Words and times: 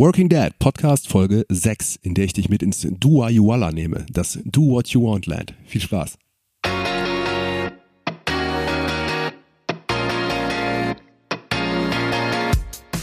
Working 0.00 0.30
Dad 0.30 0.58
Podcast 0.58 1.08
Folge 1.08 1.44
6, 1.50 1.96
in 2.00 2.14
der 2.14 2.24
ich 2.24 2.32
dich 2.32 2.48
mit 2.48 2.62
ins 2.62 2.86
Duayuala 2.90 3.70
nehme, 3.70 4.06
das 4.10 4.38
Do 4.46 4.62
What 4.62 4.88
You 4.88 5.04
Want 5.04 5.26
Land. 5.26 5.52
Viel 5.66 5.82
Spaß. 5.82 6.16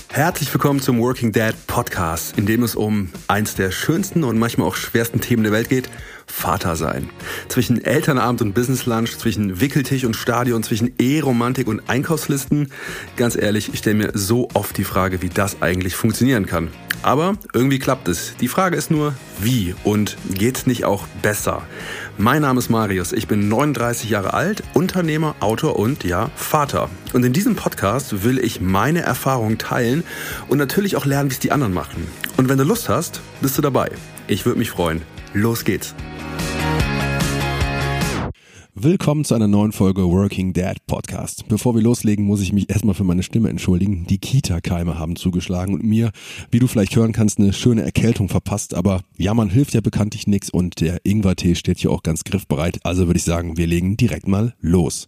Herzlich 0.09 0.51
willkommen 0.51 0.79
zum 0.79 0.99
Working 0.99 1.31
Dad 1.31 1.53
Podcast, 1.67 2.35
in 2.39 2.47
dem 2.47 2.63
es 2.63 2.73
um 2.73 3.09
eins 3.27 3.53
der 3.53 3.69
schönsten 3.69 4.23
und 4.23 4.39
manchmal 4.39 4.67
auch 4.67 4.75
schwersten 4.75 5.21
Themen 5.21 5.43
der 5.43 5.51
Welt 5.51 5.69
geht, 5.69 5.91
Vater 6.27 6.75
sein. 6.75 7.09
Zwischen 7.47 7.83
Elternabend 7.83 8.41
und 8.41 8.53
Business 8.53 8.85
Lunch, 8.85 9.17
zwischen 9.17 9.59
Wickeltisch 9.59 10.03
und 10.03 10.15
Stadion, 10.15 10.61
zwischen 10.61 10.93
Eheromantik 10.99 11.67
und 11.67 11.89
Einkaufslisten. 11.89 12.71
Ganz 13.15 13.35
ehrlich, 13.35 13.73
ich 13.73 13.79
stelle 13.79 13.95
mir 13.95 14.11
so 14.13 14.49
oft 14.53 14.77
die 14.77 14.83
Frage, 14.83 15.21
wie 15.21 15.29
das 15.29 15.61
eigentlich 15.61 15.95
funktionieren 15.95 16.45
kann. 16.45 16.69
Aber 17.03 17.37
irgendwie 17.53 17.79
klappt 17.79 18.07
es. 18.07 18.35
Die 18.41 18.47
Frage 18.47 18.75
ist 18.75 18.91
nur, 18.91 19.13
wie 19.39 19.75
und 19.83 20.17
geht's 20.33 20.67
nicht 20.67 20.85
auch 20.85 21.07
besser? 21.21 21.61
Mein 22.17 22.41
Name 22.41 22.59
ist 22.59 22.69
Marius, 22.69 23.13
ich 23.13 23.27
bin 23.27 23.47
39 23.47 24.09
Jahre 24.09 24.33
alt, 24.33 24.63
Unternehmer, 24.73 25.35
Autor 25.39 25.77
und 25.77 26.03
ja, 26.03 26.31
Vater. 26.35 26.89
Und 27.13 27.23
in 27.23 27.33
diesem 27.33 27.55
Podcast 27.55 28.23
will 28.23 28.39
ich 28.39 28.61
meine 28.61 29.01
Erfahrungen 29.01 29.57
teilen 29.57 30.03
und 30.47 30.57
natürlich 30.57 30.95
auch 30.95 31.05
lernen, 31.05 31.29
wie 31.29 31.35
es 31.35 31.39
die 31.39 31.51
anderen 31.51 31.73
machen. 31.73 32.07
Und 32.35 32.49
wenn 32.49 32.57
du 32.57 32.63
Lust 32.63 32.89
hast, 32.89 33.21
bist 33.41 33.57
du 33.57 33.61
dabei. 33.61 33.91
Ich 34.27 34.45
würde 34.45 34.59
mich 34.59 34.71
freuen. 34.71 35.01
Los 35.33 35.63
geht's. 35.63 35.93
Willkommen 38.79 39.25
zu 39.25 39.33
einer 39.33 39.47
neuen 39.47 39.71
Folge 39.71 40.03
Working 40.03 40.53
Dad 40.53 40.85
Podcast. 40.85 41.47
Bevor 41.47 41.73
wir 41.73 41.81
loslegen, 41.81 42.23
muss 42.23 42.41
ich 42.41 42.53
mich 42.53 42.69
erstmal 42.69 42.93
für 42.93 43.03
meine 43.03 43.23
Stimme 43.23 43.49
entschuldigen. 43.49 44.05
Die 44.05 44.19
Kita-Keime 44.19 44.99
haben 44.99 45.15
zugeschlagen 45.15 45.73
und 45.73 45.83
mir, 45.83 46.11
wie 46.51 46.59
du 46.59 46.67
vielleicht 46.67 46.95
hören 46.95 47.11
kannst, 47.11 47.39
eine 47.39 47.53
schöne 47.53 47.81
Erkältung 47.81 48.29
verpasst. 48.29 48.75
Aber 48.75 49.01
ja, 49.17 49.33
man 49.33 49.49
hilft 49.49 49.73
ja 49.73 49.81
bekanntlich 49.81 50.27
nichts 50.27 50.51
und 50.51 50.79
der 50.79 50.99
Ingwertee 51.03 51.55
steht 51.55 51.79
hier 51.79 51.89
auch 51.89 52.03
ganz 52.03 52.23
griffbereit. 52.23 52.77
Also 52.83 53.07
würde 53.07 53.17
ich 53.17 53.23
sagen, 53.23 53.57
wir 53.57 53.65
legen 53.65 53.97
direkt 53.97 54.27
mal 54.27 54.53
los. 54.61 55.07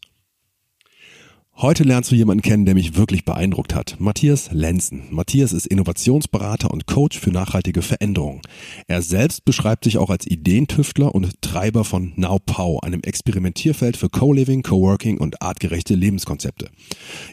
Heute 1.62 1.84
lernst 1.84 2.10
du 2.10 2.16
jemanden 2.16 2.42
kennen, 2.42 2.64
der 2.64 2.74
mich 2.74 2.96
wirklich 2.96 3.26
beeindruckt 3.26 3.76
hat. 3.76 3.98
Matthias 4.00 4.50
Lenzen. 4.54 5.04
Matthias 5.10 5.52
ist 5.52 5.68
Innovationsberater 5.68 6.72
und 6.72 6.88
Coach 6.88 7.20
für 7.20 7.32
nachhaltige 7.32 7.82
Veränderungen. 7.82 8.40
Er 8.88 9.02
selbst 9.02 9.44
beschreibt 9.44 9.84
sich 9.84 9.98
auch 9.98 10.10
als 10.10 10.26
Ideentüftler 10.26 11.14
und 11.14 11.42
Treiber 11.42 11.84
von 11.84 12.14
NowPow, 12.16 12.82
einem 12.82 13.02
Experimentierfeld 13.02 13.98
für 13.98 14.08
Co-Living, 14.08 14.64
Coworking 14.64 15.18
und 15.18 15.42
artgerechte 15.42 15.96
Lebenskonzepte. 15.96 16.70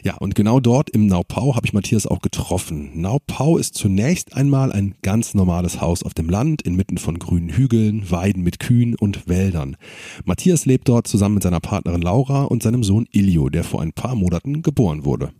Ja, 0.03 0.17
und 0.17 0.35
genau 0.35 0.59
dort 0.59 0.89
im 0.89 1.07
NowPow 1.07 1.55
habe 1.55 1.65
ich 1.65 1.71
Matthias 1.71 2.05
auch 2.05 2.19
getroffen. 2.19 2.99
NowPow 2.99 3.57
ist 3.57 3.75
zunächst 3.75 4.35
einmal 4.35 4.73
ein 4.73 4.95
ganz 5.03 5.35
normales 5.35 5.79
Haus 5.79 6.03
auf 6.03 6.13
dem 6.13 6.29
Land, 6.29 6.63
inmitten 6.63 6.97
von 6.97 7.17
grünen 7.17 7.47
Hügeln, 7.47 8.11
Weiden 8.11 8.43
mit 8.43 8.59
Kühen 8.59 8.95
und 8.95 9.29
Wäldern. 9.29 9.77
Matthias 10.25 10.65
lebt 10.65 10.89
dort 10.89 11.07
zusammen 11.07 11.35
mit 11.35 11.43
seiner 11.43 11.61
Partnerin 11.61 12.01
Laura 12.01 12.43
und 12.43 12.61
seinem 12.61 12.83
Sohn 12.83 13.07
Ilio, 13.13 13.47
der 13.47 13.63
vor 13.63 13.81
ein 13.81 13.93
paar 13.93 14.16
Monaten 14.17 14.61
geboren 14.61 15.05
wurde. 15.05 15.31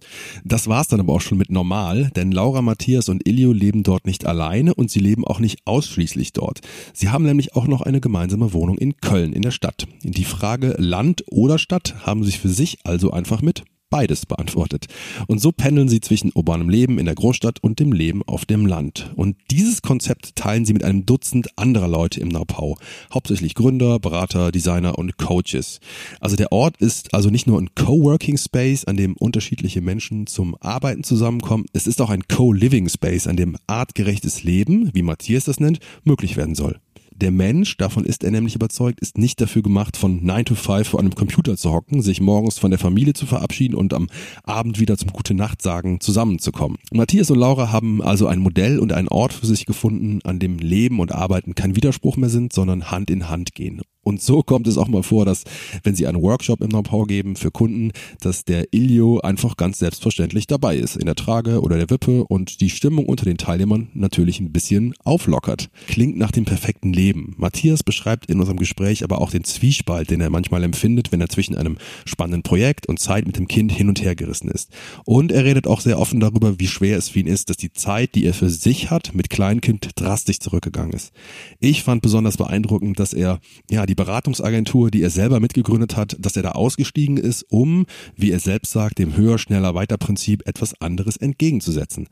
Das 0.44 0.68
war's 0.68 0.88
dann 0.88 1.00
aber 1.00 1.14
auch 1.14 1.22
schon 1.22 1.38
mit 1.38 1.52
normal, 1.52 2.12
denn 2.16 2.32
Laura, 2.32 2.62
Matthias 2.62 3.10
und 3.10 3.28
Ilio 3.28 3.52
leben 3.52 3.84
dort 3.84 4.06
nicht 4.06 4.26
alleine 4.26 4.74
und 4.74 4.90
sie 4.90 5.00
leben 5.00 5.26
auch 5.26 5.40
nicht 5.40 5.60
ausschließlich 5.66 6.34
dort. 6.34 6.62
Sie 6.94 7.10
haben 7.10 7.26
nämlich 7.26 7.56
auch 7.56 7.68
noch 7.68 7.82
eine 7.82 8.02
gemeinsame 8.02 8.54
Wohnung 8.54 8.78
in 8.78 8.98
Köln 8.98 9.34
in 9.34 9.42
der 9.42 9.52
Stadt. 9.52 9.88
Die 10.04 10.24
Frage 10.24 10.76
Land 10.78 11.24
oder 11.28 11.58
Stadt 11.58 12.06
haben 12.06 12.24
sich 12.24 12.40
für 12.40 12.50
sich 12.50 12.80
also 12.84 13.12
einfach 13.12 13.42
mit 13.42 13.64
beides 13.90 14.26
beantwortet. 14.26 14.88
Und 15.28 15.40
so 15.40 15.52
pendeln 15.52 15.90
sie 15.90 16.02
zwischen 16.02 16.32
urbanem 16.34 16.70
Leben 16.70 17.00
in 17.00 17.06
der 17.06 17.16
Großstadt 17.16 17.64
und 17.64 17.80
dem 17.80 17.92
Leben 17.92 18.24
auf 18.24 18.46
dem 18.46 18.66
Land. 18.66 19.12
Und 19.16 19.38
dieses 19.52 19.82
Konzept 19.82 20.36
teilen 20.36 20.66
sie 20.66 20.74
mit 20.74 20.84
einem 20.84 21.06
Dutzend 21.06 21.58
anderer 21.58 21.88
Leute 21.88 22.20
im 22.20 22.28
Naupau. 22.28 22.78
Hauptsächlich 23.14 23.56
Gründer, 23.56 24.00
Berater, 24.00 24.52
Designer 24.52 24.98
und 24.98 25.18
Coaches. 25.18 25.80
Also 26.20 26.36
der 26.36 26.52
Ort 26.52 26.78
ist 26.78 27.14
also 27.14 27.30
nicht 27.30 27.48
nur 27.48 27.60
ein 27.60 27.74
Coworking 27.76 28.38
Space, 28.38 28.86
an 28.86 28.98
dem 28.98 29.16
unterschiedliche 29.16 29.82
Menschen 29.82 30.28
zum 30.28 30.56
Arbeiten 30.60 31.04
zusammenkommen. 31.04 31.66
Es 31.74 31.88
ist 31.88 32.02
auch 32.02 32.10
ein 32.10 32.28
Co-Living 32.28 32.90
Space, 32.90 33.28
an 33.28 33.38
dem 33.38 33.56
artgerechtes 33.68 34.44
Leben, 34.44 34.92
wie 34.94 35.02
Matthias 35.02 35.46
das 35.46 35.60
nennt, 35.60 35.80
möglich 36.04 36.38
werden 36.38 36.56
soll. 36.56 36.80
Der 37.20 37.32
Mensch, 37.32 37.78
davon 37.78 38.06
ist 38.06 38.24
er 38.24 38.30
nämlich 38.30 38.54
überzeugt, 38.54 39.00
ist 39.00 39.18
nicht 39.18 39.42
dafür 39.42 39.64
gemacht, 39.64 39.98
von 39.98 40.24
9 40.24 40.46
to 40.46 40.54
5 40.54 40.88
vor 40.88 41.00
einem 41.00 41.16
Computer 41.16 41.58
zu 41.58 41.72
hocken, 41.72 42.04
sich 42.04 42.22
morgens 42.22 42.60
von 42.60 42.70
der 42.70 42.80
Familie 42.80 43.14
zu 43.14 43.26
verabschieden 43.26 43.74
und 43.74 43.92
am 43.96 44.08
Abend 44.44 44.80
wieder 44.80 44.98
zum 44.98 45.12
Gute 45.12 45.34
Nacht 45.34 45.64
sagen 45.64 46.00
zusammenzukommen. 46.00 46.78
Matthias 46.92 47.32
und 47.32 47.40
Laura 47.40 47.72
haben 47.72 48.04
also 48.04 48.28
ein 48.28 48.38
Modell 48.38 48.78
und 48.78 48.94
einen 48.94 49.08
Ort 49.08 49.34
für 49.34 49.48
sich 49.48 49.66
gefunden, 49.66 50.20
an 50.26 50.38
dem 50.38 50.60
Leben 50.60 51.00
und 51.00 51.12
Arbeiten 51.12 51.56
kein 51.56 51.76
Widerspruch 51.76 52.18
mehr 52.18 52.30
sind, 52.30 52.54
sondern 52.54 52.92
Hand 52.92 53.10
in 53.10 53.30
Hand 53.30 53.56
gehen. 53.56 53.82
Und 54.08 54.22
so 54.22 54.42
kommt 54.42 54.68
es 54.68 54.78
auch 54.78 54.88
mal 54.88 55.04
vor, 55.04 55.26
dass, 55.26 55.44
wenn 55.84 55.94
Sie 55.94 56.08
einen 56.08 56.22
Workshop 56.22 56.62
im 56.62 56.70
Know-how 56.70 57.06
geben 57.06 57.36
für 57.36 57.52
Kunden, 57.52 57.92
dass 58.22 58.46
der 58.46 58.74
Ilio 58.74 59.20
einfach 59.20 59.58
ganz 59.58 59.80
selbstverständlich 59.80 60.48
dabei 60.48 60.78
ist, 60.78 60.96
in 60.96 61.08
der 61.08 61.16
Trage 61.16 61.60
oder 61.60 61.76
der 61.76 61.90
Wippe 61.90 62.24
und 62.24 62.62
die 62.62 62.70
Stimmung 62.70 63.06
unter 63.06 63.26
den 63.26 63.38
Teilnehmern 63.38 63.90
natürlich 63.94 64.40
ein 64.40 64.54
bisschen 64.54 64.94
auflockert. 65.04 65.70
Klingt 65.88 66.16
nach 66.16 66.32
dem 66.32 66.46
perfekten 66.46 66.94
Leben. 66.94 67.36
Matthias 67.36 67.84
beschreibt 67.84 68.28
in 68.28 68.40
unserem 68.40 68.56
Gespräch 68.56 69.04
aber 69.04 69.20
auch 69.20 69.30
den 69.30 69.44
Zwiespalt, 69.44 70.10
den 70.10 70.22
er 70.22 70.30
manchmal 70.30 70.64
empfindet, 70.64 71.12
wenn 71.12 71.20
er 71.20 71.28
zwischen 71.28 71.58
einem 71.58 71.78
spannenden 72.06 72.44
Projekt 72.44 72.88
und 72.88 73.02
Zeit 73.02 73.28
mit 73.28 73.36
dem 73.36 73.50
Kind 73.50 73.74
hin 73.74 73.90
und 73.90 74.02
her 74.02 74.16
gerissen 74.16 74.50
ist. 74.50 74.72
Und 75.04 75.34
er 75.34 75.44
redet 75.44 75.68
auch 75.68 75.82
sehr 75.82 76.00
offen 76.00 76.22
darüber, 76.22 76.62
wie 76.62 76.68
schwer 76.68 76.98
es 76.98 77.10
für 77.10 77.20
ihn 77.20 77.28
ist, 77.28 77.50
dass 77.50 77.58
die 77.58 77.74
Zeit, 77.74 78.16
die 78.16 78.24
er 78.24 78.34
für 78.34 78.50
sich 78.50 78.90
hat, 78.90 79.14
mit 79.14 79.30
Kleinkind 79.30 79.90
drastisch 79.96 80.40
zurückgegangen 80.40 80.94
ist. 80.94 81.12
Ich 81.60 81.84
fand 81.84 82.02
besonders 82.02 82.38
beeindruckend, 82.38 83.02
dass 83.02 83.12
er, 83.12 83.42
ja, 83.70 83.86
die 83.86 83.97
Beratungsagentur, 83.98 84.90
die 84.90 85.02
er 85.02 85.10
selber 85.10 85.42
mitgegründet 85.42 85.98
hat, 85.98 86.16
dass 86.20 86.38
er 86.38 86.44
da 86.44 86.52
ausgestiegen 86.52 87.18
ist, 87.18 87.44
um, 87.50 87.86
wie 88.16 88.32
er 88.32 88.40
selbst 88.40 88.72
sagt, 88.72 89.00
dem 89.00 89.18
höher, 89.18 89.38
schneller, 89.38 89.76
weiter 89.76 89.98
Prinzip 89.98 90.48
etwas 90.48 90.80
anderes 90.80 91.18
entgegenzusetzen. 91.18 92.08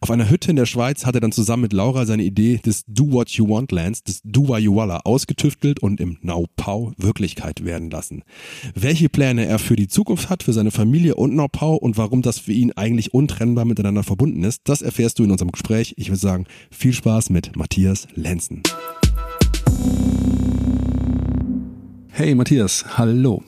Auf 0.00 0.10
einer 0.10 0.28
Hütte 0.28 0.50
in 0.50 0.56
der 0.56 0.66
Schweiz 0.66 1.06
hat 1.06 1.14
er 1.14 1.20
dann 1.20 1.30
zusammen 1.30 1.62
mit 1.62 1.72
Laura 1.72 2.06
seine 2.06 2.24
Idee 2.24 2.60
des 2.64 2.84
Do 2.88 3.12
What 3.12 3.30
You 3.30 3.48
Want 3.48 3.70
Lands, 3.70 4.02
des 4.02 4.20
Do 4.24 4.48
What 4.48 4.60
You 4.60 4.74
Walla 4.74 5.00
ausgetüftelt 5.04 5.78
und 5.80 6.00
im 6.00 6.18
Now 6.22 6.46
Pau 6.56 6.92
Wirklichkeit 6.96 7.64
werden 7.64 7.90
lassen. 7.90 8.24
Welche 8.74 9.08
Pläne 9.08 9.46
er 9.46 9.60
für 9.60 9.76
die 9.76 9.88
Zukunft 9.88 10.28
hat, 10.28 10.42
für 10.42 10.52
seine 10.52 10.72
Familie 10.72 11.14
und 11.14 11.36
Now 11.36 11.48
Pau 11.48 11.76
und 11.76 11.96
warum 11.96 12.22
das 12.22 12.38
für 12.38 12.52
ihn 12.52 12.72
eigentlich 12.72 13.14
untrennbar 13.14 13.64
miteinander 13.64 14.02
verbunden 14.02 14.42
ist, 14.42 14.62
das 14.64 14.82
erfährst 14.82 15.18
du 15.18 15.24
in 15.24 15.30
unserem 15.30 15.52
Gespräch. 15.52 15.94
Ich 15.98 16.08
würde 16.08 16.20
sagen, 16.20 16.46
viel 16.70 16.94
Spaß 16.94 17.30
mit 17.30 17.54
Matthias 17.56 18.08
Lenzen. 18.14 18.62
Hey 22.18 22.34
Matthias, 22.34 22.82
hallo. 22.96 23.42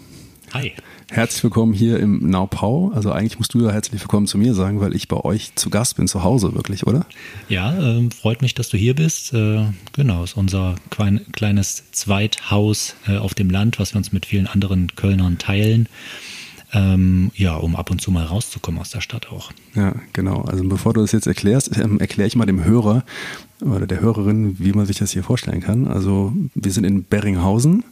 Hi. 0.52 0.74
Herzlich 1.10 1.42
willkommen 1.42 1.72
hier 1.72 1.98
im 2.00 2.28
Naupau. 2.28 2.92
Also 2.94 3.10
eigentlich 3.10 3.38
musst 3.38 3.54
du 3.54 3.64
ja 3.64 3.70
herzlich 3.70 4.02
willkommen 4.02 4.26
zu 4.26 4.36
mir 4.36 4.52
sagen, 4.52 4.78
weil 4.82 4.94
ich 4.94 5.08
bei 5.08 5.16
euch 5.16 5.54
zu 5.54 5.70
Gast 5.70 5.96
bin, 5.96 6.06
zu 6.06 6.22
Hause 6.22 6.54
wirklich, 6.54 6.86
oder? 6.86 7.06
Ja, 7.48 7.72
äh, 7.72 8.10
freut 8.10 8.42
mich, 8.42 8.52
dass 8.52 8.68
du 8.68 8.76
hier 8.76 8.94
bist. 8.94 9.32
Äh, 9.32 9.68
genau, 9.94 10.22
ist 10.22 10.36
unser 10.36 10.74
klein, 10.90 11.22
kleines 11.32 11.84
Zweithaus 11.92 12.94
äh, 13.06 13.16
auf 13.16 13.32
dem 13.32 13.48
Land, 13.48 13.78
was 13.78 13.94
wir 13.94 13.96
uns 13.96 14.12
mit 14.12 14.26
vielen 14.26 14.46
anderen 14.46 14.94
Kölnern 14.96 15.38
teilen. 15.38 15.88
Ähm, 16.74 17.30
ja, 17.34 17.56
um 17.56 17.74
ab 17.74 17.90
und 17.90 18.02
zu 18.02 18.10
mal 18.10 18.26
rauszukommen 18.26 18.78
aus 18.78 18.90
der 18.90 19.00
Stadt 19.00 19.32
auch. 19.32 19.50
Ja, 19.74 19.94
genau. 20.12 20.42
Also 20.42 20.62
bevor 20.64 20.92
du 20.92 21.00
das 21.00 21.12
jetzt 21.12 21.26
erklärst, 21.26 21.74
ähm, 21.78 22.00
erkläre 22.00 22.26
ich 22.26 22.36
mal 22.36 22.44
dem 22.44 22.62
Hörer 22.62 23.02
oder 23.62 23.86
der 23.86 24.00
Hörerin, 24.00 24.56
wie 24.58 24.72
man 24.72 24.84
sich 24.84 24.98
das 24.98 25.12
hier 25.12 25.22
vorstellen 25.22 25.62
kann. 25.62 25.88
Also 25.88 26.34
wir 26.54 26.70
sind 26.70 26.84
in 26.84 27.04
Berringhausen 27.04 27.84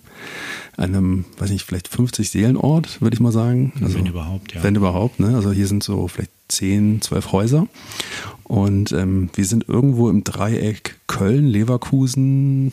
einem, 0.76 1.24
weiß 1.38 1.50
nicht, 1.50 1.64
vielleicht 1.64 1.88
50 1.88 2.30
Seelenort, 2.30 3.00
würde 3.00 3.14
ich 3.14 3.20
mal 3.20 3.32
sagen. 3.32 3.72
Also, 3.82 3.98
wenn 3.98 4.06
überhaupt, 4.06 4.54
ja. 4.54 4.62
Wenn 4.62 4.74
überhaupt, 4.74 5.20
ne? 5.20 5.34
Also 5.34 5.52
hier 5.52 5.66
sind 5.66 5.82
so 5.82 6.06
vielleicht 6.08 6.30
10, 6.48 7.02
12 7.02 7.32
Häuser. 7.32 7.66
Und 8.44 8.92
ähm, 8.92 9.30
wir 9.34 9.44
sind 9.44 9.68
irgendwo 9.68 10.08
im 10.10 10.22
Dreieck 10.22 10.96
Köln, 11.06 11.46
Leverkusen, 11.46 12.72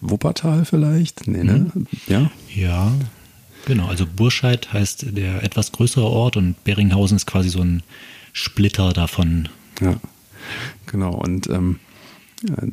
Wuppertal 0.00 0.64
vielleicht? 0.64 1.26
Nee, 1.26 1.44
ne? 1.44 1.70
Mhm. 1.74 1.86
Ja. 2.06 2.30
Ja, 2.54 2.92
genau. 3.66 3.86
Also 3.88 4.06
Burscheid 4.06 4.72
heißt 4.72 5.16
der 5.16 5.42
etwas 5.42 5.72
größere 5.72 6.06
Ort 6.06 6.36
und 6.36 6.62
Beringhausen 6.64 7.16
ist 7.16 7.26
quasi 7.26 7.48
so 7.48 7.60
ein 7.60 7.82
Splitter 8.32 8.92
davon. 8.92 9.48
Ja, 9.80 9.96
genau. 10.86 11.14
Und 11.14 11.48
ähm, 11.48 11.80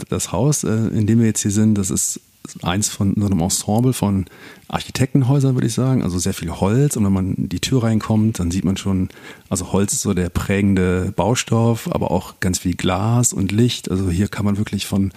das 0.09 0.31
Haus, 0.31 0.63
äh, 0.63 0.69
in 0.69 1.07
dem 1.07 1.19
wir 1.19 1.25
jetzt 1.25 1.41
hier 1.41 1.51
sind, 1.51 1.75
das 1.75 1.89
ist 1.89 2.19
eins 2.61 2.89
von 2.89 3.13
so 3.17 3.25
einem 3.25 3.39
Ensemble 3.39 3.93
von 3.93 4.25
Architektenhäusern, 4.67 5.55
würde 5.55 5.67
ich 5.67 5.73
sagen. 5.73 6.03
Also 6.03 6.19
sehr 6.19 6.33
viel 6.33 6.51
Holz. 6.51 6.97
Und 6.97 7.05
wenn 7.05 7.13
man 7.13 7.35
in 7.35 7.49
die 7.49 7.59
Tür 7.59 7.83
reinkommt, 7.83 8.39
dann 8.39 8.51
sieht 8.51 8.65
man 8.65 8.77
schon, 8.77 9.09
also 9.49 9.71
Holz 9.71 9.93
ist 9.93 10.01
so 10.01 10.13
der 10.13 10.29
prägende 10.29 11.13
Baustoff, 11.15 11.89
aber 11.93 12.11
auch 12.11 12.39
ganz 12.39 12.59
viel 12.59 12.75
Glas 12.75 13.33
und 13.33 13.51
Licht. 13.51 13.89
Also 13.91 14.09
hier 14.09 14.27
kann 14.27 14.45
man 14.45 14.57
wirklich 14.57 14.85
von 14.85 15.11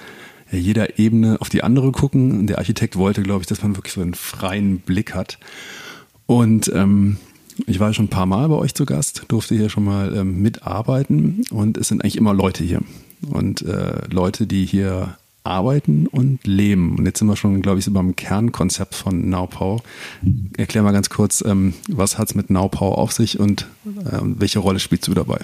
jeder 0.50 0.98
Ebene 0.98 1.40
auf 1.40 1.48
die 1.48 1.64
andere 1.64 1.92
gucken. 1.92 2.38
Und 2.38 2.46
der 2.48 2.58
Architekt 2.58 2.96
wollte, 2.96 3.22
glaube 3.22 3.42
ich, 3.42 3.46
dass 3.46 3.62
man 3.62 3.76
wirklich 3.76 3.94
so 3.94 4.00
einen 4.00 4.14
freien 4.14 4.80
Blick 4.80 5.14
hat. 5.14 5.38
Und 6.26 6.70
ähm, 6.74 7.18
ich 7.66 7.80
war 7.80 7.92
schon 7.94 8.06
ein 8.06 8.10
paar 8.10 8.26
Mal 8.26 8.48
bei 8.48 8.56
euch 8.56 8.74
zu 8.74 8.84
Gast, 8.84 9.24
durfte 9.28 9.54
hier 9.54 9.68
schon 9.68 9.84
mal 9.84 10.16
ähm, 10.16 10.42
mitarbeiten 10.42 11.42
und 11.50 11.78
es 11.78 11.88
sind 11.88 12.02
eigentlich 12.02 12.16
immer 12.16 12.34
Leute 12.34 12.64
hier. 12.64 12.80
und 13.30 13.62
äh, 13.62 14.00
Leute, 14.10 14.46
die 14.46 14.64
hier 14.64 15.16
arbeiten 15.44 16.06
und 16.06 16.46
leben. 16.46 16.96
Und 16.96 17.04
jetzt 17.04 17.18
sind 17.18 17.28
wir 17.28 17.36
schon, 17.36 17.60
glaube 17.60 17.78
ich, 17.78 17.84
so 17.84 17.90
beim 17.92 18.16
Kernkonzept 18.16 18.94
von 18.94 19.28
Naupau. 19.28 19.82
Erklär 20.56 20.82
mal 20.82 20.92
ganz 20.92 21.10
kurz, 21.10 21.44
ähm, 21.46 21.74
was 21.88 22.18
hat 22.18 22.30
es 22.30 22.34
mit 22.34 22.48
Naupau 22.48 22.94
auf 22.94 23.12
sich 23.12 23.38
und 23.38 23.66
äh, 23.84 24.18
welche 24.22 24.58
Rolle 24.58 24.80
spielst 24.80 25.06
du 25.06 25.12
dabei? 25.12 25.38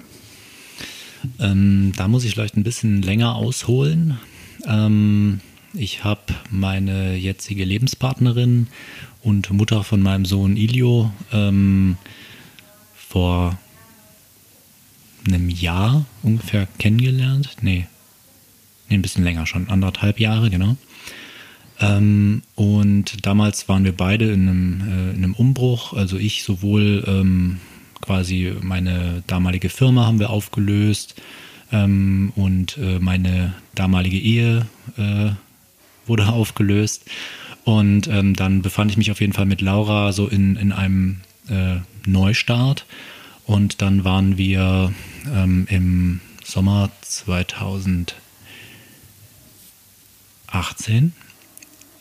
Ähm, 1.39 1.93
da 1.97 2.09
muss 2.09 2.25
ich 2.25 2.33
vielleicht 2.33 2.57
ein 2.57 2.65
bisschen 2.65 3.03
länger 3.03 3.35
ausholen. 3.35 4.19
Ähm, 4.67 5.41
ich 5.75 6.03
habe 6.03 6.23
meine 6.51 7.15
jetzige 7.17 7.65
Lebenspartnerin 7.65 8.69
und 9.23 9.51
Mutter 9.51 9.85
von 9.85 10.01
meinem 10.01 10.25
Sohn 10.25 10.57
Ilio 10.57 11.13
ähm, 11.31 11.99
vor 12.95 13.59
einem 15.29 15.51
Jahr 15.51 16.07
ungefähr 16.23 16.67
kennengelernt. 16.79 17.57
Nee, 17.61 17.87
nee, 18.91 18.97
ein 18.97 19.03
bisschen 19.03 19.25
länger 19.25 19.47
schon, 19.47 19.69
anderthalb 19.69 20.21
Jahre, 20.21 20.51
genau. 20.51 20.77
Ähm, 21.81 22.43
und 22.57 23.25
damals 23.25 23.69
waren 23.69 23.85
wir 23.85 23.97
beide 23.97 24.31
in 24.31 24.49
einem, 24.49 24.81
äh, 24.81 25.11
in 25.11 25.25
einem 25.25 25.35
Umbruch. 25.35 25.95
Also 25.95 26.19
ich 26.19 26.43
sowohl 26.43 27.05
ähm, 27.07 27.59
quasi 28.01 28.55
meine 28.61 29.23
damalige 29.27 29.69
Firma 29.69 30.07
haben 30.07 30.19
wir 30.19 30.31
aufgelöst 30.31 31.21
ähm, 31.73 32.33
und 32.37 32.77
äh, 32.79 32.99
meine 32.99 33.55
damalige 33.75 34.19
Ehe 34.19 34.67
äh, 34.99 35.31
wurde 36.07 36.29
aufgelöst. 36.29 37.05
Und 37.65 38.09
ähm, 38.09 38.35
dann 38.35 38.63
befand 38.63 38.91
ich 38.91 38.97
mich 38.97 39.11
auf 39.11 39.21
jeden 39.21 39.33
Fall 39.33 39.47
mit 39.47 39.61
Laura 39.61 40.13
so 40.13 40.27
in, 40.27 40.57
in 40.57 40.73
einem 40.73 41.21
äh, 41.49 41.77
Neustart. 42.07 42.85
Und 43.47 43.83
dann 43.83 44.05
waren 44.05 44.37
wir 44.39 44.93
ähm, 45.33 45.67
im 45.71 46.21
Sommer 46.45 46.91
2018 50.51 51.13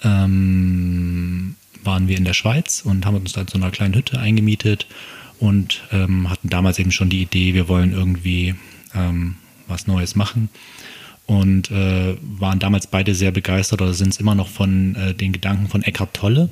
ähm, 0.04 1.56
waren 1.84 2.08
wir 2.08 2.18
in 2.18 2.26
der 2.26 2.34
Schweiz 2.34 2.82
und 2.84 3.06
haben 3.06 3.18
uns 3.18 3.34
da 3.34 3.42
in 3.42 3.48
so 3.48 3.58
einer 3.58 3.72
kleinen 3.72 3.96
Hütte 3.96 4.20
eingemietet 4.20 4.88
und 5.40 5.82
ähm, 5.92 6.30
hatten 6.30 6.50
damals 6.50 6.80
eben 6.80 6.92
schon 6.92 7.10
die 7.10 7.22
Idee, 7.22 7.54
wir 7.54 7.68
wollen 7.68 7.94
irgendwie 7.94 8.56
ähm, 8.94 9.36
was 9.68 9.88
Neues 9.88 10.16
machen 10.16 10.50
und 11.26 11.72
äh, 11.72 12.18
waren 12.22 12.60
damals 12.60 12.88
beide 12.88 13.16
sehr 13.16 13.32
begeistert 13.32 13.82
oder 13.82 13.94
sind 13.94 14.10
es 14.10 14.20
immer 14.20 14.36
noch 14.36 14.48
von 14.48 14.96
äh, 14.96 15.14
den 15.14 15.32
Gedanken 15.32 15.68
von 15.68 15.84
Eckhart 15.84 16.14
Tolle. 16.14 16.50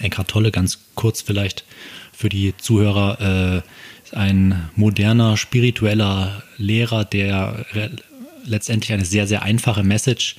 Eckhart 0.00 0.28
Tolle, 0.28 0.50
ganz 0.50 0.78
kurz 0.94 1.20
vielleicht 1.20 1.64
für 2.12 2.28
die 2.28 2.56
Zuhörer, 2.56 3.20
äh, 3.20 4.04
ist 4.04 4.14
ein 4.14 4.70
moderner, 4.76 5.36
spiritueller 5.36 6.42
Lehrer, 6.56 7.04
der 7.04 7.66
letztendlich 8.44 8.92
eine 8.92 9.04
sehr, 9.04 9.26
sehr 9.26 9.42
einfache 9.42 9.82
Message 9.82 10.36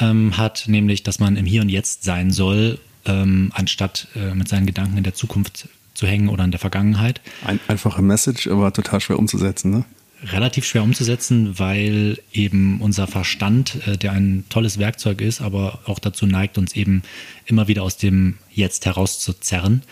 ähm, 0.00 0.36
hat, 0.36 0.64
nämlich, 0.66 1.02
dass 1.02 1.18
man 1.18 1.36
im 1.36 1.46
Hier 1.46 1.62
und 1.62 1.68
Jetzt 1.68 2.04
sein 2.04 2.30
soll, 2.30 2.78
ähm, 3.04 3.50
anstatt 3.54 4.08
äh, 4.14 4.34
mit 4.34 4.48
seinen 4.48 4.66
Gedanken 4.66 4.98
in 4.98 5.04
der 5.04 5.14
Zukunft 5.14 5.68
zu 5.94 6.06
hängen 6.06 6.28
oder 6.28 6.44
in 6.44 6.50
der 6.50 6.60
Vergangenheit. 6.60 7.20
Ein, 7.44 7.60
einfache 7.68 8.02
Message, 8.02 8.46
aber 8.48 8.72
total 8.72 9.00
schwer 9.00 9.18
umzusetzen, 9.18 9.70
ne? 9.70 9.84
Relativ 10.22 10.64
schwer 10.64 10.82
umzusetzen, 10.82 11.58
weil 11.58 12.18
eben 12.32 12.80
unser 12.80 13.06
Verstand, 13.06 13.86
äh, 13.86 13.96
der 13.96 14.12
ein 14.12 14.44
tolles 14.48 14.78
Werkzeug 14.78 15.20
ist, 15.20 15.40
aber 15.40 15.80
auch 15.84 15.98
dazu 15.98 16.26
neigt, 16.26 16.58
uns 16.58 16.74
eben 16.74 17.02
immer 17.44 17.68
wieder 17.68 17.82
aus 17.82 17.96
dem 17.96 18.38
Jetzt 18.50 18.86
herauszuzerren. 18.86 19.82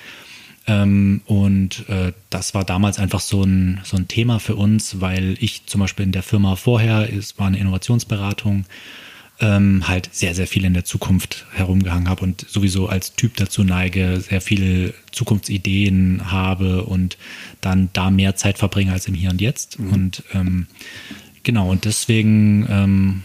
Ähm, 0.66 1.20
und 1.26 1.88
äh, 1.88 2.12
das 2.30 2.54
war 2.54 2.64
damals 2.64 2.98
einfach 2.98 3.20
so 3.20 3.42
ein, 3.42 3.80
so 3.84 3.96
ein 3.96 4.08
Thema 4.08 4.38
für 4.38 4.56
uns, 4.56 5.00
weil 5.00 5.36
ich 5.40 5.66
zum 5.66 5.82
Beispiel 5.82 6.06
in 6.06 6.12
der 6.12 6.22
Firma 6.22 6.56
vorher, 6.56 7.12
es 7.12 7.38
war 7.38 7.46
eine 7.46 7.58
Innovationsberatung, 7.58 8.64
ähm, 9.40 9.88
halt 9.88 10.10
sehr, 10.12 10.34
sehr 10.34 10.46
viel 10.46 10.64
in 10.64 10.74
der 10.74 10.84
Zukunft 10.84 11.46
herumgehangen 11.52 12.08
habe 12.08 12.22
und 12.22 12.46
sowieso 12.48 12.88
als 12.88 13.14
Typ 13.14 13.36
dazu 13.36 13.64
neige, 13.64 14.20
sehr 14.20 14.40
viele 14.40 14.94
Zukunftsideen 15.10 16.30
habe 16.30 16.84
und 16.84 17.18
dann 17.60 17.88
da 17.92 18.10
mehr 18.10 18.36
Zeit 18.36 18.58
verbringe 18.58 18.92
als 18.92 19.06
im 19.06 19.14
Hier 19.14 19.30
und 19.30 19.40
Jetzt. 19.40 19.78
Mhm. 19.78 19.92
Und 19.92 20.22
ähm, 20.32 20.66
genau, 21.42 21.70
und 21.70 21.84
deswegen, 21.84 22.66
ähm, 22.70 23.22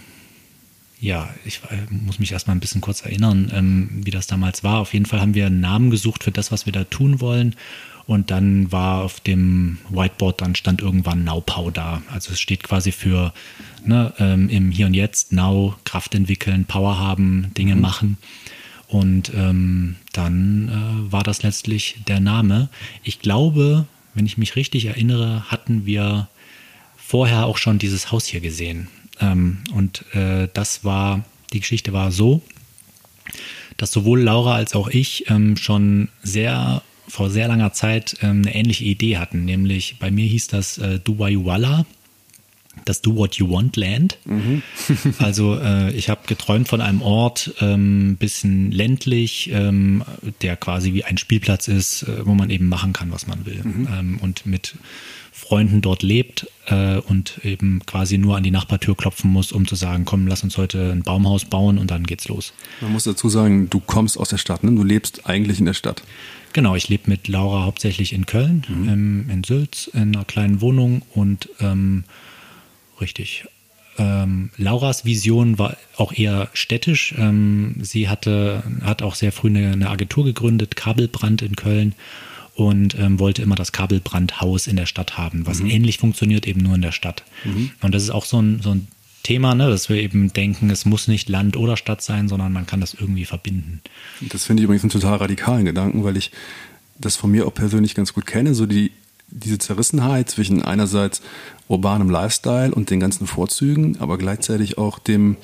ja, 1.00 1.30
ich 1.46 1.62
äh, 1.70 1.94
muss 1.94 2.20
mich 2.20 2.32
erstmal 2.32 2.56
ein 2.56 2.60
bisschen 2.60 2.82
kurz 2.82 3.02
erinnern, 3.02 3.52
ähm, 3.54 3.90
wie 4.04 4.12
das 4.12 4.26
damals 4.26 4.64
war. 4.64 4.80
Auf 4.80 4.94
jeden 4.94 5.06
Fall 5.06 5.22
haben 5.22 5.36
wir 5.36 5.46
einen 5.46 5.62
Namen 5.62 5.92
gesucht 5.92 6.24
für 6.24 6.32
das, 6.32 6.52
was 6.52 6.66
wir 6.66 6.74
da 6.74 6.86
tun 6.86 7.22
wollen. 7.22 7.56
Und 8.10 8.32
dann 8.32 8.72
war 8.72 9.04
auf 9.04 9.20
dem 9.20 9.78
Whiteboard, 9.90 10.42
dann 10.42 10.56
stand 10.56 10.82
irgendwann 10.82 11.24
Naupau 11.26 11.70
da. 11.70 12.02
Also 12.12 12.32
es 12.32 12.42
steht 12.42 12.64
quasi 12.64 12.92
für 12.92 13.36
ne, 13.86 14.12
ähm, 14.18 14.50
im 14.50 14.72
Hier 14.72 14.88
und 14.88 14.96
Jetzt, 14.96 15.32
Now, 15.32 15.76
Kraft 15.84 16.16
entwickeln, 16.16 16.66
Power 16.66 16.98
haben, 16.98 17.52
Dinge 17.56 17.76
mhm. 17.76 17.82
machen. 17.82 18.18
Und 18.88 19.32
ähm, 19.36 19.96
dann 20.12 20.70
äh, 20.70 21.12
war 21.12 21.22
das 21.22 21.44
letztlich 21.44 21.98
der 22.08 22.20
Name. 22.20 22.70
Ich 23.04 23.20
glaube, 23.20 23.86
wenn 24.16 24.26
ich 24.26 24.40
mich 24.40 24.56
richtig 24.56 24.86
erinnere, 24.86 25.44
hatten 25.52 25.86
wir 25.86 26.30
vorher 26.98 27.46
auch 27.46 27.58
schon 27.60 27.78
dieses 27.78 28.12
Haus 28.12 28.26
hier 28.26 28.42
gesehen. 28.42 28.88
Ähm, 29.22 29.60
und 29.72 30.04
äh, 30.16 30.48
das 30.56 30.84
war, 30.84 31.24
die 31.54 31.60
Geschichte 31.60 31.94
war 31.94 32.12
so, 32.12 32.42
dass 33.78 33.92
sowohl 33.92 34.20
Laura 34.20 34.56
als 34.56 34.74
auch 34.74 34.88
ich 34.88 35.30
ähm, 35.30 35.58
schon 35.58 36.10
sehr 36.24 36.82
vor 37.10 37.30
sehr 37.30 37.48
langer 37.48 37.74
Zeit 37.74 38.18
ähm, 38.22 38.44
eine 38.46 38.56
ähnliche 38.56 38.86
Idee 38.86 39.18
hatten. 39.18 39.46
Nämlich 39.46 39.98
bei 40.00 40.12
mir 40.12 40.26
hieß 40.26 40.48
das 40.48 40.78
äh, 40.78 41.00
Duwayuwala, 41.00 41.86
das 42.86 43.02
Do 43.02 43.16
What 43.16 43.36
You 43.36 43.50
Want 43.50 43.76
Land. 43.76 44.18
Mhm. 44.26 44.62
also 45.20 45.60
äh, 45.60 45.92
ich 45.94 46.10
habe 46.10 46.22
geträumt 46.28 46.68
von 46.68 46.82
einem 46.82 47.02
Ort, 47.02 47.54
ähm, 47.62 48.18
bisschen 48.18 48.72
ländlich, 48.72 49.50
ähm, 49.52 50.04
der 50.42 50.56
quasi 50.56 50.94
wie 50.94 51.04
ein 51.04 51.18
Spielplatz 51.18 51.68
ist, 51.68 52.04
äh, 52.04 52.26
wo 52.26 52.34
man 52.34 52.50
eben 52.50 52.68
machen 52.68 52.94
kann, 52.94 53.12
was 53.12 53.28
man 53.28 53.46
will. 53.46 53.62
Mhm. 53.64 53.88
Ähm, 53.92 54.20
und 54.22 54.46
mit 54.46 54.76
Freunden 55.40 55.82
dort 55.82 56.04
lebt 56.04 56.48
äh, 56.68 56.98
und 56.98 57.40
eben 57.44 57.82
quasi 57.86 58.18
nur 58.18 58.36
an 58.36 58.44
die 58.44 58.52
Nachbartür 58.52 58.96
klopfen 58.96 59.32
muss, 59.32 59.52
um 59.52 59.68
zu 59.68 59.76
sagen, 59.76 60.06
komm, 60.06 60.28
lass 60.28 60.44
uns 60.44 60.58
heute 60.58 60.92
ein 60.92 61.02
Baumhaus 61.02 61.46
bauen 61.46 61.78
und 61.78 61.90
dann 61.90 62.06
geht's 62.06 62.28
los. 62.28 62.54
Man 62.82 62.92
muss 62.92 63.06
dazu 63.06 63.30
sagen, 63.30 63.70
du 63.70 63.80
kommst 63.80 64.18
aus 64.18 64.30
der 64.30 64.38
Stadt, 64.38 64.64
ne? 64.64 64.72
du 64.72 64.84
lebst 64.84 65.26
eigentlich 65.28 65.60
in 65.60 65.66
der 65.66 65.74
Stadt. 65.74 66.04
Genau, 66.54 66.76
ich 66.76 66.90
lebe 66.90 67.10
mit 67.10 67.28
Laura 67.28 67.64
hauptsächlich 67.64 68.12
in 68.12 68.26
Köln, 68.26 68.66
mhm. 68.68 68.90
ähm, 68.90 69.30
in 69.30 69.44
Sülz, 69.44 69.90
in 69.94 70.16
einer 70.16 70.26
kleinen 70.26 70.62
Wohnung 70.62 71.04
und 71.14 71.50
ähm, 71.62 72.04
richtig. 73.00 73.46
Ähm, 73.98 74.50
Lauras 74.58 75.06
Vision 75.06 75.58
war 75.58 75.78
auch 75.96 76.12
eher 76.12 76.50
städtisch. 76.54 77.16
Ähm, 77.18 77.76
sie 77.82 78.10
hatte, 78.10 78.64
hat 78.82 79.02
auch 79.02 79.16
sehr 79.16 79.32
früh 79.32 79.50
eine, 79.50 79.72
eine 79.72 79.90
Agentur 79.90 80.26
gegründet, 80.26 80.76
Kabelbrand 80.76 81.42
in 81.42 81.56
Köln 81.56 81.96
und 82.60 82.98
ähm, 82.98 83.20
wollte 83.20 83.42
immer 83.42 83.56
das 83.56 83.72
Kabelbrandhaus 83.72 84.68
in 84.68 84.76
der 84.76 84.86
Stadt 84.86 85.18
haben, 85.18 85.46
was 85.46 85.60
mhm. 85.60 85.70
ähnlich 85.70 85.98
funktioniert, 85.98 86.48
eben 86.48 86.62
nur 86.62 86.76
in 86.76 86.82
der 86.82 86.92
Stadt. 86.92 87.24
Mhm. 87.44 87.72
Und 87.82 87.94
das 87.94 88.04
ist 88.04 88.10
auch 88.10 88.26
so 88.26 88.42
ein, 88.42 88.62
so 88.62 88.72
ein 88.72 88.88
Thema, 89.24 89.56
ne, 89.56 89.70
dass 89.70 89.90
wir 89.90 89.98
eben 89.98 90.32
denken, 90.34 90.70
es 90.70 90.86
muss 90.86 91.08
nicht 91.08 91.30
Land 91.30 91.58
oder 91.58 91.78
Stadt 91.78 92.02
sein, 92.02 92.28
sondern 92.28 92.52
man 92.54 92.66
kann 92.66 92.82
das 92.82 92.94
irgendwie 92.94 93.26
verbinden. 93.26 93.82
Das 94.22 94.46
finde 94.46 94.62
ich 94.62 94.66
übrigens 94.66 94.84
einen 94.84 94.92
total 94.92 95.18
radikalen 95.18 95.66
Gedanken, 95.66 96.04
weil 96.04 96.18
ich 96.18 96.32
das 96.98 97.16
von 97.16 97.32
mir 97.32 97.46
auch 97.46 97.54
persönlich 97.54 97.96
ganz 97.96 98.14
gut 98.14 98.26
kenne, 98.26 98.54
so 98.54 98.66
die 98.66 98.92
diese 99.32 99.60
Zerrissenheit 99.60 100.30
zwischen 100.30 100.64
einerseits 100.64 101.22
urbanem 101.68 102.10
Lifestyle 102.10 102.74
und 102.74 102.90
den 102.90 103.00
ganzen 103.00 103.28
Vorzügen, 103.28 103.98
aber 104.00 104.18
gleichzeitig 104.18 104.78
auch 104.78 104.98
dem, 104.98 105.38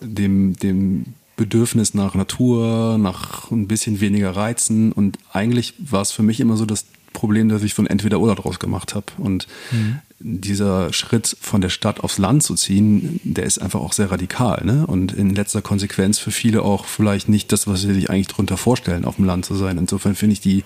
dem, 0.00 0.56
dem 0.56 1.06
Bedürfnis 1.40 1.94
nach 1.94 2.14
Natur, 2.14 2.98
nach 2.98 3.50
ein 3.50 3.66
bisschen 3.66 4.00
weniger 4.00 4.36
Reizen. 4.36 4.92
Und 4.92 5.18
eigentlich 5.32 5.72
war 5.78 6.02
es 6.02 6.12
für 6.12 6.22
mich 6.22 6.38
immer 6.38 6.58
so 6.58 6.66
das 6.66 6.84
Problem, 7.14 7.48
dass 7.48 7.62
ich 7.62 7.72
von 7.72 7.86
entweder 7.86 8.20
oder 8.20 8.34
draus 8.34 8.58
gemacht 8.58 8.94
habe. 8.94 9.06
Und 9.16 9.46
mhm 9.72 10.00
dieser 10.20 10.92
Schritt 10.92 11.34
von 11.40 11.62
der 11.62 11.70
Stadt 11.70 12.00
aufs 12.00 12.18
Land 12.18 12.42
zu 12.42 12.54
ziehen, 12.54 13.20
der 13.24 13.44
ist 13.44 13.58
einfach 13.58 13.80
auch 13.80 13.94
sehr 13.94 14.10
radikal. 14.10 14.62
Ne? 14.64 14.86
Und 14.86 15.12
in 15.12 15.34
letzter 15.34 15.62
Konsequenz 15.62 16.18
für 16.18 16.30
viele 16.30 16.62
auch 16.62 16.84
vielleicht 16.84 17.28
nicht 17.28 17.50
das, 17.52 17.66
was 17.66 17.80
sie 17.80 17.94
sich 17.94 18.10
eigentlich 18.10 18.28
darunter 18.28 18.58
vorstellen, 18.58 19.06
auf 19.06 19.16
dem 19.16 19.24
Land 19.24 19.46
zu 19.46 19.54
sein. 19.54 19.78
Insofern 19.78 20.14
finde 20.14 20.34
ich 20.34 20.40
die, 20.40 20.62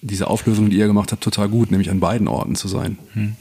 diese 0.00 0.26
Auflösung, 0.26 0.68
die 0.68 0.78
ihr 0.78 0.88
gemacht 0.88 1.12
habt, 1.12 1.22
total 1.22 1.48
gut, 1.48 1.70
nämlich 1.70 1.90
an 1.90 2.00
beiden 2.00 2.26
Orten 2.26 2.56
zu 2.56 2.66
sein. 2.66 2.98
Hm. 3.12 3.36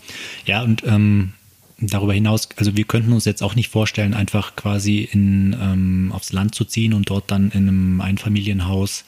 Ja, 0.46 0.62
und 0.62 0.84
ähm, 0.86 1.34
darüber 1.82 2.14
hinaus, 2.14 2.50
also 2.58 2.78
wir 2.78 2.84
könnten 2.84 3.12
uns 3.12 3.26
jetzt 3.26 3.42
auch 3.42 3.56
nicht 3.56 3.70
vorstellen, 3.70 4.14
einfach 4.14 4.56
quasi 4.56 5.08
in, 5.12 5.56
ähm, 5.60 6.12
aufs 6.14 6.32
Land 6.32 6.56
zu 6.56 6.66
ziehen 6.66 6.94
und 6.94 7.10
dort 7.10 7.32
dann 7.32 7.52
in 7.52 7.68
einem 7.68 8.02
Einfamilienhaus 8.02 9.04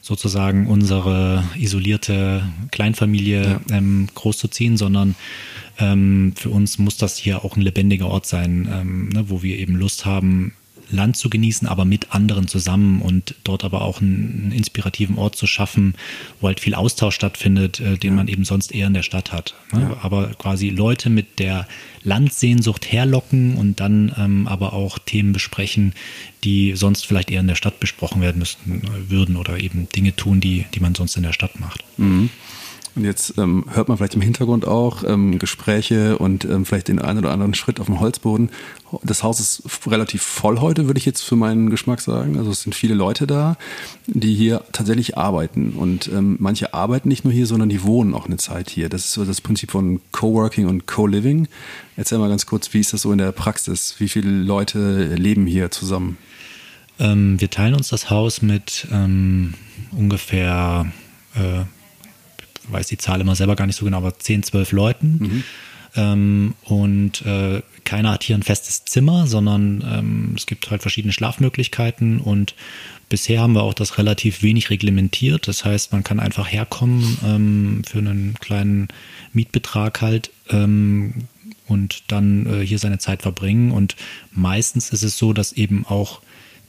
sozusagen 0.00 0.66
unsere 0.66 1.44
isolierte 1.56 2.46
Kleinfamilie 2.70 3.42
ja. 3.42 3.76
ähm, 3.76 4.08
großzuziehen, 4.14 4.76
sondern 4.76 5.14
ähm, 5.78 6.34
für 6.36 6.50
uns 6.50 6.78
muss 6.78 6.98
das 6.98 7.16
hier 7.16 7.44
auch 7.44 7.56
ein 7.56 7.62
lebendiger 7.62 8.06
Ort 8.06 8.26
sein, 8.26 8.68
ähm, 8.70 9.08
ne, 9.08 9.30
wo 9.30 9.42
wir 9.42 9.58
eben 9.58 9.74
Lust 9.76 10.04
haben, 10.04 10.52
Land 10.90 11.16
zu 11.16 11.30
genießen, 11.30 11.66
aber 11.68 11.84
mit 11.84 12.14
anderen 12.14 12.48
zusammen 12.48 13.02
und 13.02 13.34
dort 13.44 13.64
aber 13.64 13.82
auch 13.82 14.00
einen, 14.00 14.42
einen 14.42 14.52
inspirativen 14.52 15.16
Ort 15.16 15.36
zu 15.36 15.46
schaffen, 15.46 15.94
wo 16.40 16.48
halt 16.48 16.60
viel 16.60 16.74
Austausch 16.74 17.14
stattfindet, 17.14 17.80
äh, 17.80 17.96
den 17.96 18.10
ja. 18.10 18.16
man 18.16 18.28
eben 18.28 18.44
sonst 18.44 18.72
eher 18.72 18.86
in 18.86 18.94
der 18.94 19.02
Stadt 19.02 19.32
hat. 19.32 19.54
Ne? 19.72 19.80
Ja. 19.80 19.96
Aber 20.02 20.28
quasi 20.34 20.68
Leute 20.68 21.10
mit 21.10 21.38
der 21.38 21.66
Landsehnsucht 22.02 22.90
herlocken 22.90 23.56
und 23.56 23.80
dann 23.80 24.14
ähm, 24.18 24.46
aber 24.46 24.72
auch 24.74 24.98
Themen 24.98 25.32
besprechen, 25.32 25.94
die 26.44 26.74
sonst 26.76 27.06
vielleicht 27.06 27.30
eher 27.30 27.40
in 27.40 27.48
der 27.48 27.54
Stadt 27.54 27.80
besprochen 27.80 28.20
werden 28.20 28.38
müssten, 28.38 28.82
würden 29.08 29.36
oder 29.36 29.58
eben 29.58 29.88
Dinge 29.88 30.14
tun, 30.14 30.40
die, 30.40 30.66
die 30.74 30.80
man 30.80 30.94
sonst 30.94 31.16
in 31.16 31.22
der 31.22 31.32
Stadt 31.32 31.58
macht. 31.58 31.82
Mhm. 31.96 32.30
Und 32.96 33.04
jetzt 33.04 33.38
ähm, 33.38 33.64
hört 33.72 33.88
man 33.88 33.96
vielleicht 33.96 34.14
im 34.14 34.20
Hintergrund 34.20 34.66
auch 34.66 35.02
ähm, 35.02 35.40
Gespräche 35.40 36.16
und 36.16 36.44
ähm, 36.44 36.64
vielleicht 36.64 36.86
den 36.86 37.00
einen 37.00 37.18
oder 37.18 37.32
anderen 37.32 37.54
Schritt 37.54 37.80
auf 37.80 37.86
dem 37.86 37.98
Holzboden. 37.98 38.50
Das 39.02 39.24
Haus 39.24 39.40
ist 39.40 39.62
relativ 39.88 40.22
voll 40.22 40.60
heute, 40.60 40.86
würde 40.86 40.98
ich 40.98 41.04
jetzt 41.04 41.22
für 41.22 41.34
meinen 41.34 41.70
Geschmack 41.70 42.00
sagen. 42.00 42.38
Also 42.38 42.52
es 42.52 42.62
sind 42.62 42.74
viele 42.74 42.94
Leute 42.94 43.26
da, 43.26 43.56
die 44.06 44.34
hier 44.34 44.62
tatsächlich 44.70 45.18
arbeiten. 45.18 45.72
Und 45.72 46.06
ähm, 46.08 46.36
manche 46.38 46.72
arbeiten 46.72 47.08
nicht 47.08 47.24
nur 47.24 47.32
hier, 47.32 47.46
sondern 47.46 47.68
die 47.68 47.82
wohnen 47.82 48.14
auch 48.14 48.26
eine 48.26 48.36
Zeit 48.36 48.70
hier. 48.70 48.88
Das 48.88 49.06
ist 49.06 49.12
so 49.12 49.24
das 49.24 49.40
Prinzip 49.40 49.72
von 49.72 50.00
Coworking 50.12 50.68
und 50.68 50.86
Co-Living. 50.86 51.48
Erzähl 51.96 52.18
mal 52.18 52.28
ganz 52.28 52.46
kurz, 52.46 52.72
wie 52.74 52.80
ist 52.80 52.92
das 52.92 53.02
so 53.02 53.10
in 53.10 53.18
der 53.18 53.32
Praxis? 53.32 53.96
Wie 53.98 54.08
viele 54.08 54.30
Leute 54.30 55.14
leben 55.16 55.46
hier 55.46 55.72
zusammen? 55.72 56.16
Ähm, 57.00 57.40
wir 57.40 57.50
teilen 57.50 57.74
uns 57.74 57.88
das 57.88 58.08
Haus 58.10 58.40
mit 58.40 58.86
ähm, 58.92 59.54
ungefähr 59.90 60.86
äh, 61.34 61.64
weiß 62.68 62.86
die 62.88 62.98
Zahl 62.98 63.20
immer 63.20 63.36
selber 63.36 63.56
gar 63.56 63.66
nicht 63.66 63.76
so 63.76 63.84
genau, 63.84 63.98
aber 63.98 64.18
10, 64.18 64.42
12 64.42 64.72
Leuten. 64.72 65.18
Mhm. 65.18 65.44
Ähm, 65.96 66.54
und 66.64 67.24
äh, 67.24 67.62
keiner 67.84 68.12
hat 68.12 68.24
hier 68.24 68.36
ein 68.36 68.42
festes 68.42 68.84
Zimmer, 68.84 69.26
sondern 69.26 69.84
ähm, 69.86 70.32
es 70.36 70.46
gibt 70.46 70.70
halt 70.70 70.82
verschiedene 70.82 71.12
Schlafmöglichkeiten 71.12 72.20
und 72.20 72.54
bisher 73.08 73.40
haben 73.40 73.52
wir 73.52 73.62
auch 73.62 73.74
das 73.74 73.98
relativ 73.98 74.42
wenig 74.42 74.70
reglementiert. 74.70 75.46
Das 75.46 75.64
heißt, 75.64 75.92
man 75.92 76.02
kann 76.02 76.18
einfach 76.18 76.50
herkommen 76.50 77.18
ähm, 77.24 77.82
für 77.86 77.98
einen 77.98 78.34
kleinen 78.40 78.88
Mietbetrag 79.32 80.00
halt 80.00 80.30
ähm, 80.50 81.14
und 81.68 82.04
dann 82.08 82.46
äh, 82.46 82.66
hier 82.66 82.78
seine 82.78 82.98
Zeit 82.98 83.22
verbringen. 83.22 83.70
Und 83.70 83.96
meistens 84.32 84.90
ist 84.90 85.02
es 85.02 85.16
so, 85.16 85.32
dass 85.32 85.52
eben 85.52 85.86
auch 85.86 86.20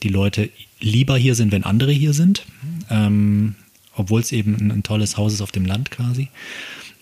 die 0.02 0.08
Leute 0.08 0.50
lieber 0.78 1.16
hier 1.16 1.34
sind, 1.34 1.52
wenn 1.52 1.64
andere 1.64 1.92
hier 1.92 2.12
sind. 2.12 2.46
Ähm, 2.90 3.56
obwohl 3.96 4.20
es 4.20 4.32
eben 4.32 4.54
ein, 4.54 4.70
ein, 4.70 4.82
tolles 4.82 5.16
Haus 5.16 5.32
ist 5.32 5.40
auf 5.40 5.52
dem 5.52 5.64
Land 5.64 5.90
quasi, 5.90 6.28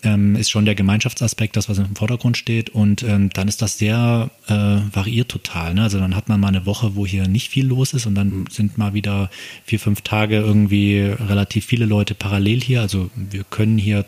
ähm, 0.03 0.35
ist 0.35 0.49
schon 0.49 0.65
der 0.65 0.75
Gemeinschaftsaspekt 0.75 1.55
das, 1.57 1.69
was 1.69 1.77
im 1.77 1.95
Vordergrund 1.95 2.37
steht. 2.37 2.69
Und 2.69 3.03
ähm, 3.03 3.29
dann 3.29 3.47
ist 3.47 3.61
das 3.61 3.77
sehr 3.77 4.29
äh, 4.47 4.53
variiert 4.53 5.29
total. 5.29 5.73
Ne? 5.73 5.83
Also 5.83 5.99
dann 5.99 6.15
hat 6.15 6.29
man 6.29 6.39
mal 6.39 6.49
eine 6.49 6.65
Woche, 6.65 6.95
wo 6.95 7.05
hier 7.05 7.27
nicht 7.27 7.49
viel 7.49 7.65
los 7.65 7.93
ist 7.93 8.05
und 8.05 8.15
dann 8.15 8.29
mhm. 8.29 8.45
sind 8.49 8.77
mal 8.77 8.93
wieder 8.93 9.29
vier, 9.65 9.79
fünf 9.79 10.01
Tage 10.01 10.37
irgendwie 10.37 10.99
relativ 10.99 11.65
viele 11.65 11.85
Leute 11.85 12.15
parallel 12.15 12.61
hier. 12.61 12.81
Also 12.81 13.09
wir 13.15 13.43
können 13.43 13.77
hier 13.77 14.05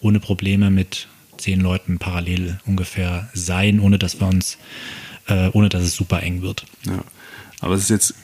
ohne 0.00 0.20
Probleme 0.20 0.70
mit 0.70 1.08
zehn 1.36 1.60
Leuten 1.60 1.98
parallel 1.98 2.58
ungefähr 2.66 3.28
sein, 3.34 3.80
ohne 3.80 3.98
dass 3.98 4.20
wir 4.20 4.28
uns, 4.28 4.58
äh, 5.28 5.48
ohne 5.52 5.68
dass 5.68 5.82
es 5.82 5.94
super 5.94 6.22
eng 6.22 6.42
wird. 6.42 6.64
Ja. 6.86 7.02
Aber 7.60 7.74
es 7.74 7.82
ist 7.82 7.90
jetzt 7.90 8.14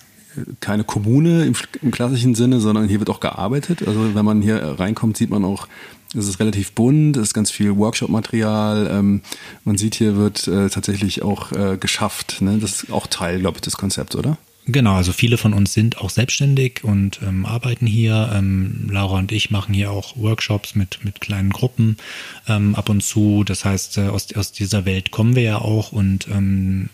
keine 0.61 0.85
Kommune 0.85 1.45
im, 1.45 1.55
im, 1.83 1.91
klassischen 1.91 2.35
Sinne, 2.35 2.61
sondern 2.61 2.89
hier 2.89 2.99
wird 2.99 3.11
auch 3.11 3.21
gearbeitet. 3.21 3.87
Also 3.87 4.15
wenn 4.15 4.25
man 4.25 4.43
hier 4.43 4.77
reinkommt, 4.79 5.17
sieht 5.17 5.31
man 5.31 5.45
auch, 5.45 5.69
es 6.15 6.29
ist 6.29 6.41
relativ 6.41 6.73
bunt, 6.73 7.17
es 7.17 7.25
ist 7.25 7.35
ganz 7.35 7.51
viel 7.51 7.77
Workshop-Material. 7.77 8.89
Ähm, 8.91 9.23
man 9.65 9.77
sieht, 9.77 9.95
hier 9.95 10.17
wird 10.17 10.47
äh, 10.49 10.69
tatsächlich 10.69 11.23
auch 11.23 11.53
äh, 11.53 11.77
geschafft. 11.79 12.41
Ne? 12.41 12.59
Das 12.59 12.83
ist 12.83 12.93
auch 12.93 13.07
Teil, 13.07 13.41
glaube 13.41 13.59
ich, 13.59 13.63
des 13.63 13.77
Konzepts, 13.77 14.17
oder? 14.17 14.39
Genau, 14.69 14.95
also 14.95 15.13
viele 15.13 15.39
von 15.39 15.55
uns 15.55 15.73
sind 15.73 15.99
auch 15.99 16.11
selbstständig 16.11 16.83
und 16.83 17.21
ähm, 17.23 17.47
arbeiten 17.47 17.87
hier. 17.87 18.33
Ähm, 18.35 18.89
Laura 18.91 19.19
und 19.19 19.31
ich 19.31 19.53
machen 19.53 19.73
hier 19.73 19.93
auch 19.93 20.17
Workshops 20.17 20.75
mit, 20.75 21.05
mit 21.05 21.21
kleinen 21.21 21.51
Gruppen 21.51 21.99
ähm, 22.49 22.75
ab 22.75 22.89
und 22.89 23.03
zu. 23.03 23.45
Das 23.45 23.65
heißt, 23.65 23.99
äh, 23.99 24.09
aus, 24.09 24.35
aus 24.35 24.51
dieser 24.51 24.85
Welt 24.85 25.13
kommen 25.13 25.37
wir 25.37 25.43
ja 25.43 25.59
auch 25.59 25.93
und 25.93 26.27
ähm, 26.29 26.89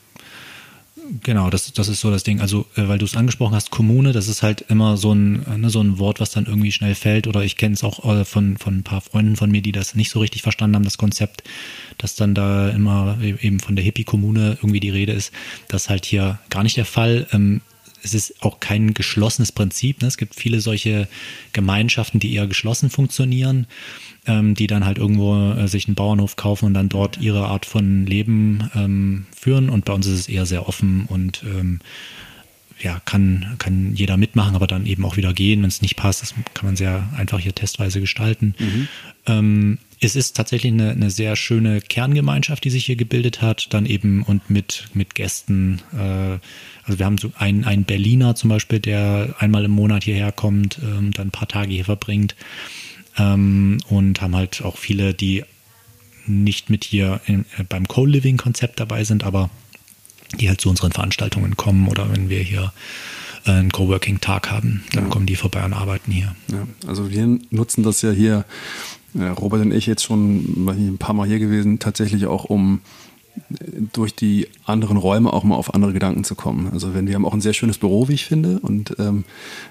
Genau, 1.23 1.51
das, 1.51 1.73
das 1.73 1.89
ist 1.89 2.01
so 2.01 2.11
das 2.11 2.23
Ding. 2.23 2.41
Also, 2.41 2.67
äh, 2.77 2.89
weil 2.89 2.99
du 2.99 3.05
es 3.05 3.17
angesprochen 3.17 3.55
hast, 3.55 3.71
Kommune, 3.71 4.13
das 4.13 4.29
ist 4.29 4.43
halt 4.43 4.65
immer 4.69 4.97
so 4.97 5.13
ein, 5.13 5.45
ne, 5.61 5.71
so 5.71 5.81
ein 5.81 5.99
Wort, 5.99 6.21
was 6.21 6.31
dann 6.31 6.47
irgendwie 6.47 6.73
schnell 6.73 6.95
fällt. 6.95 7.27
Oder 7.27 7.43
ich 7.43 7.57
kenne 7.57 7.75
es 7.75 7.85
auch 7.85 8.05
äh, 8.05 8.25
von, 8.25 8.57
von 8.57 8.79
ein 8.79 8.83
paar 8.83 9.01
Freunden 9.01 9.37
von 9.37 9.51
mir, 9.51 9.63
die 9.63 9.73
das 9.73 9.95
nicht 9.95 10.11
so 10.11 10.21
richtig 10.21 10.43
verstanden 10.43 10.77
haben, 10.77 10.85
das 10.85 10.99
Konzept, 10.99 11.43
dass 11.99 12.15
dann 12.15 12.35
da 12.35 12.71
immer 12.71 13.19
e-, 13.21 13.35
eben 13.41 13.61
von 13.61 13.77
der 13.77 13.85
Hippie-Kommune 13.85 14.59
irgendwie 14.61 14.81
die 14.81 14.91
Rede 14.91 15.13
ist. 15.13 15.33
Das 15.69 15.85
ist 15.85 15.91
halt 15.91 16.05
hier 16.05 16.39
gar 16.51 16.63
nicht 16.63 16.77
der 16.77 16.85
Fall. 16.85 17.27
Ähm, 17.33 17.63
es 18.03 18.15
ist 18.15 18.43
auch 18.43 18.61
kein 18.61 18.95
geschlossenes 18.95 19.53
Prinzip. 19.53 20.03
Ne? 20.03 20.09
Es 20.09 20.17
gibt 20.17 20.35
viele 20.35 20.61
solche 20.61 21.09
Gemeinschaften, 21.53 22.19
die 22.19 22.35
eher 22.35 22.47
geschlossen 22.47 22.91
funktionieren 22.91 23.67
ähm, 24.27 24.55
die 24.55 24.67
dann 24.67 24.85
halt 24.85 24.99
irgendwo 24.99 25.53
äh, 25.53 25.69
sich 25.69 25.87
einen 25.87 25.95
Bauernhof 25.95 26.37
kaufen 26.37 26.67
und 26.67 26.75
dann 26.75 26.89
dort 26.89 27.19
ihre 27.19 27.47
Art 27.47 27.67
von 27.67 28.07
Leben 28.07 28.71
ähm, 28.75 29.27
führen. 29.35 29.69
Und 29.69 29.85
bei 29.85 29.93
uns 29.93 30.07
ist 30.07 30.21
es 30.21 30.29
eher 30.29 30.47
sehr 30.47 30.69
offen 30.69 31.07
und 31.09 31.43
ähm, 31.45 31.81
ja, 32.81 33.01
kann, 33.05 33.55
kann 33.59 33.95
jeder 33.95 34.17
mitmachen, 34.17 34.57
aber 34.57 34.67
dann 34.67 34.87
eben 34.87 35.05
auch 35.05 35.17
wieder 35.17 35.33
gehen, 35.33 35.63
wenn 35.63 35.69
es 35.69 35.83
nicht 35.83 35.97
passt. 35.97 36.23
Das 36.23 36.35
kann 36.55 36.67
man 36.67 36.77
sehr 36.77 37.09
einfach 37.17 37.39
hier 37.39 37.55
testweise 37.55 38.01
gestalten. 38.01 38.55
Mhm. 38.59 38.89
Es 40.05 40.17
ist 40.17 40.37
tatsächlich 40.37 40.73
eine, 40.73 40.91
eine 40.91 41.11
sehr 41.11 41.37
schöne 41.37 41.81
Kerngemeinschaft, 41.81 42.65
die 42.65 42.71
sich 42.71 42.87
hier 42.87 42.97
gebildet 42.97 43.41
hat, 43.41 43.73
dann 43.73 43.87
eben 43.87 44.25
und 44.25 44.51
mit, 44.51 44.87
mit 44.95 45.15
Gästen. 45.15 45.81
Äh, 45.93 46.39
also 46.85 46.99
wir 46.99 47.07
haben 47.07 47.19
so 47.19 47.31
einen, 47.37 47.65
einen 47.65 47.85
Berliner 47.85 48.35
zum 48.35 48.51
Beispiel, 48.51 48.81
der 48.81 49.37
einmal 49.39 49.65
im 49.65 49.71
Monat 49.71 50.03
hierher 50.03 50.33
kommt, 50.33 50.81
ähm, 50.83 51.13
dann 51.13 51.29
ein 51.29 51.31
paar 51.31 51.47
Tage 51.47 51.73
hier 51.73 51.85
verbringt 51.85 52.35
ähm, 53.17 53.79
und 53.89 54.21
haben 54.21 54.35
halt 54.35 54.63
auch 54.63 54.77
viele, 54.77 55.15
die 55.15 55.45
nicht 56.27 56.69
mit 56.69 56.83
hier 56.83 57.21
in, 57.27 57.45
äh, 57.57 57.63
beim 57.69 57.87
Co-Living-Konzept 57.87 58.81
dabei 58.81 59.05
sind, 59.05 59.23
aber 59.23 59.51
die 60.41 60.49
halt 60.49 60.61
zu 60.61 60.69
unseren 60.69 60.91
Veranstaltungen 60.91 61.57
kommen 61.57 61.87
oder 61.87 62.11
wenn 62.11 62.29
wir 62.29 62.41
hier 62.41 62.73
äh, 63.47 63.53
einen 63.53 63.71
Coworking-Tag 63.71 64.51
haben, 64.51 64.83
dann 64.93 65.05
ja. 65.05 65.11
kommen 65.11 65.27
die 65.27 65.37
vorbei 65.37 65.65
und 65.65 65.75
arbeiten 65.75 66.11
hier. 66.11 66.35
Ja, 66.49 66.67
also 66.89 67.09
wir 67.09 67.39
nutzen 67.51 67.85
das 67.85 68.03
ja 68.03 68.11
hier, 68.11 68.45
äh, 69.19 69.25
Robert 69.25 69.61
und 69.61 69.73
ich 69.73 69.87
jetzt 69.87 70.03
schon 70.03 70.67
ein 70.67 70.99
paar 70.99 71.15
Mal 71.15 71.27
hier 71.27 71.39
gewesen, 71.39 71.79
tatsächlich 71.79 72.27
auch 72.27 72.45
um 72.45 72.81
durch 73.93 74.15
die 74.15 74.49
anderen 74.65 74.97
Räume 74.97 75.33
auch 75.33 75.43
mal 75.43 75.57
auf 75.57 75.75
andere 75.75 75.93
Gedanken 75.93 76.25
zu 76.25 76.35
kommen. 76.35 76.71
Also 76.73 76.95
wenn 76.95 77.07
wir 77.07 77.15
haben 77.15 77.25
auch 77.25 77.33
ein 77.33 77.41
sehr 77.41 77.55
schönes 77.55 77.79
Büro, 77.79 78.09
wie 78.09 78.15
ich 78.15 78.27
finde, 78.27 78.59
und 78.61 78.97
ähm, 78.99 79.25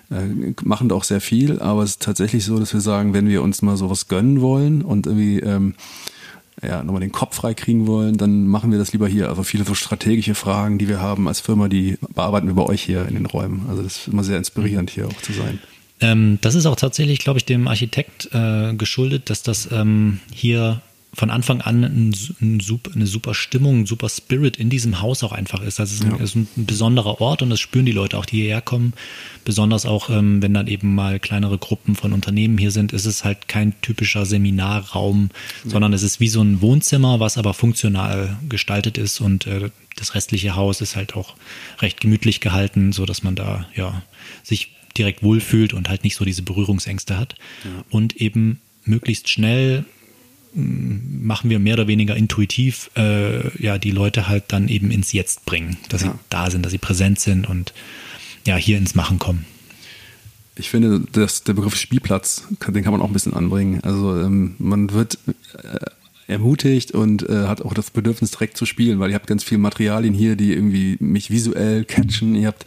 äh, 0.10 0.53
machen 0.63 0.89
da 0.89 0.95
auch 0.95 1.03
sehr 1.03 1.21
viel, 1.21 1.60
aber 1.60 1.83
es 1.83 1.91
ist 1.91 2.01
tatsächlich 2.01 2.43
so, 2.43 2.57
dass 2.60 2.74
wir 2.74 2.81
sagen, 2.81 3.13
wenn 3.13 3.27
wir 3.27 3.43
uns 3.43 3.62
mal 3.62 3.77
sowas 3.77 4.07
gönnen 4.07 4.41
wollen 4.41 4.81
und 4.81 5.05
irgendwie 5.05 5.39
ähm, 5.39 5.75
ja, 6.63 6.83
nochmal 6.83 7.01
den 7.01 7.12
Kopf 7.12 7.36
frei 7.36 7.53
kriegen 7.53 7.88
wollen, 7.88 8.17
dann 8.17 8.48
machen 8.48 8.71
wir 8.71 8.77
das 8.77 8.93
lieber 8.93 9.07
hier. 9.07 9.29
Also 9.29 9.43
viele 9.43 9.63
so 9.63 9.74
strategische 9.74 10.36
Fragen, 10.36 10.77
die 10.77 10.88
wir 10.88 11.01
haben 11.01 11.27
als 11.27 11.39
Firma, 11.39 11.67
die 11.67 11.98
bearbeiten 12.13 12.48
wir 12.48 12.55
bei 12.55 12.65
euch 12.65 12.81
hier 12.81 13.07
in 13.07 13.15
den 13.15 13.25
Räumen. 13.25 13.65
Also 13.69 13.81
das 13.81 13.98
ist 13.98 14.07
immer 14.07 14.24
sehr 14.24 14.38
inspirierend, 14.38 14.89
hier 14.89 15.07
auch 15.07 15.21
zu 15.21 15.33
sein. 15.33 15.60
Ähm, 16.01 16.39
das 16.41 16.55
ist 16.55 16.65
auch 16.65 16.75
tatsächlich, 16.75 17.20
glaube 17.20 17.39
ich, 17.39 17.46
dem 17.46 17.67
Architekt 17.67 18.29
äh, 18.34 18.74
geschuldet, 18.74 19.29
dass 19.29 19.43
das 19.43 19.70
ähm, 19.72 20.20
hier 20.34 20.81
von 21.13 21.29
Anfang 21.29 21.60
an 21.62 21.84
ein, 21.84 22.15
ein 22.41 22.60
super, 22.62 22.91
eine 22.96 23.05
super 23.05 23.34
Stimmung, 23.34 23.81
ein 23.81 23.86
super 23.86 24.08
Spirit 24.08 24.55
in 24.55 24.70
diesem 24.70 25.01
Haus 25.01 25.24
auch 25.24 25.34
einfach 25.34 25.62
ist. 25.62 25.79
Es 25.79 25.91
ist, 25.91 26.05
ein, 26.05 26.12
ja. 26.12 26.24
ist 26.24 26.36
ein 26.36 26.48
besonderer 26.55 27.20
Ort 27.20 27.41
und 27.41 27.50
das 27.50 27.60
spüren 27.60 27.86
die 27.86 27.91
Leute 27.91 28.17
auch, 28.17 28.25
die 28.25 28.38
hierher 28.38 28.62
kommen. 28.62 28.93
Besonders 29.43 29.86
auch, 29.86 30.10
ähm, 30.10 30.41
wenn 30.41 30.53
dann 30.53 30.67
eben 30.67 30.96
mal 30.96 31.20
kleinere 31.20 31.58
Gruppen 31.58 31.96
von 31.96 32.13
Unternehmen 32.13 32.58
hier 32.58 32.72
sind, 32.72 32.93
ist 32.93 33.05
es 33.05 33.25
halt 33.25 33.50
kein 33.50 33.74
typischer 33.81 34.25
Seminarraum, 34.25 35.31
ja. 35.65 35.72
sondern 35.72 35.91
es 35.91 36.01
ist 36.01 36.22
wie 36.22 36.29
so 36.29 36.41
ein 36.41 36.62
Wohnzimmer, 36.62 37.20
was 37.20 37.38
aber 37.38 37.53
funktional 37.53 38.38
gestaltet 38.48 38.98
ist 38.98 39.20
und 39.20 39.48
äh, 39.48 39.70
das 39.98 40.15
restliche 40.15 40.55
Haus 40.55 40.79
ist 40.79 40.96
halt 40.96 41.15
auch 41.17 41.36
recht 41.81 42.00
gemütlich 42.00 42.39
gehalten, 42.39 42.93
so 42.93 43.05
dass 43.05 43.24
man 43.24 43.36
da 43.36 43.67
ja 43.75 44.01
sich 44.43 44.72
direkt 44.98 45.24
wohlfühlt 45.24 45.74
und 45.74 45.89
halt 45.89 46.03
nicht 46.03 46.15
so 46.15 46.25
diese 46.25 46.41
Berührungsängste 46.41 47.17
hat 47.17 47.36
ja. 47.63 47.83
und 47.89 48.17
eben 48.17 48.60
möglichst 48.86 49.29
schnell 49.29 49.86
machen 50.53 51.50
wir 51.50 51.60
mehr 51.60 51.75
oder 51.75 51.88
weniger 51.88 52.15
intuitiv 52.15 52.89
äh, 52.98 53.63
ja 53.63 53.77
die 53.77 53.91
Leute 53.91 54.27
halt 54.27 54.45
dann 54.50 54.67
eben 54.67 54.91
ins 54.91 55.13
Jetzt 55.13 55.45
bringen, 55.45 55.77
dass 55.89 56.01
ja. 56.01 56.12
sie 56.12 56.19
da 56.29 56.51
sind, 56.51 56.65
dass 56.65 56.71
sie 56.71 56.77
präsent 56.77 57.19
sind 57.19 57.48
und 57.48 57.74
ja 58.45 58.55
hier 58.57 58.77
ins 58.77 58.95
Machen 58.95 59.19
kommen. 59.19 59.45
Ich 60.55 60.69
finde, 60.69 61.01
dass 61.12 61.43
der 61.43 61.53
Begriff 61.53 61.75
Spielplatz, 61.75 62.43
den 62.67 62.83
kann 62.83 62.91
man 62.91 63.01
auch 63.01 63.07
ein 63.07 63.13
bisschen 63.13 63.33
anbringen. 63.33 63.79
Also 63.83 64.19
ähm, 64.19 64.55
man 64.60 64.91
wird 64.91 65.17
äh, 65.63 65.79
ermutigt 66.32 66.92
und 66.92 67.28
äh, 67.30 67.48
hat 67.48 67.62
auch 67.62 67.74
das 67.74 67.92
Bedürfnis 67.92 68.32
direkt 68.32 68.58
zu 68.58 68.66
spielen, 68.66 69.00
weil 69.00 69.10
ihr 69.10 69.16
habt 69.16 69.28
ganz 69.28 69.44
viele 69.44 69.60
Materialien 69.60 70.14
hier, 70.14 70.36
die 70.36 70.54
irgendwie 70.54 70.98
mich 71.00 71.30
visuell 71.30 71.86
catchen. 71.86 72.36
Ihr 72.36 72.48
habt 72.48 72.66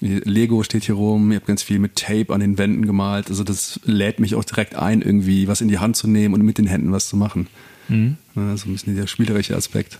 Lego 0.00 0.62
steht 0.62 0.84
hier 0.84 0.94
rum, 0.94 1.32
ihr 1.32 1.36
habt 1.36 1.46
ganz 1.46 1.62
viel 1.62 1.78
mit 1.78 1.96
Tape 1.96 2.32
an 2.32 2.40
den 2.40 2.58
Wänden 2.58 2.86
gemalt. 2.86 3.28
Also 3.28 3.44
das 3.44 3.80
lädt 3.84 4.20
mich 4.20 4.34
auch 4.34 4.44
direkt 4.44 4.76
ein, 4.76 5.02
irgendwie 5.02 5.48
was 5.48 5.60
in 5.60 5.68
die 5.68 5.78
Hand 5.78 5.96
zu 5.96 6.06
nehmen 6.06 6.34
und 6.34 6.42
mit 6.42 6.58
den 6.58 6.66
Händen 6.66 6.92
was 6.92 7.08
zu 7.08 7.16
machen. 7.16 7.48
Mhm. 7.88 8.16
Ja, 8.34 8.56
so 8.56 8.68
ein 8.68 8.72
bisschen 8.72 8.96
der 8.96 9.06
spielerische 9.06 9.56
Aspekt. 9.56 9.98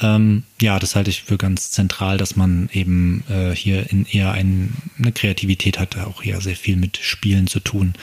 Ähm, 0.00 0.42
ja, 0.60 0.78
das 0.78 0.94
halte 0.94 1.10
ich 1.10 1.22
für 1.22 1.38
ganz 1.38 1.70
zentral, 1.70 2.18
dass 2.18 2.36
man 2.36 2.68
eben 2.72 3.24
äh, 3.30 3.54
hier 3.54 3.90
in 3.90 4.04
eher 4.04 4.32
ein, 4.32 4.74
eine 4.98 5.12
Kreativität 5.12 5.78
hat, 5.78 5.96
auch 5.96 6.22
hier 6.22 6.40
sehr 6.40 6.56
viel 6.56 6.76
mit 6.76 6.98
Spielen 6.98 7.46
zu 7.46 7.60
tun. 7.60 7.94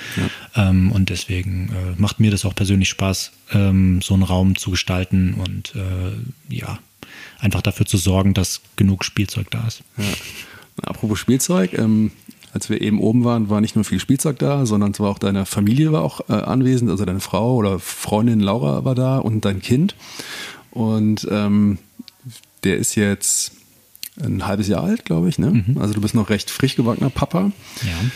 Ja. 0.56 0.70
Ähm, 0.70 0.92
und 0.92 1.10
deswegen 1.10 1.70
äh, 1.70 2.00
macht 2.02 2.20
mir 2.20 2.32
das 2.32 2.46
auch 2.46 2.56
persönlich 2.56 2.90
Spaß, 2.90 3.32
ähm, 3.52 4.02
so 4.02 4.16
einen 4.16 4.24
Raum 4.24 4.56
zu 4.56 4.72
gestalten 4.72 5.36
und 5.36 5.74
äh, 5.76 6.56
ja, 6.56 6.80
einfach 7.40 7.62
dafür 7.62 7.86
zu 7.86 7.98
sorgen, 7.98 8.34
dass 8.34 8.62
genug 8.76 9.06
Spielzeug 9.06 9.52
da 9.52 9.68
ist. 9.68 9.84
Ja. 9.98 10.04
Apropos 10.82 11.20
Spielzeug, 11.20 11.74
ähm, 11.74 12.12
als 12.54 12.70
wir 12.70 12.82
eben 12.82 13.00
oben 13.00 13.24
waren, 13.24 13.50
war 13.50 13.62
nicht 13.62 13.76
nur 13.76 13.84
viel 13.84 14.00
Spielzeug 14.00 14.38
da, 14.40 14.66
sondern 14.66 14.92
es 14.92 15.00
war 15.00 15.10
auch 15.10 15.18
deine 15.18 15.46
Familie 15.46 15.92
war 15.92 16.04
auch 16.04 16.22
äh, 16.30 16.34
anwesend, 16.34 16.90
also 16.90 17.04
deine 17.04 17.20
Frau 17.20 17.56
oder 17.56 17.80
Freundin 17.80 18.40
Laura 18.40 18.86
war 18.86 18.96
da 18.96 19.18
und 19.18 19.44
dein 19.46 19.62
Kind. 19.62 19.96
Und 20.74 21.28
ähm, 21.30 21.78
der 22.64 22.78
ist 22.78 22.96
jetzt 22.96 23.52
ein 24.20 24.48
halbes 24.48 24.68
Jahr 24.68 24.84
alt, 24.84 25.06
glaube 25.06 25.30
ich. 25.30 25.38
Ne? 25.38 25.52
Mhm. 25.52 25.78
Also 25.78 25.94
du 25.94 26.02
bist 26.02 26.16
noch 26.16 26.30
recht 26.30 26.50
frisch 26.50 26.76
gebackener 26.76 27.12
Papa. 27.12 27.52
Ja. 27.84 28.12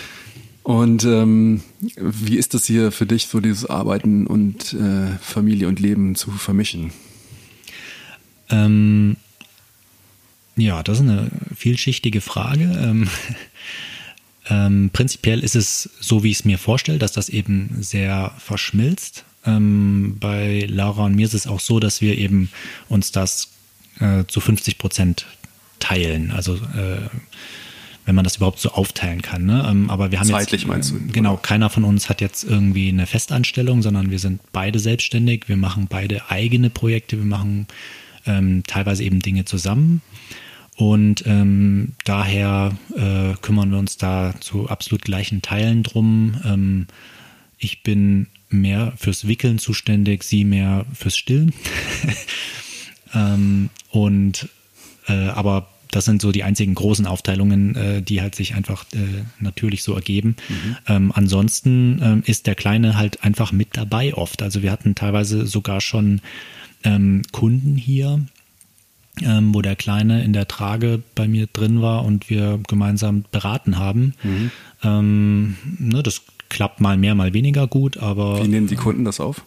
Und 0.63 1.05
ähm, 1.05 1.61
wie 1.95 2.35
ist 2.35 2.55
das 2.55 2.65
hier 2.65 2.91
für 2.91 3.05
dich, 3.05 3.27
so 3.27 3.39
dieses 3.39 3.69
Arbeiten 3.69 4.25
und 4.25 4.73
äh, 4.73 5.07
Familie 5.21 5.67
und 5.67 5.79
Leben 5.79 6.15
zu 6.15 6.31
vermischen? 6.31 6.91
Ähm, 8.49 9.17
ja, 10.55 10.81
das 10.81 10.97
ist 10.97 11.03
eine 11.03 11.29
vielschichtige 11.55 12.21
Frage. 12.21 12.63
Ähm, 12.63 13.07
ähm, 14.49 14.89
prinzipiell 14.91 15.43
ist 15.43 15.55
es 15.55 15.91
so, 15.99 16.23
wie 16.23 16.31
ich 16.31 16.39
es 16.39 16.45
mir 16.45 16.57
vorstelle, 16.57 16.97
dass 16.97 17.11
das 17.11 17.29
eben 17.29 17.77
sehr 17.79 18.33
verschmilzt. 18.39 19.25
Ähm, 19.47 20.17
bei 20.19 20.65
Laura 20.69 21.05
und 21.05 21.15
mir 21.15 21.25
ist 21.25 21.33
es 21.33 21.47
auch 21.47 21.59
so, 21.59 21.79
dass 21.79 22.01
wir 22.01 22.17
eben 22.17 22.49
uns 22.89 23.11
das 23.11 23.49
äh, 23.99 24.25
zu 24.27 24.39
50 24.39 24.77
Prozent 24.77 25.25
teilen. 25.79 26.31
Also 26.31 26.55
äh, 26.55 27.09
wenn 28.07 28.15
man 28.15 28.23
das 28.23 28.37
überhaupt 28.37 28.59
so 28.59 28.71
aufteilen 28.71 29.21
kann. 29.21 29.45
Ne? 29.45 29.67
Ähm, 29.69 29.89
aber 29.89 30.11
wir 30.11 30.19
haben 30.19 30.27
Zeitlich 30.27 30.61
jetzt, 30.61 30.69
meinst 30.69 30.91
du? 30.91 30.99
Genau, 31.11 31.33
oder? 31.33 31.41
keiner 31.41 31.69
von 31.69 31.83
uns 31.83 32.07
hat 32.09 32.21
jetzt 32.21 32.45
irgendwie 32.45 32.87
eine 32.87 33.05
Festanstellung, 33.05 33.81
sondern 33.81 34.11
wir 34.11 34.19
sind 34.19 34.39
beide 34.53 34.79
selbstständig. 34.79 35.49
Wir 35.49 35.57
machen 35.57 35.87
beide 35.89 36.29
eigene 36.29 36.69
Projekte. 36.69 37.17
Wir 37.17 37.25
machen 37.25 37.67
ähm, 38.25 38.63
teilweise 38.65 39.03
eben 39.03 39.19
Dinge 39.19 39.43
zusammen. 39.43 40.01
Und 40.77 41.25
ähm, 41.25 41.93
daher 42.05 42.77
äh, 42.95 43.33
kümmern 43.41 43.71
wir 43.71 43.77
uns 43.77 43.97
da 43.97 44.35
zu 44.39 44.69
absolut 44.69 45.01
gleichen 45.01 45.41
Teilen 45.41 45.83
drum. 45.83 46.39
Ähm, 46.45 46.87
ich 47.57 47.83
bin 47.83 48.27
mehr 48.49 48.93
fürs 48.97 49.27
Wickeln 49.27 49.59
zuständig, 49.59 50.23
sie 50.23 50.43
mehr 50.43 50.85
fürs 50.93 51.17
Stillen. 51.17 51.53
ähm, 53.13 53.69
und 53.89 54.49
äh, 55.07 55.13
aber 55.29 55.69
das 55.91 56.05
sind 56.05 56.21
so 56.21 56.31
die 56.31 56.43
einzigen 56.43 56.75
großen 56.75 57.07
Aufteilungen, 57.07 57.75
äh, 57.75 58.01
die 58.01 58.21
halt 58.21 58.35
sich 58.35 58.55
einfach 58.55 58.85
äh, 58.93 59.23
natürlich 59.39 59.83
so 59.83 59.93
ergeben. 59.93 60.35
Mhm. 60.49 60.77
Ähm, 60.87 61.11
ansonsten 61.15 61.99
ähm, 62.03 62.23
ist 62.25 62.47
der 62.47 62.55
Kleine 62.55 62.97
halt 62.97 63.23
einfach 63.23 63.51
mit 63.51 63.69
dabei 63.73 64.13
oft. 64.13 64.41
Also 64.41 64.61
wir 64.61 64.71
hatten 64.71 64.95
teilweise 64.95 65.45
sogar 65.45 65.81
schon 65.81 66.21
ähm, 66.83 67.23
Kunden 67.31 67.75
hier, 67.75 68.21
ähm, 69.21 69.53
wo 69.53 69.61
der 69.61 69.75
Kleine 69.75 70.23
in 70.23 70.33
der 70.33 70.47
Trage 70.47 71.01
bei 71.15 71.27
mir 71.27 71.47
drin 71.47 71.81
war 71.81 72.05
und 72.05 72.29
wir 72.29 72.59
gemeinsam 72.67 73.23
beraten 73.31 73.77
haben. 73.77 74.13
Mhm. 74.23 74.51
Ähm, 74.83 75.57
ne, 75.79 76.03
das 76.03 76.21
klappt 76.49 76.81
mal 76.81 76.97
mehr, 76.97 77.15
mal 77.15 77.33
weniger 77.33 77.67
gut, 77.67 77.97
aber. 77.97 78.43
Wie 78.43 78.47
nehmen 78.47 78.67
die 78.67 78.75
Kunden 78.75 79.05
das 79.05 79.19
auf? 79.19 79.43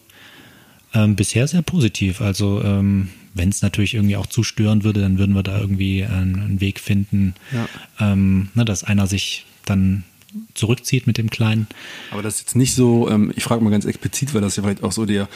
Ähm, 0.93 1.15
bisher 1.15 1.47
sehr 1.47 1.61
positiv. 1.61 2.21
Also 2.21 2.61
ähm, 2.63 3.09
wenn 3.33 3.49
es 3.49 3.61
natürlich 3.61 3.93
irgendwie 3.93 4.17
auch 4.17 4.25
zu 4.25 4.43
stören 4.43 4.83
würde, 4.83 4.99
dann 5.01 5.17
würden 5.17 5.35
wir 5.35 5.43
da 5.43 5.59
irgendwie 5.59 6.03
einen, 6.03 6.39
einen 6.39 6.61
Weg 6.61 6.79
finden, 6.79 7.33
ja. 7.51 7.67
ähm, 7.99 8.49
ne, 8.55 8.65
dass 8.65 8.83
einer 8.83 9.07
sich 9.07 9.45
dann 9.65 10.03
zurückzieht 10.53 11.07
mit 11.07 11.17
dem 11.17 11.29
Kleinen. 11.29 11.67
Aber 12.11 12.21
das 12.21 12.35
ist 12.35 12.41
jetzt 12.41 12.55
nicht 12.55 12.73
so, 12.73 13.09
ähm, 13.09 13.33
ich 13.35 13.43
frage 13.43 13.63
mal 13.63 13.69
ganz 13.69 13.85
explizit, 13.85 14.33
weil 14.33 14.41
das 14.41 14.55
ja 14.55 14.63
vielleicht 14.63 14.83
auch 14.83 14.91
so 14.91 15.05
der 15.05 15.27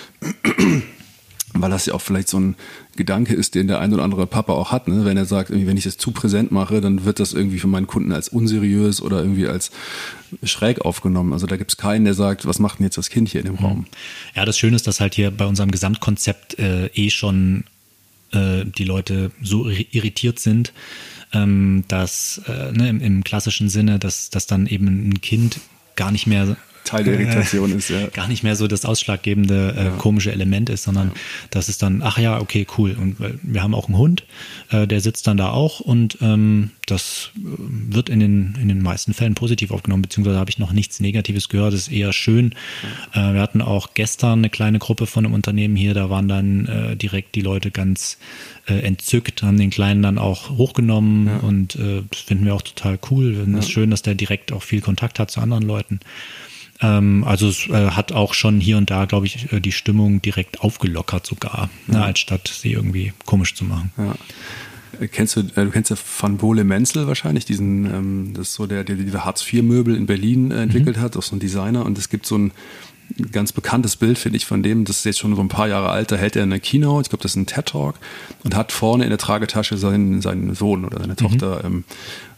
weil 1.62 1.70
das 1.72 1.86
ja 1.86 1.94
auch 1.94 2.02
vielleicht 2.02 2.28
so 2.28 2.40
ein 2.40 2.56
Gedanke 2.96 3.34
ist, 3.34 3.56
den 3.56 3.68
der 3.68 3.80
ein 3.80 3.94
oder 3.94 4.04
andere 4.04 4.28
Papa 4.28 4.54
auch 4.54 4.72
hat, 4.72 4.88
ne? 4.88 5.06
wenn 5.06 5.18
er 5.18 5.26
sagt, 5.26 5.52
wenn 5.52 5.78
ich 5.78 5.86
das 5.86 5.98
zu 5.98 6.12
präsent 6.12 6.52
mache, 6.52 6.82
dann 6.82 7.06
wird 7.06 7.20
das 7.20 7.34
irgendwie 7.34 7.60
für 7.60 7.68
meinen 7.68 7.88
Kunden 7.88 8.12
als 8.12 8.30
unseriös 8.30 9.02
oder 9.02 9.20
irgendwie 9.20 9.48
als 9.48 9.72
schräg 10.44 10.82
aufgenommen. 10.82 11.34
Also 11.34 11.48
da 11.48 11.58
gibt 11.58 11.72
es 11.72 11.78
keinen, 11.78 12.06
der 12.06 12.14
sagt, 12.14 12.46
was 12.46 12.60
macht 12.60 12.80
denn 12.80 12.86
jetzt 12.86 12.98
das 12.98 13.10
Kind 13.10 13.30
hier 13.30 13.42
in 13.42 13.48
dem 13.48 13.56
Raum? 13.56 13.86
Ja, 14.36 14.46
das 14.46 14.58
Schöne 14.58 14.76
ist, 14.76 14.88
dass 14.88 15.00
halt 15.00 15.16
hier 15.16 15.32
bei 15.32 15.46
unserem 15.46 15.72
Gesamtkonzept 15.72 16.60
äh, 16.60 16.88
eh 16.88 17.10
schon 17.10 17.64
äh, 18.32 18.66
die 18.66 18.84
Leute 18.84 19.32
so 19.42 19.70
irritiert 19.70 20.40
sind, 20.40 20.74
ähm, 21.34 21.84
dass 21.88 22.42
äh, 22.48 22.72
ne, 22.72 22.90
im, 22.90 23.02
im, 23.02 23.24
klassischen 23.24 23.70
Sinne, 23.70 24.00
dass, 24.00 24.30
dass 24.30 24.48
dann 24.48 24.68
eben 24.68 25.10
ein 25.10 25.22
Kind 25.22 25.60
gar 25.96 26.12
nicht 26.12 26.28
mehr 26.28 26.58
Teil 26.86 27.04
der 27.04 27.20
Irritation 27.20 27.72
ist, 27.78 27.90
ja. 27.90 28.08
Gar 28.08 28.28
nicht 28.28 28.44
mehr 28.44 28.56
so 28.56 28.68
das 28.68 28.86
ausschlaggebende 28.86 29.76
äh, 29.78 29.84
ja. 29.86 29.90
komische 29.92 30.32
Element 30.32 30.70
ist, 30.70 30.84
sondern 30.84 31.08
ja. 31.10 31.14
das 31.50 31.70
ist 31.70 31.82
dann, 31.82 32.02
ach 32.02 32.18
ja, 32.18 32.40
okay, 32.40 32.66
cool. 32.78 32.96
Und 33.00 33.18
wir 33.20 33.62
haben 33.62 33.76
auch 33.76 33.88
einen 33.88 33.98
Hund, 33.98 34.24
äh, 34.70 34.88
der 34.88 35.02
sitzt 35.02 35.28
dann 35.28 35.38
da 35.38 35.50
auch 35.50 35.80
und 35.80 36.18
ähm, 36.22 36.72
das 36.86 37.32
äh, 37.36 37.40
wird 37.40 38.10
in 38.10 38.20
den, 38.20 38.58
in 38.62 38.68
den 38.68 38.82
meisten 38.82 39.14
Fällen 39.14 39.36
positiv 39.36 39.72
aufgenommen, 39.72 40.04
beziehungsweise 40.04 40.38
habe 40.38 40.50
ich 40.50 40.60
noch 40.60 40.72
nichts 40.72 41.00
Negatives 41.00 41.50
gehört, 41.50 41.74
das 41.74 41.82
ist 41.82 41.92
eher 41.92 42.14
schön. 42.14 42.54
Äh, 43.14 43.34
wir 43.34 43.42
hatten 43.42 43.62
auch 43.62 43.94
gestern 43.94 44.40
eine 44.40 44.50
kleine 44.50 44.80
Gruppe 44.80 45.08
von 45.08 45.26
einem 45.26 45.34
Unternehmen 45.34 45.76
hier, 45.76 45.94
da 45.94 46.10
waren 46.10 46.28
dann 46.28 46.68
äh, 46.68 46.96
direkt 46.96 47.36
die 47.36 47.42
Leute 47.42 47.72
ganz 47.72 48.18
äh, 48.68 48.80
entzückt, 48.80 49.44
haben 49.44 49.58
den 49.58 49.70
Kleinen 49.70 50.02
dann 50.02 50.18
auch 50.18 50.50
hochgenommen 50.50 51.28
ja. 51.28 51.38
und 51.38 51.76
äh, 51.76 52.04
das 52.10 52.22
finden 52.22 52.46
wir 52.46 52.56
auch 52.56 52.62
total 52.62 53.00
cool. 53.10 53.32
Wir 53.32 53.44
finden 53.44 53.58
es 53.58 53.70
schön, 53.70 53.92
dass 53.92 54.02
der 54.02 54.16
direkt 54.16 54.52
auch 54.52 54.64
viel 54.64 54.82
Kontakt 54.82 55.20
hat 55.20 55.32
zu 55.32 55.40
anderen 55.40 55.64
Leuten. 55.64 56.00
Ähm, 56.82 57.24
also 57.26 57.48
es 57.48 57.68
äh, 57.68 57.92
hat 57.92 58.12
auch 58.12 58.34
schon 58.34 58.60
hier 58.60 58.78
und 58.78 58.90
da, 58.90 59.06
glaube 59.06 59.26
ich, 59.26 59.52
äh, 59.52 59.60
die 59.60 59.72
Stimmung 59.72 60.22
direkt 60.22 60.62
aufgelockert 60.62 61.26
sogar, 61.26 61.70
ne, 61.88 61.94
ja. 61.94 62.00
ne, 62.00 62.06
als 62.06 62.20
statt 62.20 62.52
sie 62.54 62.74
irgendwie 62.74 63.14
komisch 63.26 63.56
zu 63.56 63.64
machen. 63.64 63.92
Ja. 63.98 64.16
Äh, 65.00 65.08
kennst 65.08 65.36
du, 65.36 65.44
du 65.44 65.70
kennst 65.70 65.90
ja 65.90 65.96
Van 66.20 66.38
Bole 66.38 66.64
Menzel 66.64 67.08
wahrscheinlich, 67.08 67.46
diesen, 67.46 67.86
ähm, 67.86 68.34
das 68.34 68.50
ist 68.50 68.54
so 68.56 68.68
der, 68.68 68.84
der 68.84 68.96
diese 68.96 69.24
Hartz-IV-Möbel 69.24 69.96
in 69.96 70.06
Berlin 70.06 70.52
äh, 70.52 70.64
entwickelt 70.64 70.98
mhm. 70.98 71.02
hat, 71.02 71.18
auch 71.18 71.24
so 71.24 71.36
ein 71.36 71.40
Designer. 71.40 71.86
Und 71.86 71.98
es 71.98 72.10
gibt 72.10 72.26
so 72.26 72.38
ein 72.38 72.52
ganz 73.32 73.52
bekanntes 73.52 73.96
Bild, 73.96 74.18
finde 74.18 74.38
ich, 74.38 74.46
von 74.46 74.64
dem, 74.64 74.84
das 74.84 74.98
ist 74.98 75.06
jetzt 75.06 75.20
schon 75.20 75.36
so 75.36 75.42
ein 75.42 75.48
paar 75.48 75.68
Jahre 75.68 75.90
alt, 75.90 76.12
da 76.12 76.16
hält 76.16 76.36
er 76.36 76.44
eine 76.44 76.60
Keynote, 76.60 77.04
ich 77.04 77.10
glaube, 77.10 77.24
das 77.24 77.32
ist 77.32 77.38
ein 77.38 77.46
TED-Talk, 77.46 77.96
und 78.44 78.56
hat 78.56 78.72
vorne 78.72 79.04
in 79.04 79.10
der 79.10 79.20
Tragetasche 79.20 79.78
seinen, 79.78 80.22
seinen 80.22 80.56
Sohn 80.56 80.86
oder 80.86 81.00
seine 81.00 81.14
mhm. 81.14 81.18
Tochter. 81.18 81.64
Ähm, 81.64 81.84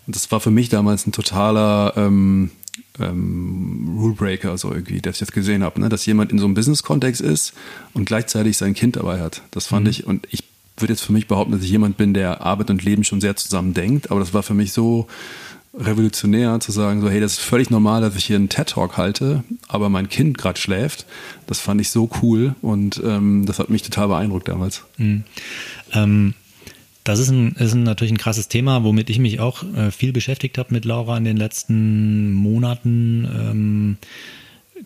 und 0.05 0.15
das 0.15 0.31
war 0.31 0.39
für 0.39 0.51
mich 0.51 0.69
damals 0.69 1.07
ein 1.07 1.11
totaler 1.11 1.93
ähm, 1.95 2.51
ähm, 2.99 3.97
Rulebreaker, 3.99 4.57
so 4.57 4.71
irgendwie, 4.71 5.01
das 5.01 5.15
ich 5.15 5.21
jetzt 5.21 5.33
gesehen 5.33 5.63
habe, 5.63 5.79
ne? 5.79 5.89
dass 5.89 6.05
jemand 6.05 6.31
in 6.31 6.39
so 6.39 6.45
einem 6.45 6.53
Business-Kontext 6.53 7.21
ist 7.21 7.53
und 7.93 8.05
gleichzeitig 8.05 8.57
sein 8.57 8.73
Kind 8.73 8.95
dabei 8.95 9.19
hat. 9.19 9.41
Das 9.51 9.67
fand 9.67 9.85
mhm. 9.85 9.89
ich, 9.89 10.07
und 10.07 10.27
ich 10.31 10.43
würde 10.77 10.93
jetzt 10.93 11.03
für 11.03 11.13
mich 11.13 11.27
behaupten, 11.27 11.53
dass 11.53 11.63
ich 11.63 11.69
jemand 11.69 11.97
bin, 11.97 12.13
der 12.13 12.41
Arbeit 12.41 12.69
und 12.69 12.83
Leben 12.83 13.03
schon 13.03 13.21
sehr 13.21 13.35
zusammen 13.35 13.73
denkt, 13.73 14.11
aber 14.11 14.19
das 14.19 14.33
war 14.33 14.43
für 14.43 14.53
mich 14.53 14.73
so 14.73 15.07
revolutionär 15.79 16.59
zu 16.59 16.71
sagen, 16.71 17.01
so 17.01 17.09
hey, 17.09 17.19
das 17.19 17.33
ist 17.33 17.41
völlig 17.41 17.69
normal, 17.69 18.01
dass 18.01 18.15
ich 18.15 18.25
hier 18.25 18.35
einen 18.35 18.49
TED-Talk 18.49 18.97
halte, 18.97 19.43
aber 19.67 19.89
mein 19.89 20.09
Kind 20.09 20.37
gerade 20.37 20.59
schläft. 20.59 21.05
Das 21.45 21.59
fand 21.59 21.81
ich 21.81 21.91
so 21.91 22.09
cool 22.21 22.55
und 22.61 23.01
ähm, 23.03 23.45
das 23.45 23.59
hat 23.59 23.69
mich 23.69 23.83
total 23.83 24.07
beeindruckt 24.07 24.47
damals. 24.47 24.83
Mhm. 24.97 25.23
Ähm 25.93 26.33
das 27.07 27.19
ist, 27.19 27.29
ein, 27.29 27.53
ist 27.53 27.73
ein, 27.73 27.83
natürlich 27.83 28.13
ein 28.13 28.17
krasses 28.17 28.49
Thema, 28.49 28.83
womit 28.83 29.09
ich 29.09 29.19
mich 29.19 29.39
auch 29.39 29.63
äh, 29.75 29.91
viel 29.91 30.11
beschäftigt 30.11 30.57
habe 30.57 30.73
mit 30.73 30.83
Laura 30.83 31.17
in 31.17 31.23
den 31.23 31.37
letzten 31.37 32.33
Monaten. 32.33 33.25
Ähm, 33.25 33.97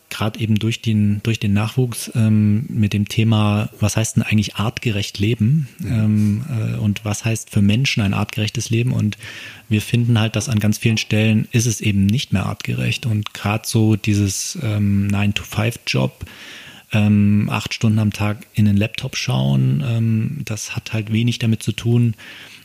Gerade 0.10 0.40
eben 0.40 0.56
durch 0.56 0.82
den, 0.82 1.22
durch 1.24 1.40
den 1.40 1.54
Nachwuchs 1.54 2.12
ähm, 2.16 2.66
mit 2.70 2.94
dem 2.94 3.08
Thema, 3.10 3.70
was 3.80 3.98
heißt 3.98 4.16
denn 4.16 4.24
eigentlich 4.24 4.56
artgerecht 4.56 5.20
Leben 5.20 5.68
ähm, 5.84 6.46
äh, 6.50 6.78
und 6.78 7.04
was 7.04 7.26
heißt 7.26 7.50
für 7.50 7.62
Menschen 7.62 8.02
ein 8.02 8.14
artgerechtes 8.14 8.70
Leben. 8.70 8.94
Und 8.94 9.18
wir 9.68 9.82
finden 9.82 10.20
halt, 10.20 10.36
dass 10.36 10.48
an 10.48 10.60
ganz 10.60 10.78
vielen 10.78 10.98
Stellen 10.98 11.48
ist 11.52 11.66
es 11.66 11.82
eben 11.82 12.06
nicht 12.06 12.32
mehr 12.34 12.46
artgerecht. 12.46 13.06
Und 13.06 13.34
gerade 13.34 13.68
so 13.68 13.96
dieses 13.96 14.58
ähm, 14.62 15.10
9-to-5-Job, 15.12 16.26
ähm, 16.94 17.50
acht 17.52 17.74
Stunden 17.74 18.00
am 18.00 18.14
Tag 18.14 18.46
in 18.54 18.66
den 18.66 18.78
Laptop 18.78 19.16
schauen. 19.16 19.84
Ähm, 19.86 20.42
das 20.46 20.76
hat 20.76 20.94
halt 20.94 21.12
wenig 21.12 21.40
damit 21.40 21.64
zu 21.64 21.72
tun, 21.72 22.16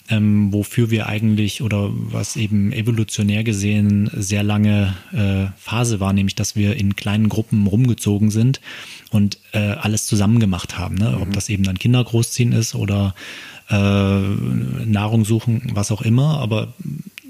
ähm, 0.08 0.52
wofür 0.52 0.90
wir 0.90 1.08
eigentlich 1.08 1.62
oder 1.62 1.90
was 1.92 2.36
eben 2.36 2.72
evolutionär 2.72 3.44
gesehen 3.44 4.10
sehr 4.14 4.42
lange 4.42 4.94
äh, 5.12 5.46
Phase 5.58 6.00
war, 6.00 6.12
nämlich 6.12 6.34
dass 6.34 6.56
wir 6.56 6.76
in 6.76 6.96
kleinen 6.96 7.28
Gruppen 7.28 7.66
rumgezogen 7.66 8.30
sind 8.30 8.60
und 9.10 9.38
äh, 9.52 9.58
alles 9.58 10.06
zusammen 10.06 10.38
gemacht 10.38 10.78
haben. 10.78 10.96
Ne? 10.96 11.10
Mhm. 11.10 11.22
Ob 11.22 11.32
das 11.32 11.48
eben 11.48 11.62
dann 11.62 11.78
Kinder 11.78 12.02
großziehen 12.02 12.52
ist 12.52 12.74
oder 12.74 13.14
äh, 13.68 13.74
Nahrung 13.74 15.24
suchen, 15.24 15.70
was 15.72 15.90
auch 15.90 16.02
immer. 16.02 16.40
Aber 16.40 16.74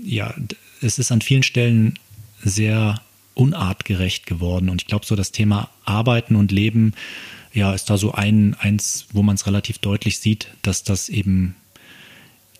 ja, 0.02 0.34
es 0.80 0.98
ist 0.98 1.12
an 1.12 1.20
vielen 1.20 1.42
Stellen 1.42 1.98
sehr 2.42 3.00
unartgerecht 3.36 4.26
geworden. 4.26 4.68
Und 4.68 4.82
ich 4.82 4.88
glaube, 4.88 5.06
so 5.06 5.14
das 5.14 5.30
Thema 5.30 5.68
Arbeiten 5.84 6.34
und 6.34 6.50
Leben 6.50 6.94
ja, 7.52 7.72
ist 7.72 7.88
da 7.88 7.96
so 7.96 8.12
ein, 8.12 8.56
eins, 8.58 9.06
wo 9.12 9.22
man 9.22 9.36
es 9.36 9.46
relativ 9.46 9.78
deutlich 9.78 10.18
sieht, 10.18 10.48
dass 10.62 10.82
das 10.82 11.08
eben 11.08 11.54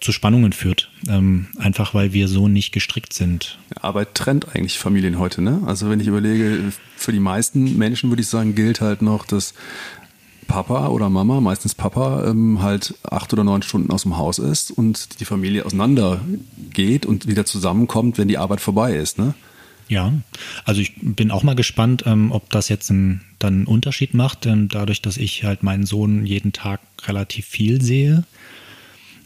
zu 0.01 0.13
Spannungen 0.13 0.53
führt. 0.53 0.91
Ähm, 1.09 1.49
einfach 1.59 1.95
weil 1.95 2.13
wir 2.13 2.29
so 2.29 2.49
nicht 2.49 2.73
gestrickt 2.73 3.13
sind. 3.13 3.59
Arbeit 3.81 4.15
trennt 4.15 4.55
eigentlich 4.55 4.79
Familien 4.79 5.19
heute, 5.19 5.43
ne? 5.43 5.63
Also 5.67 5.89
wenn 5.91 6.01
ich 6.01 6.07
überlege, 6.07 6.73
für 6.97 7.13
die 7.13 7.21
meisten 7.21 7.77
Menschen 7.79 8.11
würde 8.11 8.23
ich 8.23 8.29
sagen, 8.29 8.55
gilt 8.55 8.81
halt 8.81 9.03
noch, 9.03 9.25
dass 9.25 9.55
Papa 10.47 10.89
oder 10.89 11.11
Mama, 11.11 11.41
meistens 11.41 11.75
Papa, 11.75 12.25
ähm, 12.27 12.63
halt 12.63 12.95
acht 13.03 13.33
oder 13.33 13.45
neun 13.45 13.63
Stunden 13.63 13.91
aus 13.91 14.03
dem 14.03 14.17
Haus 14.17 14.39
ist 14.39 14.71
und 14.71 15.21
die 15.21 15.25
Familie 15.25 15.65
auseinander 15.65 16.21
geht 16.73 17.07
und 17.07 17.27
wieder 17.27 17.45
zusammenkommt, 17.45 18.19
wenn 18.19 18.29
die 18.29 18.39
Arbeit 18.39 18.61
vorbei 18.61 18.95
ist, 18.97 19.19
ne? 19.19 19.35
Ja, 19.89 20.13
also 20.65 20.81
ich 20.81 20.95
bin 21.01 21.31
auch 21.31 21.45
mal 21.45 21.55
gespannt, 21.55 22.05
ähm, 22.07 22.33
ob 22.33 22.51
das 22.51 22.69
jetzt 22.69 22.91
ein, 22.91 23.21
dann 23.39 23.55
einen 23.55 23.67
Unterschied 23.67 24.15
macht, 24.15 24.47
ähm, 24.47 24.69
dadurch, 24.69 25.01
dass 25.01 25.17
ich 25.17 25.45
halt 25.45 25.63
meinen 25.63 25.87
Sohn 25.87 26.27
jeden 26.27 26.53
Tag 26.53 26.81
relativ 27.07 27.47
viel 27.47 27.81
sehe. 27.81 28.25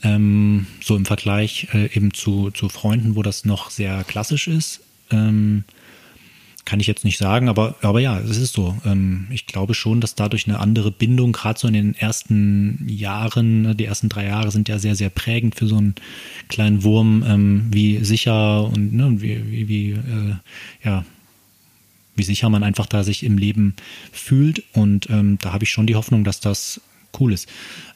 Ähm, 0.02 0.66
so 0.82 0.96
im 0.96 1.06
Vergleich 1.06 1.68
äh, 1.72 1.94
eben 1.94 2.12
zu, 2.12 2.50
zu 2.50 2.68
Freunden, 2.68 3.16
wo 3.16 3.22
das 3.22 3.44
noch 3.44 3.70
sehr 3.70 4.04
klassisch 4.04 4.48
ist. 4.48 4.80
Kann 6.64 6.78
ich 6.78 6.86
jetzt 6.86 7.04
nicht 7.04 7.18
sagen, 7.18 7.48
aber, 7.48 7.74
aber 7.80 8.00
ja, 8.00 8.18
es 8.18 8.36
ist 8.36 8.52
so. 8.52 8.76
Ähm, 8.84 9.26
ich 9.30 9.46
glaube 9.46 9.74
schon, 9.74 10.00
dass 10.00 10.14
dadurch 10.14 10.46
eine 10.46 10.60
andere 10.60 10.90
Bindung, 10.90 11.32
gerade 11.32 11.58
so 11.58 11.66
in 11.66 11.74
den 11.74 11.94
ersten 11.94 12.86
Jahren, 12.88 13.62
ne, 13.62 13.74
die 13.74 13.86
ersten 13.86 14.08
drei 14.08 14.26
Jahre 14.26 14.50
sind 14.50 14.68
ja 14.68 14.78
sehr, 14.78 14.94
sehr 14.94 15.10
prägend 15.10 15.54
für 15.54 15.66
so 15.66 15.78
einen 15.78 15.94
kleinen 16.48 16.84
Wurm, 16.84 17.24
ähm, 17.26 17.66
wie 17.70 18.04
sicher 18.04 18.64
und 18.64 18.92
ne, 18.92 19.16
wie, 19.20 19.50
wie, 19.50 19.68
wie 19.68 19.90
äh, 19.92 20.34
ja, 20.84 21.04
wie 22.14 22.22
sicher 22.22 22.50
man 22.50 22.62
einfach 22.62 22.86
da 22.86 23.02
sich 23.02 23.22
im 23.24 23.38
Leben 23.38 23.74
fühlt. 24.12 24.62
Und 24.72 25.08
ähm, 25.08 25.38
da 25.40 25.52
habe 25.52 25.64
ich 25.64 25.70
schon 25.70 25.86
die 25.86 25.96
Hoffnung, 25.96 26.24
dass 26.24 26.40
das 26.40 26.80
cool 27.18 27.32
ist. 27.32 27.48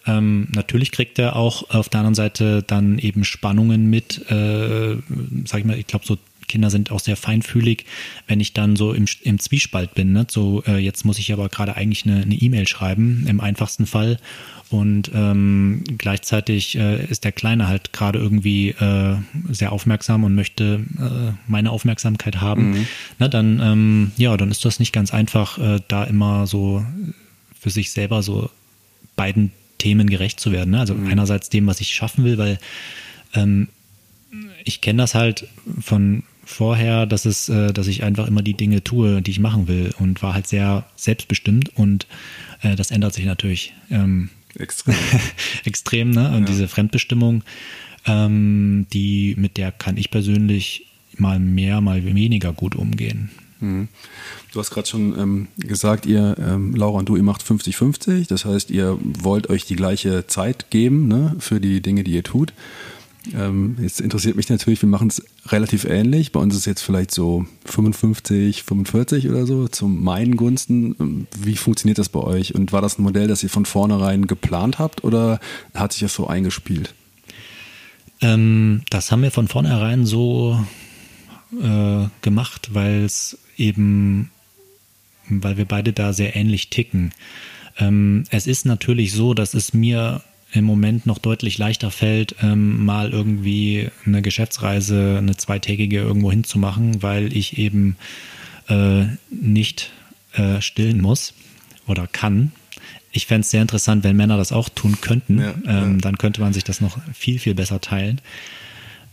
Ähm, 0.06 0.48
natürlich 0.52 0.90
kriegt 0.90 1.18
er 1.18 1.36
auch 1.36 1.70
auf 1.70 1.88
der 1.88 2.00
anderen 2.00 2.14
Seite 2.14 2.62
dann 2.62 2.98
eben 2.98 3.24
Spannungen 3.24 3.88
mit, 3.90 4.30
äh, 4.30 4.96
sag 5.44 5.60
ich 5.60 5.64
mal, 5.64 5.78
ich 5.78 5.86
glaube 5.86 6.06
so 6.06 6.18
Kinder 6.54 6.70
sind 6.70 6.92
auch 6.92 7.00
sehr 7.00 7.16
feinfühlig, 7.16 7.84
wenn 8.28 8.38
ich 8.38 8.52
dann 8.52 8.76
so 8.76 8.92
im, 8.92 9.06
im 9.22 9.40
Zwiespalt 9.40 9.92
bin. 9.94 10.12
Ne? 10.12 10.24
So, 10.30 10.62
äh, 10.68 10.78
jetzt 10.78 11.04
muss 11.04 11.18
ich 11.18 11.32
aber 11.32 11.48
gerade 11.48 11.76
eigentlich 11.76 12.06
eine 12.06 12.22
E-Mail 12.32 12.62
e 12.62 12.66
schreiben, 12.66 13.26
im 13.26 13.40
einfachsten 13.40 13.86
Fall. 13.86 14.18
Und 14.70 15.10
ähm, 15.12 15.82
gleichzeitig 15.98 16.78
äh, 16.78 17.04
ist 17.06 17.24
der 17.24 17.32
Kleine 17.32 17.66
halt 17.66 17.92
gerade 17.92 18.20
irgendwie 18.20 18.68
äh, 18.68 19.16
sehr 19.50 19.72
aufmerksam 19.72 20.22
und 20.22 20.36
möchte 20.36 20.84
äh, 20.96 21.32
meine 21.48 21.72
Aufmerksamkeit 21.72 22.40
haben. 22.40 22.70
Mhm. 22.70 22.86
Na, 23.18 23.26
dann, 23.26 23.60
ähm, 23.60 24.12
ja, 24.16 24.36
dann 24.36 24.52
ist 24.52 24.64
das 24.64 24.78
nicht 24.78 24.92
ganz 24.92 25.12
einfach, 25.12 25.58
äh, 25.58 25.80
da 25.88 26.04
immer 26.04 26.46
so 26.46 26.86
für 27.58 27.70
sich 27.70 27.90
selber 27.90 28.22
so 28.22 28.48
beiden 29.16 29.50
Themen 29.78 30.08
gerecht 30.08 30.38
zu 30.38 30.52
werden. 30.52 30.70
Ne? 30.70 30.78
Also 30.78 30.94
mhm. 30.94 31.08
einerseits 31.08 31.50
dem, 31.50 31.66
was 31.66 31.80
ich 31.80 31.92
schaffen 31.92 32.22
will, 32.22 32.38
weil 32.38 32.60
ähm, 33.34 33.66
ich 34.64 34.80
kenne 34.80 35.02
das 35.02 35.14
halt 35.14 35.48
von, 35.80 36.22
vorher, 36.44 37.06
dass 37.06 37.24
es, 37.24 37.48
äh, 37.48 37.72
dass 37.72 37.86
ich 37.86 38.02
einfach 38.02 38.26
immer 38.26 38.42
die 38.42 38.54
Dinge 38.54 38.84
tue, 38.84 39.22
die 39.22 39.30
ich 39.30 39.40
machen 39.40 39.68
will 39.68 39.92
und 39.98 40.22
war 40.22 40.34
halt 40.34 40.46
sehr 40.46 40.84
selbstbestimmt 40.96 41.76
und 41.76 42.06
äh, 42.62 42.76
das 42.76 42.90
ändert 42.90 43.14
sich 43.14 43.24
natürlich 43.24 43.74
ähm, 43.90 44.30
extrem. 44.58 44.94
extrem, 45.64 46.10
ne? 46.10 46.28
Und 46.28 46.40
ja. 46.40 46.46
diese 46.46 46.68
Fremdbestimmung, 46.68 47.42
ähm, 48.06 48.86
die 48.92 49.34
mit 49.38 49.56
der 49.56 49.72
kann 49.72 49.96
ich 49.96 50.10
persönlich 50.10 50.86
mal 51.16 51.38
mehr, 51.38 51.80
mal 51.80 52.04
weniger 52.04 52.52
gut 52.52 52.74
umgehen. 52.74 53.30
Mhm. 53.60 53.88
Du 54.52 54.60
hast 54.60 54.70
gerade 54.70 54.88
schon 54.88 55.18
ähm, 55.18 55.48
gesagt, 55.56 56.06
ihr, 56.06 56.36
ähm, 56.38 56.74
Laura 56.74 56.98
und 56.98 57.08
du, 57.08 57.16
ihr 57.16 57.22
macht 57.22 57.42
50-50. 57.42 58.28
Das 58.28 58.44
heißt, 58.44 58.70
ihr 58.70 58.98
wollt 59.02 59.50
euch 59.50 59.64
die 59.64 59.76
gleiche 59.76 60.26
Zeit 60.26 60.70
geben 60.70 61.08
ne, 61.08 61.36
für 61.38 61.60
die 61.60 61.80
Dinge, 61.80 62.04
die 62.04 62.12
ihr 62.12 62.22
tut. 62.22 62.52
Ähm, 63.32 63.76
jetzt 63.80 64.00
interessiert 64.00 64.36
mich 64.36 64.48
natürlich, 64.50 64.82
wir 64.82 64.88
machen 64.88 65.08
es 65.08 65.22
relativ 65.46 65.84
ähnlich. 65.84 66.32
Bei 66.32 66.40
uns 66.40 66.54
ist 66.54 66.66
jetzt 66.66 66.82
vielleicht 66.82 67.10
so 67.10 67.46
55, 67.64 68.64
45 68.64 69.28
oder 69.30 69.46
so 69.46 69.68
zu 69.68 69.88
meinen 69.88 70.36
Gunsten. 70.36 71.26
Wie 71.38 71.56
funktioniert 71.56 71.98
das 71.98 72.10
bei 72.10 72.20
euch? 72.20 72.54
Und 72.54 72.72
war 72.72 72.82
das 72.82 72.98
ein 72.98 73.02
Modell, 73.02 73.28
das 73.28 73.42
ihr 73.42 73.50
von 73.50 73.64
vornherein 73.64 74.26
geplant 74.26 74.78
habt 74.78 75.04
oder 75.04 75.40
hat 75.74 75.92
sich 75.92 76.02
das 76.02 76.14
so 76.14 76.26
eingespielt? 76.26 76.94
Ähm, 78.20 78.82
das 78.90 79.10
haben 79.10 79.22
wir 79.22 79.30
von 79.30 79.48
vornherein 79.48 80.04
so 80.04 80.62
äh, 81.62 82.06
gemacht, 82.20 82.70
weil 82.72 83.04
es 83.04 83.38
eben, 83.56 84.30
weil 85.28 85.56
wir 85.56 85.64
beide 85.64 85.92
da 85.92 86.12
sehr 86.12 86.36
ähnlich 86.36 86.68
ticken. 86.68 87.12
Ähm, 87.78 88.24
es 88.30 88.46
ist 88.46 88.66
natürlich 88.66 89.12
so, 89.12 89.34
dass 89.34 89.54
es 89.54 89.72
mir 89.72 90.22
im 90.54 90.64
Moment 90.64 91.04
noch 91.04 91.18
deutlich 91.18 91.58
leichter 91.58 91.90
fällt, 91.90 92.36
ähm, 92.40 92.84
mal 92.84 93.10
irgendwie 93.10 93.88
eine 94.06 94.22
Geschäftsreise, 94.22 95.16
eine 95.18 95.36
zweitägige 95.36 95.98
irgendwo 95.98 96.30
hinzumachen, 96.30 97.02
weil 97.02 97.36
ich 97.36 97.58
eben 97.58 97.96
äh, 98.68 99.06
nicht 99.30 99.90
äh, 100.34 100.60
stillen 100.60 101.00
muss 101.00 101.34
oder 101.86 102.06
kann. 102.06 102.52
Ich 103.10 103.26
fände 103.26 103.40
es 103.40 103.50
sehr 103.50 103.62
interessant, 103.62 104.04
wenn 104.04 104.16
Männer 104.16 104.36
das 104.36 104.52
auch 104.52 104.68
tun 104.68 105.00
könnten. 105.00 105.40
Ja, 105.40 105.54
ähm, 105.66 105.94
ja. 105.94 105.98
Dann 106.00 106.18
könnte 106.18 106.40
man 106.40 106.52
sich 106.52 106.64
das 106.64 106.80
noch 106.80 106.98
viel, 107.12 107.40
viel 107.40 107.54
besser 107.54 107.80
teilen. 107.80 108.20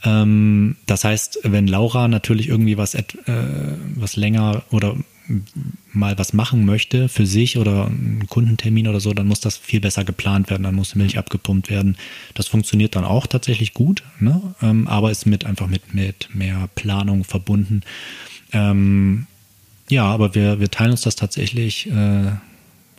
Ähm, 0.03 0.77
das 0.85 1.03
heißt, 1.03 1.39
wenn 1.43 1.67
Laura 1.67 2.07
natürlich 2.07 2.49
irgendwie 2.49 2.77
was, 2.77 2.93
äh, 2.93 3.03
was 3.95 4.15
länger 4.15 4.63
oder 4.69 4.95
mal 5.93 6.17
was 6.17 6.33
machen 6.33 6.65
möchte 6.65 7.09
für 7.09 7.25
sich 7.25 7.57
oder 7.57 7.87
einen 7.87 8.27
Kundentermin 8.27 8.87
oder 8.87 8.99
so, 8.99 9.13
dann 9.13 9.27
muss 9.27 9.39
das 9.39 9.57
viel 9.57 9.79
besser 9.79 10.03
geplant 10.03 10.49
werden, 10.49 10.63
dann 10.63 10.75
muss 10.75 10.95
Milch 10.95 11.17
abgepumpt 11.17 11.69
werden. 11.69 11.97
Das 12.33 12.47
funktioniert 12.47 12.95
dann 12.95 13.03
auch 13.03 13.27
tatsächlich 13.27 13.73
gut, 13.73 14.03
ne? 14.19 14.41
ähm, 14.61 14.87
aber 14.87 15.11
ist 15.11 15.25
mit 15.25 15.45
einfach 15.45 15.67
mit, 15.67 15.93
mit 15.93 16.33
mehr 16.33 16.69
Planung 16.75 17.23
verbunden. 17.23 17.81
Ähm, 18.53 19.27
ja, 19.89 20.05
aber 20.05 20.35
wir, 20.35 20.59
wir 20.59 20.71
teilen 20.71 20.91
uns 20.91 21.01
das 21.01 21.15
tatsächlich 21.15 21.91
äh, 21.91 22.31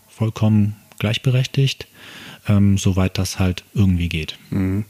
vollkommen 0.08 0.76
gleichberechtigt, 0.98 1.86
ähm, 2.48 2.78
soweit 2.78 3.18
das 3.18 3.38
halt 3.38 3.64
irgendwie 3.74 4.08
geht. 4.08 4.38
Mhm. 4.50 4.84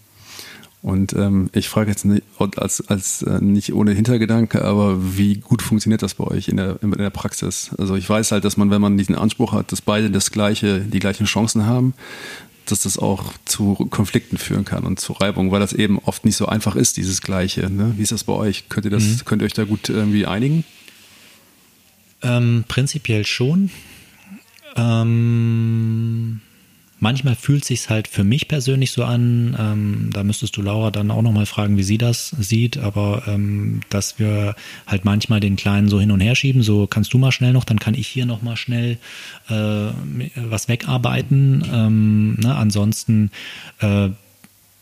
Und 0.83 1.12
ähm, 1.12 1.49
ich 1.53 1.68
frage 1.68 1.90
jetzt 1.90 2.05
nicht, 2.05 2.25
als, 2.57 2.87
als 2.88 3.23
äh, 3.23 3.40
nicht 3.40 3.73
ohne 3.73 3.92
Hintergedanke, 3.92 4.64
aber 4.64 5.16
wie 5.16 5.37
gut 5.37 5.62
funktioniert 5.62 6.03
das 6.03 6.14
bei 6.14 6.25
euch 6.25 6.49
in 6.49 6.57
der, 6.57 6.83
in 6.83 6.90
der 6.90 7.11
Praxis? 7.11 7.71
Also 7.79 7.95
ich 7.95 8.09
weiß 8.11 8.33
halt, 8.33 8.45
dass 8.45 8.57
man, 8.57 8.71
wenn 8.71 8.81
man 8.81 8.99
diesen 8.99 9.14
Anspruch 9.14 9.53
hat, 9.53 9.71
dass 9.71 9.81
beide 9.81 10.11
das 10.11 10.33
gleiche, 10.33 10.81
die 10.81 10.99
gleichen 10.99 11.27
Chancen 11.27 11.66
haben, 11.66 11.95
dass 12.66 12.83
das 12.83 12.99
auch 12.99 13.33
zu 13.45 13.75
Konflikten 13.90 14.38
führen 14.38 14.64
kann 14.64 14.83
und 14.83 14.99
zu 14.99 15.12
Reibung, 15.12 15.53
weil 15.53 15.61
das 15.61 15.73
eben 15.73 15.99
oft 16.01 16.25
nicht 16.25 16.37
so 16.37 16.47
einfach 16.47 16.75
ist, 16.75 16.97
dieses 16.97 17.21
Gleiche. 17.21 17.71
Ne? 17.71 17.95
Wie 17.97 18.03
ist 18.03 18.12
das 18.12 18.25
bei 18.25 18.33
euch? 18.33 18.68
Könnt 18.68 18.85
ihr 18.85 18.90
das, 18.90 19.05
mhm. 19.05 19.25
könnt 19.25 19.42
ihr 19.42 19.47
euch 19.47 19.53
da 19.53 19.62
gut 19.62 19.88
irgendwie 19.88 20.27
einigen? 20.27 20.64
Ähm, 22.23 22.64
prinzipiell 22.66 23.25
schon. 23.25 23.71
Ähm 24.75 25.62
Manchmal 27.03 27.35
fühlt 27.35 27.65
sich 27.65 27.91
halt 27.91 28.07
für 28.07 28.23
mich 28.23 28.47
persönlich 28.47 28.93
so 28.93 29.03
an, 29.03 29.57
ähm, 29.59 30.11
da 30.12 30.23
müsstest 30.23 30.57
du 30.57 30.62
Laura 30.62 30.93
dann 30.93 31.11
auch 31.11 31.23
nochmal 31.23 31.47
fragen, 31.47 31.77
wie 31.77 31.83
sie 31.83 31.99
das 31.99 32.29
sieht, 32.29 32.79
aber 32.79 33.25
ähm, 33.27 33.81
dass 33.88 34.21
wir 34.21 34.55
halt 34.87 35.05
manchmal 35.05 35.41
den 35.41 35.57
Kleinen 35.57 35.88
so 35.88 35.99
hin 35.99 36.12
und 36.12 36.21
her 36.21 36.37
schieben, 36.37 36.62
so 36.62 36.87
kannst 36.87 37.12
du 37.12 37.19
mal 37.19 37.33
schnell 37.33 37.53
noch, 37.53 37.65
dann 37.65 37.81
kann 37.81 37.95
ich 37.95 38.07
hier 38.07 38.25
nochmal 38.25 38.57
schnell 38.57 38.99
äh, 39.49 39.88
was 40.37 40.69
wegarbeiten. 40.69 41.69
Ähm, 41.73 42.35
ne? 42.35 42.55
Ansonsten 42.55 43.33
äh, 43.81 44.11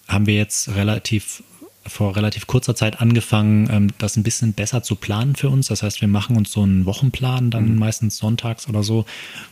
haben 0.06 0.26
wir 0.26 0.34
jetzt 0.34 0.74
relativ 0.74 1.42
vor 1.86 2.16
relativ 2.16 2.46
kurzer 2.46 2.74
Zeit 2.74 3.00
angefangen, 3.00 3.66
ähm, 3.72 3.88
das 3.96 4.18
ein 4.18 4.24
bisschen 4.24 4.52
besser 4.52 4.82
zu 4.82 4.94
planen 4.94 5.36
für 5.36 5.48
uns. 5.48 5.68
Das 5.68 5.82
heißt, 5.82 6.02
wir 6.02 6.08
machen 6.08 6.36
uns 6.36 6.52
so 6.52 6.64
einen 6.64 6.84
Wochenplan, 6.84 7.50
dann 7.50 7.72
mhm. 7.72 7.78
meistens 7.78 8.18
sonntags 8.18 8.68
oder 8.68 8.82
so, 8.82 9.06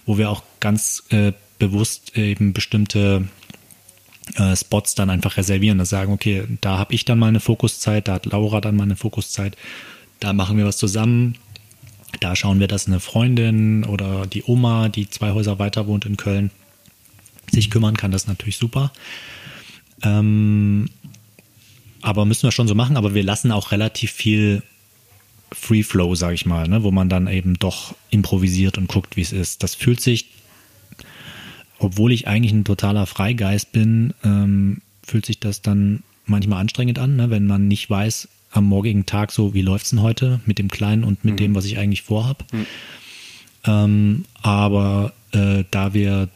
wo 0.04 0.18
wir 0.18 0.28
auch 0.28 0.42
ganz 0.60 1.04
äh, 1.08 1.32
bewusst 1.58 2.16
eben 2.16 2.52
bestimmte 2.52 3.28
äh, 4.36 4.56
Spots 4.56 4.94
dann 4.94 5.10
einfach 5.10 5.36
reservieren. 5.36 5.78
Das 5.78 5.88
sagen, 5.88 6.12
okay, 6.12 6.44
da 6.60 6.78
habe 6.78 6.94
ich 6.94 7.04
dann 7.04 7.18
mal 7.18 7.28
eine 7.28 7.40
Fokuszeit, 7.40 8.08
da 8.08 8.14
hat 8.14 8.26
Laura 8.26 8.60
dann 8.60 8.76
mal 8.76 8.84
eine 8.84 8.96
Fokuszeit, 8.96 9.56
da 10.20 10.32
machen 10.32 10.56
wir 10.56 10.66
was 10.66 10.78
zusammen. 10.78 11.36
Da 12.20 12.34
schauen 12.34 12.58
wir, 12.58 12.68
dass 12.68 12.86
eine 12.86 13.00
Freundin 13.00 13.84
oder 13.84 14.26
die 14.26 14.42
Oma, 14.44 14.88
die 14.88 15.10
zwei 15.10 15.32
Häuser 15.32 15.58
weiter 15.58 15.86
wohnt 15.86 16.06
in 16.06 16.16
Köln, 16.16 16.50
sich 17.50 17.70
kümmern 17.70 17.96
kann. 17.96 18.10
Das 18.10 18.22
ist 18.22 18.28
natürlich 18.28 18.56
super. 18.56 18.92
Ähm, 20.02 20.88
aber 22.00 22.24
müssen 22.24 22.44
wir 22.44 22.52
schon 22.52 22.68
so 22.68 22.74
machen, 22.74 22.96
aber 22.96 23.14
wir 23.14 23.22
lassen 23.22 23.52
auch 23.52 23.72
relativ 23.72 24.12
viel 24.12 24.62
Free 25.52 25.82
Flow, 25.82 26.14
sage 26.14 26.34
ich 26.34 26.46
mal, 26.46 26.68
ne, 26.68 26.82
wo 26.82 26.90
man 26.90 27.08
dann 27.08 27.26
eben 27.26 27.58
doch 27.58 27.94
improvisiert 28.10 28.78
und 28.78 28.88
guckt, 28.88 29.16
wie 29.16 29.22
es 29.22 29.32
ist. 29.32 29.62
Das 29.62 29.74
fühlt 29.74 30.00
sich 30.00 30.26
obwohl 31.78 32.12
ich 32.12 32.26
eigentlich 32.26 32.52
ein 32.52 32.64
totaler 32.64 33.06
Freigeist 33.06 33.72
bin, 33.72 34.14
ähm, 34.24 34.80
fühlt 35.02 35.26
sich 35.26 35.40
das 35.40 35.62
dann 35.62 36.02
manchmal 36.26 36.60
anstrengend 36.60 36.98
an, 36.98 37.16
ne? 37.16 37.30
wenn 37.30 37.46
man 37.46 37.68
nicht 37.68 37.88
weiß 37.88 38.28
am 38.50 38.64
morgigen 38.64 39.06
Tag 39.06 39.32
so, 39.32 39.54
wie 39.54 39.62
läuft 39.62 39.84
es 39.84 39.90
denn 39.90 40.02
heute 40.02 40.40
mit 40.46 40.58
dem 40.58 40.68
Kleinen 40.68 41.04
und 41.04 41.24
mit 41.24 41.34
mhm. 41.34 41.38
dem, 41.38 41.54
was 41.54 41.64
ich 41.64 41.78
eigentlich 41.78 42.02
vorhab. 42.02 42.44
Mhm. 42.52 42.66
Ähm, 43.64 44.24
aber 44.42 45.12
äh, 45.32 45.64
da 45.70 45.94
wir 45.94 46.28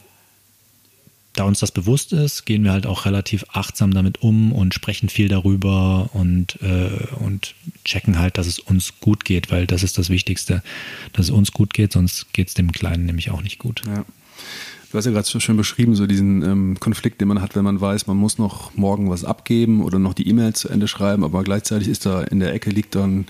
da 1.33 1.45
uns 1.45 1.59
das 1.59 1.71
bewusst 1.71 2.13
ist, 2.13 2.45
gehen 2.45 2.63
wir 2.63 2.71
halt 2.71 2.85
auch 2.85 3.05
relativ 3.05 3.43
achtsam 3.51 3.91
damit 3.93 4.21
um 4.21 4.51
und 4.51 4.73
sprechen 4.73 5.09
viel 5.09 5.27
darüber 5.27 6.11
und, 6.13 6.61
äh, 6.61 7.07
und 7.19 7.55
checken 7.83 8.19
halt, 8.19 8.37
dass 8.37 8.45
es 8.45 8.59
uns 8.59 8.99
gut 8.99 9.25
geht, 9.25 9.51
weil 9.51 9.65
das 9.65 9.81
ist 9.81 9.97
das 9.97 10.09
Wichtigste, 10.09 10.61
dass 11.11 11.25
es 11.25 11.31
uns 11.31 11.51
gut 11.51 11.73
geht, 11.73 11.91
sonst 11.91 12.31
geht 12.33 12.49
es 12.49 12.53
dem 12.53 12.71
Kleinen 12.71 13.05
nämlich 13.05 13.31
auch 13.31 13.41
nicht 13.41 13.57
gut. 13.57 13.81
Ja. 13.87 14.05
Du 14.93 14.99
hast 14.99 15.05
ja 15.05 15.11
gerade 15.11 15.41
schon 15.41 15.57
beschrieben, 15.57 15.95
so 15.95 16.05
diesen 16.05 16.43
ähm, 16.43 16.79
Konflikt, 16.79 17.19
den 17.19 17.27
man 17.27 17.41
hat, 17.41 17.55
wenn 17.55 17.63
man 17.63 17.81
weiß, 17.81 18.05
man 18.05 18.15
muss 18.15 18.37
noch 18.37 18.75
morgen 18.75 19.09
was 19.09 19.25
abgeben 19.25 19.81
oder 19.81 19.97
noch 19.97 20.13
die 20.13 20.27
E-Mail 20.27 20.53
zu 20.53 20.69
Ende 20.69 20.87
schreiben, 20.87 21.23
aber 21.23 21.43
gleichzeitig 21.43 21.87
ist 21.87 22.05
da 22.05 22.21
in 22.21 22.39
der 22.39 22.53
Ecke 22.53 22.69
liegt 22.69 22.93
dann 22.93 23.25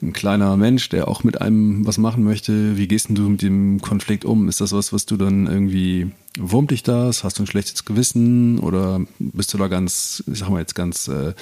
ein 0.00 0.12
kleiner 0.12 0.56
Mensch, 0.56 0.90
der 0.90 1.08
auch 1.08 1.24
mit 1.24 1.40
einem 1.40 1.84
was 1.84 1.98
machen 1.98 2.22
möchte. 2.22 2.76
Wie 2.76 2.86
gehst 2.86 3.08
du 3.10 3.30
mit 3.30 3.42
dem 3.42 3.80
Konflikt 3.80 4.24
um? 4.24 4.48
Ist 4.48 4.60
das 4.60 4.70
was, 4.70 4.92
was 4.92 5.04
du 5.04 5.16
dann 5.16 5.48
irgendwie, 5.48 6.12
wurmt 6.38 6.70
dich 6.70 6.84
das? 6.84 7.24
Hast 7.24 7.40
du 7.40 7.42
ein 7.42 7.48
schlechtes 7.48 7.84
Gewissen? 7.84 8.60
Oder 8.60 9.00
bist 9.18 9.52
du 9.52 9.58
da 9.58 9.66
ganz, 9.66 10.22
ich 10.32 10.38
sag 10.38 10.50
mal 10.50 10.60
jetzt 10.60 10.76
ganz 10.76 11.08
äh, 11.08 11.34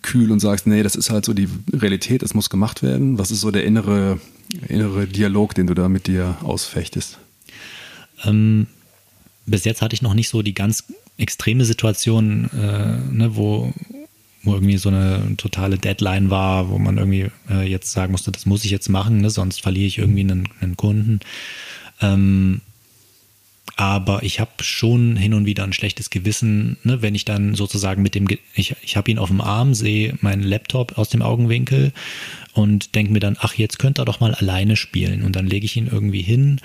kühl 0.00 0.32
und 0.32 0.40
sagst, 0.40 0.66
nee, 0.66 0.82
das 0.82 0.96
ist 0.96 1.10
halt 1.10 1.26
so 1.26 1.34
die 1.34 1.50
Realität, 1.70 2.22
das 2.22 2.32
muss 2.32 2.48
gemacht 2.48 2.82
werden? 2.82 3.18
Was 3.18 3.30
ist 3.30 3.42
so 3.42 3.50
der 3.50 3.64
innere, 3.64 4.20
innere 4.68 5.06
Dialog, 5.06 5.54
den 5.54 5.66
du 5.66 5.74
da 5.74 5.90
mit 5.90 6.06
dir 6.06 6.38
ausfechtest? 6.42 7.18
Ähm, 8.24 8.68
bis 9.46 9.64
jetzt 9.64 9.82
hatte 9.82 9.94
ich 9.94 10.02
noch 10.02 10.14
nicht 10.14 10.28
so 10.28 10.42
die 10.42 10.54
ganz 10.54 10.84
extreme 11.18 11.64
Situation, 11.64 12.50
äh, 12.52 13.14
ne, 13.14 13.36
wo, 13.36 13.72
wo 14.42 14.54
irgendwie 14.54 14.76
so 14.76 14.88
eine 14.88 15.36
totale 15.36 15.78
Deadline 15.78 16.30
war, 16.30 16.68
wo 16.68 16.78
man 16.78 16.98
irgendwie 16.98 17.30
äh, 17.48 17.66
jetzt 17.66 17.92
sagen 17.92 18.12
musste, 18.12 18.32
das 18.32 18.46
muss 18.46 18.64
ich 18.64 18.70
jetzt 18.70 18.88
machen, 18.88 19.20
ne, 19.20 19.30
sonst 19.30 19.62
verliere 19.62 19.86
ich 19.86 19.98
irgendwie 19.98 20.20
einen, 20.20 20.48
einen 20.60 20.76
Kunden. 20.76 21.20
Ähm, 22.00 22.60
aber 23.78 24.22
ich 24.22 24.40
habe 24.40 24.50
schon 24.62 25.16
hin 25.16 25.34
und 25.34 25.44
wieder 25.44 25.62
ein 25.62 25.74
schlechtes 25.74 26.08
Gewissen, 26.08 26.78
ne, 26.82 27.02
wenn 27.02 27.14
ich 27.14 27.26
dann 27.26 27.54
sozusagen 27.54 28.02
mit 28.02 28.14
dem, 28.14 28.26
ich, 28.54 28.74
ich 28.82 28.96
habe 28.96 29.10
ihn 29.10 29.18
auf 29.18 29.28
dem 29.28 29.42
Arm, 29.42 29.74
sehe 29.74 30.14
meinen 30.22 30.42
Laptop 30.42 30.96
aus 30.96 31.10
dem 31.10 31.20
Augenwinkel 31.20 31.92
und 32.54 32.94
denke 32.94 33.12
mir 33.12 33.20
dann, 33.20 33.36
ach, 33.38 33.54
jetzt 33.54 33.78
könnte 33.78 34.02
er 34.02 34.06
doch 34.06 34.20
mal 34.20 34.34
alleine 34.34 34.76
spielen. 34.76 35.22
Und 35.22 35.36
dann 35.36 35.46
lege 35.46 35.66
ich 35.66 35.76
ihn 35.76 35.88
irgendwie 35.88 36.22
hin 36.22 36.60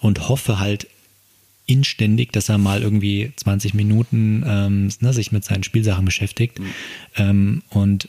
und 0.00 0.28
hoffe 0.28 0.58
halt 0.58 0.88
inständig, 1.70 2.32
dass 2.32 2.48
er 2.48 2.58
mal 2.58 2.82
irgendwie 2.82 3.32
20 3.36 3.74
Minuten 3.74 4.44
ähm, 4.46 4.90
ne, 5.00 5.12
sich 5.12 5.32
mit 5.32 5.44
seinen 5.44 5.62
Spielsachen 5.62 6.04
beschäftigt. 6.04 6.58
Mhm. 6.58 6.64
Ähm, 7.16 7.62
und 7.70 8.08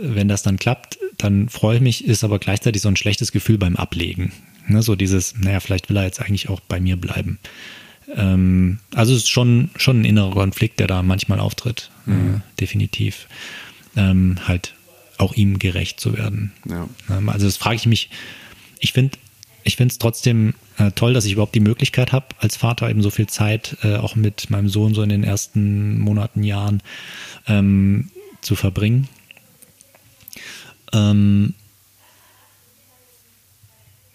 wenn 0.00 0.28
das 0.28 0.42
dann 0.42 0.58
klappt, 0.58 0.98
dann 1.16 1.48
freue 1.48 1.76
ich 1.76 1.82
mich, 1.82 2.04
ist 2.04 2.24
aber 2.24 2.38
gleichzeitig 2.38 2.82
so 2.82 2.88
ein 2.88 2.96
schlechtes 2.96 3.32
Gefühl 3.32 3.58
beim 3.58 3.76
Ablegen. 3.76 4.32
Ne, 4.66 4.82
so 4.82 4.96
dieses, 4.96 5.36
naja, 5.38 5.60
vielleicht 5.60 5.88
will 5.88 5.96
er 5.96 6.04
jetzt 6.04 6.20
eigentlich 6.20 6.48
auch 6.48 6.60
bei 6.60 6.80
mir 6.80 6.96
bleiben. 6.96 7.38
Ähm, 8.14 8.78
also 8.94 9.12
es 9.12 9.24
ist 9.24 9.30
schon, 9.30 9.70
schon 9.76 10.02
ein 10.02 10.04
innerer 10.04 10.32
Konflikt, 10.32 10.80
der 10.80 10.86
da 10.86 11.02
manchmal 11.02 11.40
auftritt, 11.40 11.90
äh, 12.06 12.10
mhm. 12.10 12.34
äh, 12.36 12.40
definitiv. 12.60 13.28
Ähm, 13.96 14.36
halt 14.46 14.74
auch 15.18 15.34
ihm 15.34 15.58
gerecht 15.58 16.00
zu 16.00 16.16
werden. 16.16 16.52
Ja. 16.68 16.88
Ähm, 17.10 17.28
also 17.28 17.46
das 17.46 17.56
frage 17.56 17.76
ich 17.76 17.86
mich, 17.86 18.10
ich 18.78 18.92
finde 18.92 19.18
ich 19.64 19.76
finde 19.76 19.92
es 19.92 19.98
trotzdem 19.98 20.54
äh, 20.78 20.92
toll, 20.92 21.12
dass 21.12 21.24
ich 21.24 21.32
überhaupt 21.32 21.54
die 21.54 21.60
Möglichkeit 21.60 22.12
habe, 22.12 22.26
als 22.38 22.56
Vater 22.56 22.88
eben 22.88 23.02
so 23.02 23.10
viel 23.10 23.26
Zeit 23.26 23.76
äh, 23.82 23.96
auch 23.96 24.16
mit 24.16 24.50
meinem 24.50 24.68
Sohn 24.68 24.94
so 24.94 25.02
in 25.02 25.08
den 25.08 25.24
ersten 25.24 25.98
Monaten, 25.98 26.42
Jahren 26.42 26.82
ähm, 27.46 28.10
zu 28.40 28.54
verbringen. 28.54 29.08
Ähm, 30.92 31.54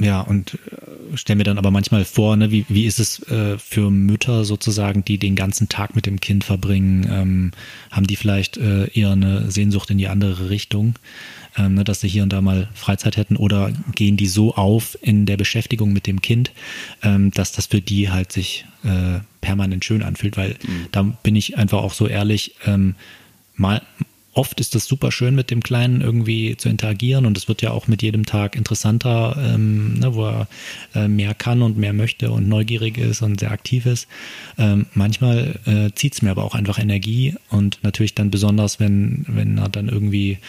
ja, 0.03 0.21
und 0.21 0.55
äh, 0.55 1.17
stelle 1.17 1.37
mir 1.37 1.43
dann 1.43 1.57
aber 1.57 1.71
manchmal 1.71 2.05
vor, 2.05 2.35
ne, 2.35 2.51
wie, 2.51 2.65
wie 2.69 2.85
ist 2.85 2.99
es 2.99 3.19
äh, 3.29 3.57
für 3.57 3.89
Mütter 3.89 4.45
sozusagen, 4.45 5.05
die 5.05 5.17
den 5.17 5.35
ganzen 5.35 5.69
Tag 5.69 5.95
mit 5.95 6.05
dem 6.05 6.19
Kind 6.19 6.43
verbringen? 6.43 7.07
Ähm, 7.09 7.51
haben 7.91 8.07
die 8.07 8.15
vielleicht 8.15 8.57
äh, 8.57 8.87
eher 8.87 9.11
eine 9.11 9.49
Sehnsucht 9.49 9.89
in 9.89 9.97
die 9.97 10.07
andere 10.07 10.49
Richtung? 10.49 10.95
ähm, 11.57 11.75
ne, 11.75 11.83
dass 11.83 12.01
sie 12.01 12.07
hier 12.07 12.23
und 12.23 12.33
da 12.33 12.41
mal 12.41 12.69
Freizeit 12.73 13.17
hätten 13.17 13.35
oder 13.35 13.71
gehen 13.95 14.17
die 14.17 14.27
so 14.27 14.55
auf 14.55 14.97
in 15.01 15.25
der 15.25 15.37
Beschäftigung 15.37 15.93
mit 15.93 16.07
dem 16.07 16.21
Kind, 16.21 16.51
ähm, 17.01 17.31
dass 17.31 17.51
das 17.51 17.67
für 17.67 17.81
die 17.81 18.09
halt 18.09 18.31
sich 18.31 18.65
äh, 18.83 19.19
permanent 19.41 19.85
schön 19.85 20.03
anfühlt, 20.03 20.37
weil 20.37 20.55
mhm. 20.63 20.87
da 20.91 21.03
bin 21.03 21.35
ich 21.35 21.57
einfach 21.57 21.83
auch 21.83 21.93
so 21.93 22.07
ehrlich, 22.07 22.55
ähm, 22.65 22.95
mal, 23.55 23.81
oft 24.33 24.59
ist 24.59 24.75
es 24.75 24.85
super 24.85 25.11
schön, 25.11 25.35
mit 25.35 25.51
dem 25.51 25.61
Kleinen 25.61 26.01
irgendwie 26.01 26.57
zu 26.57 26.69
interagieren 26.69 27.25
und 27.25 27.37
es 27.37 27.47
wird 27.47 27.61
ja 27.61 27.71
auch 27.71 27.87
mit 27.87 28.01
jedem 28.01 28.25
Tag 28.25 28.55
interessanter, 28.55 29.35
ähm, 29.37 29.95
ne, 29.95 30.15
wo 30.15 30.25
er 30.25 30.47
äh, 30.95 31.07
mehr 31.07 31.33
kann 31.33 31.61
und 31.61 31.77
mehr 31.77 31.93
möchte 31.93 32.31
und 32.31 32.47
neugierig 32.47 32.97
ist 32.97 33.21
und 33.21 33.39
sehr 33.39 33.51
aktiv 33.51 33.85
ist. 33.85 34.07
Ähm, 34.57 34.87
manchmal 34.93 35.59
äh, 35.65 35.91
zieht 35.93 36.13
es 36.13 36.21
mir 36.21 36.31
aber 36.31 36.43
auch 36.43 36.55
einfach 36.55 36.79
Energie 36.79 37.35
und 37.49 37.79
natürlich 37.83 38.15
dann 38.15 38.31
besonders, 38.31 38.79
wenn, 38.79 39.25
wenn 39.27 39.57
er 39.57 39.69
dann 39.69 39.87
irgendwie 39.87 40.39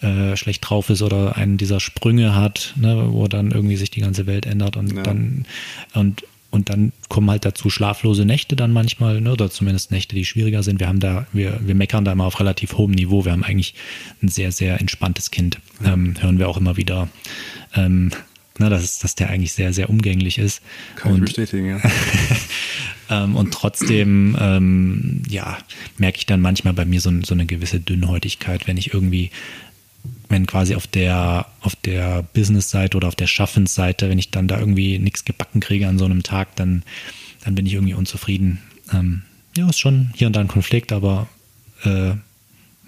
äh, 0.00 0.36
schlecht 0.36 0.68
drauf 0.68 0.90
ist 0.90 1.02
oder 1.02 1.36
einen 1.36 1.56
dieser 1.56 1.80
Sprünge 1.80 2.34
hat, 2.34 2.74
ne, 2.76 3.08
wo 3.10 3.26
dann 3.26 3.50
irgendwie 3.50 3.76
sich 3.76 3.90
die 3.90 4.00
ganze 4.00 4.26
Welt 4.26 4.46
ändert 4.46 4.76
und 4.76 4.94
ja. 4.94 5.02
dann 5.02 5.46
und 5.94 6.22
und 6.52 6.68
dann 6.68 6.92
kommen 7.08 7.30
halt 7.30 7.46
dazu 7.46 7.70
schlaflose 7.70 8.26
Nächte 8.26 8.56
dann 8.56 8.72
manchmal, 8.72 9.22
ne, 9.22 9.32
oder 9.32 9.50
zumindest 9.50 9.90
Nächte, 9.90 10.14
die 10.14 10.26
schwieriger 10.26 10.62
sind. 10.62 10.80
Wir 10.80 10.86
haben 10.86 11.00
da, 11.00 11.26
wir, 11.32 11.58
wir 11.62 11.74
meckern 11.74 12.04
da 12.04 12.12
immer 12.12 12.26
auf 12.26 12.38
relativ 12.38 12.74
hohem 12.74 12.92
Niveau. 12.92 13.24
Wir 13.24 13.32
haben 13.32 13.42
eigentlich 13.42 13.74
ein 14.22 14.28
sehr, 14.28 14.52
sehr 14.52 14.78
entspanntes 14.78 15.30
Kind. 15.30 15.58
Ähm, 15.82 16.14
hören 16.20 16.38
wir 16.38 16.50
auch 16.50 16.58
immer 16.58 16.76
wieder. 16.76 17.08
Ähm, 17.74 18.10
na, 18.58 18.68
dass, 18.68 18.98
dass 18.98 19.14
der 19.14 19.30
eigentlich 19.30 19.54
sehr, 19.54 19.72
sehr 19.72 19.88
umgänglich 19.88 20.36
ist. 20.36 20.60
Kann 20.96 21.12
und, 21.12 21.18
ich 21.20 21.24
bestätigen, 21.24 21.68
ja. 21.70 21.80
ähm, 23.10 23.34
und 23.34 23.54
trotzdem, 23.54 24.36
ähm, 24.38 25.22
ja, 25.30 25.56
merke 25.96 26.18
ich 26.18 26.26
dann 26.26 26.42
manchmal 26.42 26.74
bei 26.74 26.84
mir 26.84 27.00
so, 27.00 27.10
so 27.22 27.32
eine 27.32 27.46
gewisse 27.46 27.80
Dünnhäutigkeit, 27.80 28.66
wenn 28.66 28.76
ich 28.76 28.92
irgendwie 28.92 29.30
wenn 30.32 30.46
quasi 30.46 30.74
auf 30.74 30.86
der, 30.86 31.46
auf 31.60 31.76
der 31.76 32.22
Business-Seite 32.34 32.96
oder 32.96 33.08
auf 33.08 33.14
der 33.14 33.26
Schaffensseite, 33.26 34.08
wenn 34.08 34.18
ich 34.18 34.30
dann 34.30 34.48
da 34.48 34.58
irgendwie 34.58 34.98
nichts 34.98 35.24
gebacken 35.24 35.60
kriege 35.60 35.86
an 35.86 35.98
so 35.98 36.06
einem 36.06 36.22
Tag, 36.22 36.56
dann, 36.56 36.82
dann 37.44 37.54
bin 37.54 37.66
ich 37.66 37.74
irgendwie 37.74 37.94
unzufrieden. 37.94 38.58
Ähm, 38.92 39.22
ja, 39.56 39.68
ist 39.68 39.78
schon 39.78 40.10
hier 40.14 40.26
und 40.26 40.34
da 40.34 40.40
ein 40.40 40.48
Konflikt, 40.48 40.92
aber 40.92 41.28
äh, 41.84 42.14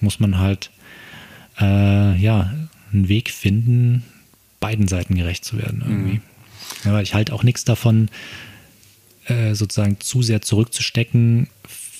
muss 0.00 0.20
man 0.20 0.38
halt 0.38 0.70
äh, 1.60 2.16
ja 2.16 2.52
einen 2.92 3.08
Weg 3.08 3.30
finden, 3.30 4.04
beiden 4.58 4.88
Seiten 4.88 5.14
gerecht 5.14 5.44
zu 5.44 5.58
werden 5.58 5.82
irgendwie. 5.86 6.14
Mhm. 6.14 6.22
Ja, 6.84 6.92
weil 6.94 7.02
ich 7.02 7.14
halt 7.14 7.30
auch 7.30 7.42
nichts 7.42 7.64
davon, 7.64 8.08
äh, 9.26 9.54
sozusagen 9.54 10.00
zu 10.00 10.22
sehr 10.22 10.40
zurückzustecken 10.40 11.48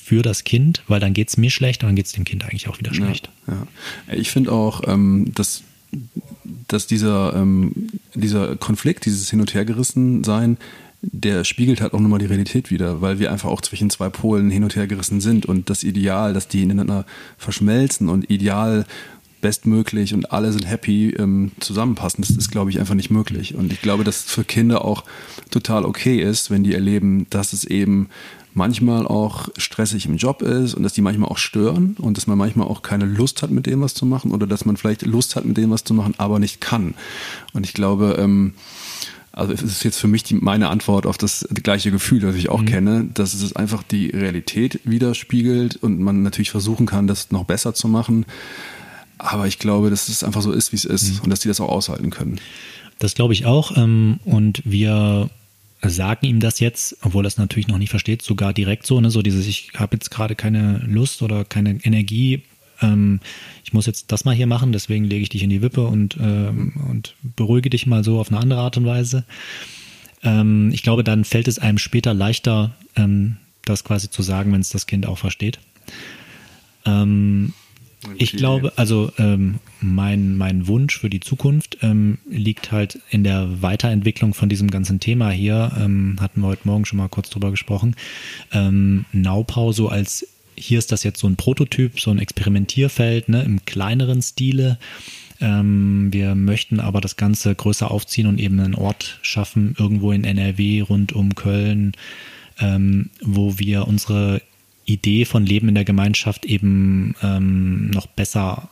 für 0.04 0.20
das 0.20 0.44
Kind, 0.44 0.82
weil 0.86 1.00
dann 1.00 1.14
geht 1.14 1.30
es 1.30 1.38
mir 1.38 1.48
schlecht 1.48 1.82
und 1.82 1.88
dann 1.88 1.96
geht 1.96 2.04
es 2.04 2.12
dem 2.12 2.24
Kind 2.24 2.44
eigentlich 2.44 2.68
auch 2.68 2.78
wieder 2.78 2.92
schlecht. 2.92 3.30
Ja, 3.46 3.66
ja. 4.06 4.14
Ich 4.14 4.30
finde 4.30 4.52
auch, 4.52 4.82
ähm, 4.86 5.32
dass, 5.34 5.62
dass 6.68 6.86
dieser, 6.86 7.34
ähm, 7.34 7.88
dieser 8.14 8.54
Konflikt, 8.56 9.06
dieses 9.06 9.30
Hin- 9.30 9.40
und 9.40 9.54
Hergerissen 9.54 10.22
sein, 10.22 10.58
der 11.00 11.44
spiegelt 11.44 11.80
halt 11.80 11.94
auch 11.94 12.00
nochmal 12.00 12.18
die 12.18 12.26
Realität 12.26 12.70
wieder, 12.70 13.00
weil 13.00 13.18
wir 13.18 13.32
einfach 13.32 13.48
auch 13.48 13.62
zwischen 13.62 13.88
zwei 13.88 14.10
Polen 14.10 14.50
hin 14.50 14.62
und 14.62 14.76
her 14.76 14.86
gerissen 14.86 15.22
sind 15.22 15.46
und 15.46 15.70
das 15.70 15.82
Ideal, 15.82 16.34
dass 16.34 16.48
die 16.48 16.62
ineinander 16.62 17.06
verschmelzen 17.38 18.10
und 18.10 18.30
ideal 18.30 18.84
bestmöglich 19.40 20.12
und 20.12 20.32
alle 20.32 20.52
sind 20.52 20.68
happy 20.68 21.14
ähm, 21.18 21.52
zusammenpassen, 21.60 22.22
das 22.22 22.30
ist, 22.30 22.50
glaube 22.50 22.70
ich, 22.70 22.78
einfach 22.78 22.94
nicht 22.94 23.10
möglich. 23.10 23.54
Und 23.54 23.72
ich 23.72 23.80
glaube, 23.80 24.04
dass 24.04 24.26
es 24.26 24.32
für 24.32 24.44
Kinder 24.44 24.84
auch 24.84 25.04
total 25.50 25.86
okay 25.86 26.20
ist, 26.20 26.50
wenn 26.50 26.62
die 26.62 26.74
erleben, 26.74 27.26
dass 27.30 27.54
es 27.54 27.64
eben 27.64 28.08
manchmal 28.54 29.06
auch 29.06 29.48
stressig 29.56 30.06
im 30.06 30.16
Job 30.16 30.40
ist 30.42 30.74
und 30.74 30.82
dass 30.84 30.92
die 30.92 31.02
manchmal 31.02 31.28
auch 31.28 31.38
stören 31.38 31.96
und 31.98 32.16
dass 32.16 32.26
man 32.26 32.38
manchmal 32.38 32.68
auch 32.68 32.82
keine 32.82 33.04
Lust 33.04 33.42
hat, 33.42 33.50
mit 33.50 33.66
dem 33.66 33.80
was 33.80 33.94
zu 33.94 34.06
machen 34.06 34.32
oder 34.32 34.46
dass 34.46 34.64
man 34.64 34.76
vielleicht 34.76 35.02
Lust 35.02 35.36
hat, 35.36 35.44
mit 35.44 35.56
dem 35.56 35.70
was 35.70 35.84
zu 35.84 35.92
machen, 35.92 36.14
aber 36.18 36.38
nicht 36.38 36.60
kann. 36.60 36.94
Und 37.52 37.66
ich 37.66 37.74
glaube, 37.74 38.16
ähm, 38.18 38.54
also 39.32 39.52
es 39.52 39.62
ist 39.62 39.82
jetzt 39.82 39.98
für 39.98 40.06
mich 40.06 40.22
die, 40.22 40.34
meine 40.34 40.68
Antwort 40.68 41.06
auf 41.06 41.18
das 41.18 41.46
gleiche 41.52 41.90
Gefühl, 41.90 42.20
das 42.20 42.36
ich 42.36 42.48
auch 42.48 42.60
mhm. 42.60 42.66
kenne, 42.66 43.08
dass 43.12 43.34
es 43.34 43.56
einfach 43.56 43.82
die 43.82 44.10
Realität 44.10 44.80
widerspiegelt 44.84 45.76
und 45.76 45.98
man 46.00 46.22
natürlich 46.22 46.52
versuchen 46.52 46.86
kann, 46.86 47.08
das 47.08 47.32
noch 47.32 47.44
besser 47.44 47.74
zu 47.74 47.88
machen. 47.88 48.24
Aber 49.18 49.48
ich 49.48 49.58
glaube, 49.58 49.90
dass 49.90 50.08
es 50.08 50.22
einfach 50.22 50.42
so 50.42 50.52
ist, 50.52 50.70
wie 50.70 50.76
es 50.76 50.84
ist 50.84 51.14
mhm. 51.14 51.24
und 51.24 51.30
dass 51.30 51.40
die 51.40 51.48
das 51.48 51.60
auch 51.60 51.68
aushalten 51.68 52.10
können. 52.10 52.38
Das 53.00 53.14
glaube 53.14 53.32
ich 53.32 53.44
auch. 53.44 53.76
Ähm, 53.76 54.20
und 54.24 54.62
wir 54.64 55.30
sagen 55.90 56.26
ihm 56.26 56.40
das 56.40 56.60
jetzt, 56.60 56.96
obwohl 57.02 57.24
er 57.24 57.28
es 57.28 57.38
natürlich 57.38 57.68
noch 57.68 57.78
nicht 57.78 57.90
versteht, 57.90 58.22
sogar 58.22 58.52
direkt 58.52 58.86
so, 58.86 59.00
ne, 59.00 59.10
so 59.10 59.22
dieses, 59.22 59.46
ich 59.46 59.72
habe 59.74 59.96
jetzt 59.96 60.10
gerade 60.10 60.34
keine 60.34 60.78
Lust 60.86 61.22
oder 61.22 61.44
keine 61.44 61.78
Energie, 61.84 62.42
ähm, 62.80 63.20
ich 63.64 63.72
muss 63.72 63.86
jetzt 63.86 64.12
das 64.12 64.24
mal 64.24 64.34
hier 64.34 64.46
machen, 64.46 64.72
deswegen 64.72 65.04
lege 65.04 65.22
ich 65.22 65.28
dich 65.28 65.42
in 65.42 65.50
die 65.50 65.62
Wippe 65.62 65.86
und, 65.86 66.16
ähm, 66.20 66.72
und 66.88 67.14
beruhige 67.22 67.70
dich 67.70 67.86
mal 67.86 68.04
so 68.04 68.18
auf 68.20 68.30
eine 68.30 68.40
andere 68.40 68.60
Art 68.60 68.76
und 68.76 68.86
Weise. 68.86 69.24
Ähm, 70.22 70.70
ich 70.72 70.82
glaube, 70.82 71.04
dann 71.04 71.24
fällt 71.24 71.48
es 71.48 71.58
einem 71.58 71.78
später 71.78 72.14
leichter, 72.14 72.74
ähm, 72.96 73.36
das 73.64 73.84
quasi 73.84 74.10
zu 74.10 74.22
sagen, 74.22 74.52
wenn 74.52 74.60
es 74.60 74.70
das 74.70 74.86
Kind 74.86 75.06
auch 75.06 75.18
versteht. 75.18 75.58
Ähm, 76.84 77.54
Ich 78.16 78.32
glaube, 78.32 78.72
also 78.76 79.10
ähm, 79.18 79.56
mein, 79.80 80.36
mein 80.36 80.66
Wunsch 80.66 80.98
für 80.98 81.10
die 81.10 81.20
Zukunft 81.20 81.78
ähm, 81.82 82.18
liegt 82.28 82.72
halt 82.72 83.00
in 83.10 83.24
der 83.24 83.62
Weiterentwicklung 83.62 84.34
von 84.34 84.48
diesem 84.48 84.70
ganzen 84.70 85.00
Thema 85.00 85.30
hier. 85.30 85.72
Ähm, 85.78 86.16
hatten 86.20 86.40
wir 86.40 86.48
heute 86.48 86.66
Morgen 86.66 86.84
schon 86.84 86.98
mal 86.98 87.08
kurz 87.08 87.30
drüber 87.30 87.50
gesprochen. 87.50 87.96
Ähm, 88.52 89.04
Naupau 89.12 89.72
so 89.72 89.88
als, 89.88 90.26
hier 90.56 90.78
ist 90.78 90.92
das 90.92 91.04
jetzt 91.04 91.20
so 91.20 91.26
ein 91.26 91.36
Prototyp, 91.36 92.00
so 92.00 92.10
ein 92.10 92.18
Experimentierfeld 92.18 93.28
ne, 93.28 93.42
im 93.42 93.64
kleineren 93.64 94.22
Stile. 94.22 94.78
Ähm, 95.40 96.12
wir 96.12 96.34
möchten 96.34 96.80
aber 96.80 97.00
das 97.00 97.16
Ganze 97.16 97.54
größer 97.54 97.90
aufziehen 97.90 98.26
und 98.26 98.38
eben 98.38 98.60
einen 98.60 98.74
Ort 98.74 99.18
schaffen, 99.22 99.74
irgendwo 99.78 100.12
in 100.12 100.24
NRW 100.24 100.82
rund 100.82 101.12
um 101.12 101.34
Köln, 101.34 101.92
ähm, 102.60 103.10
wo 103.20 103.58
wir 103.58 103.88
unsere 103.88 104.40
Idee 104.84 105.24
von 105.24 105.46
Leben 105.46 105.68
in 105.68 105.74
der 105.74 105.84
Gemeinschaft 105.84 106.44
eben 106.44 107.14
ähm, 107.22 107.90
noch 107.90 108.06
besser 108.06 108.68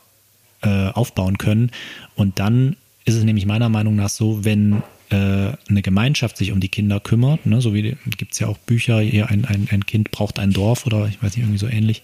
äh, 0.61 0.89
aufbauen 0.89 1.37
können. 1.37 1.71
Und 2.15 2.39
dann 2.39 2.75
ist 3.05 3.15
es 3.15 3.23
nämlich 3.23 3.45
meiner 3.45 3.69
Meinung 3.69 3.95
nach 3.95 4.09
so, 4.09 4.45
wenn 4.45 4.83
äh, 5.09 5.51
eine 5.69 5.81
Gemeinschaft 5.81 6.37
sich 6.37 6.51
um 6.51 6.59
die 6.59 6.69
Kinder 6.69 6.99
kümmert, 6.99 7.45
ne, 7.45 7.61
so 7.61 7.73
wie 7.73 7.95
gibt 8.17 8.33
es 8.33 8.39
ja 8.39 8.47
auch 8.47 8.57
Bücher, 8.57 8.99
hier 8.99 9.29
ein, 9.29 9.45
ein, 9.45 9.67
ein 9.69 9.85
Kind 9.85 10.11
braucht 10.11 10.39
ein 10.39 10.51
Dorf 10.51 10.85
oder 10.85 11.07
ich 11.07 11.21
weiß 11.21 11.35
nicht, 11.35 11.45
irgendwie 11.45 11.59
so 11.59 11.67
ähnlich, 11.67 12.03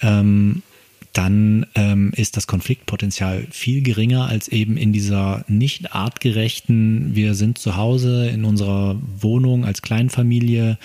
ähm, 0.00 0.62
dann 1.12 1.66
ähm, 1.74 2.12
ist 2.14 2.36
das 2.36 2.46
Konfliktpotenzial 2.46 3.46
viel 3.50 3.82
geringer 3.82 4.26
als 4.26 4.48
eben 4.48 4.76
in 4.76 4.92
dieser 4.92 5.44
nicht 5.48 5.94
artgerechten, 5.94 7.14
wir 7.14 7.34
sind 7.34 7.58
zu 7.58 7.76
Hause 7.76 8.28
in 8.28 8.44
unserer 8.44 8.96
Wohnung 9.20 9.64
als 9.64 9.82
Kleinfamilie 9.82 10.78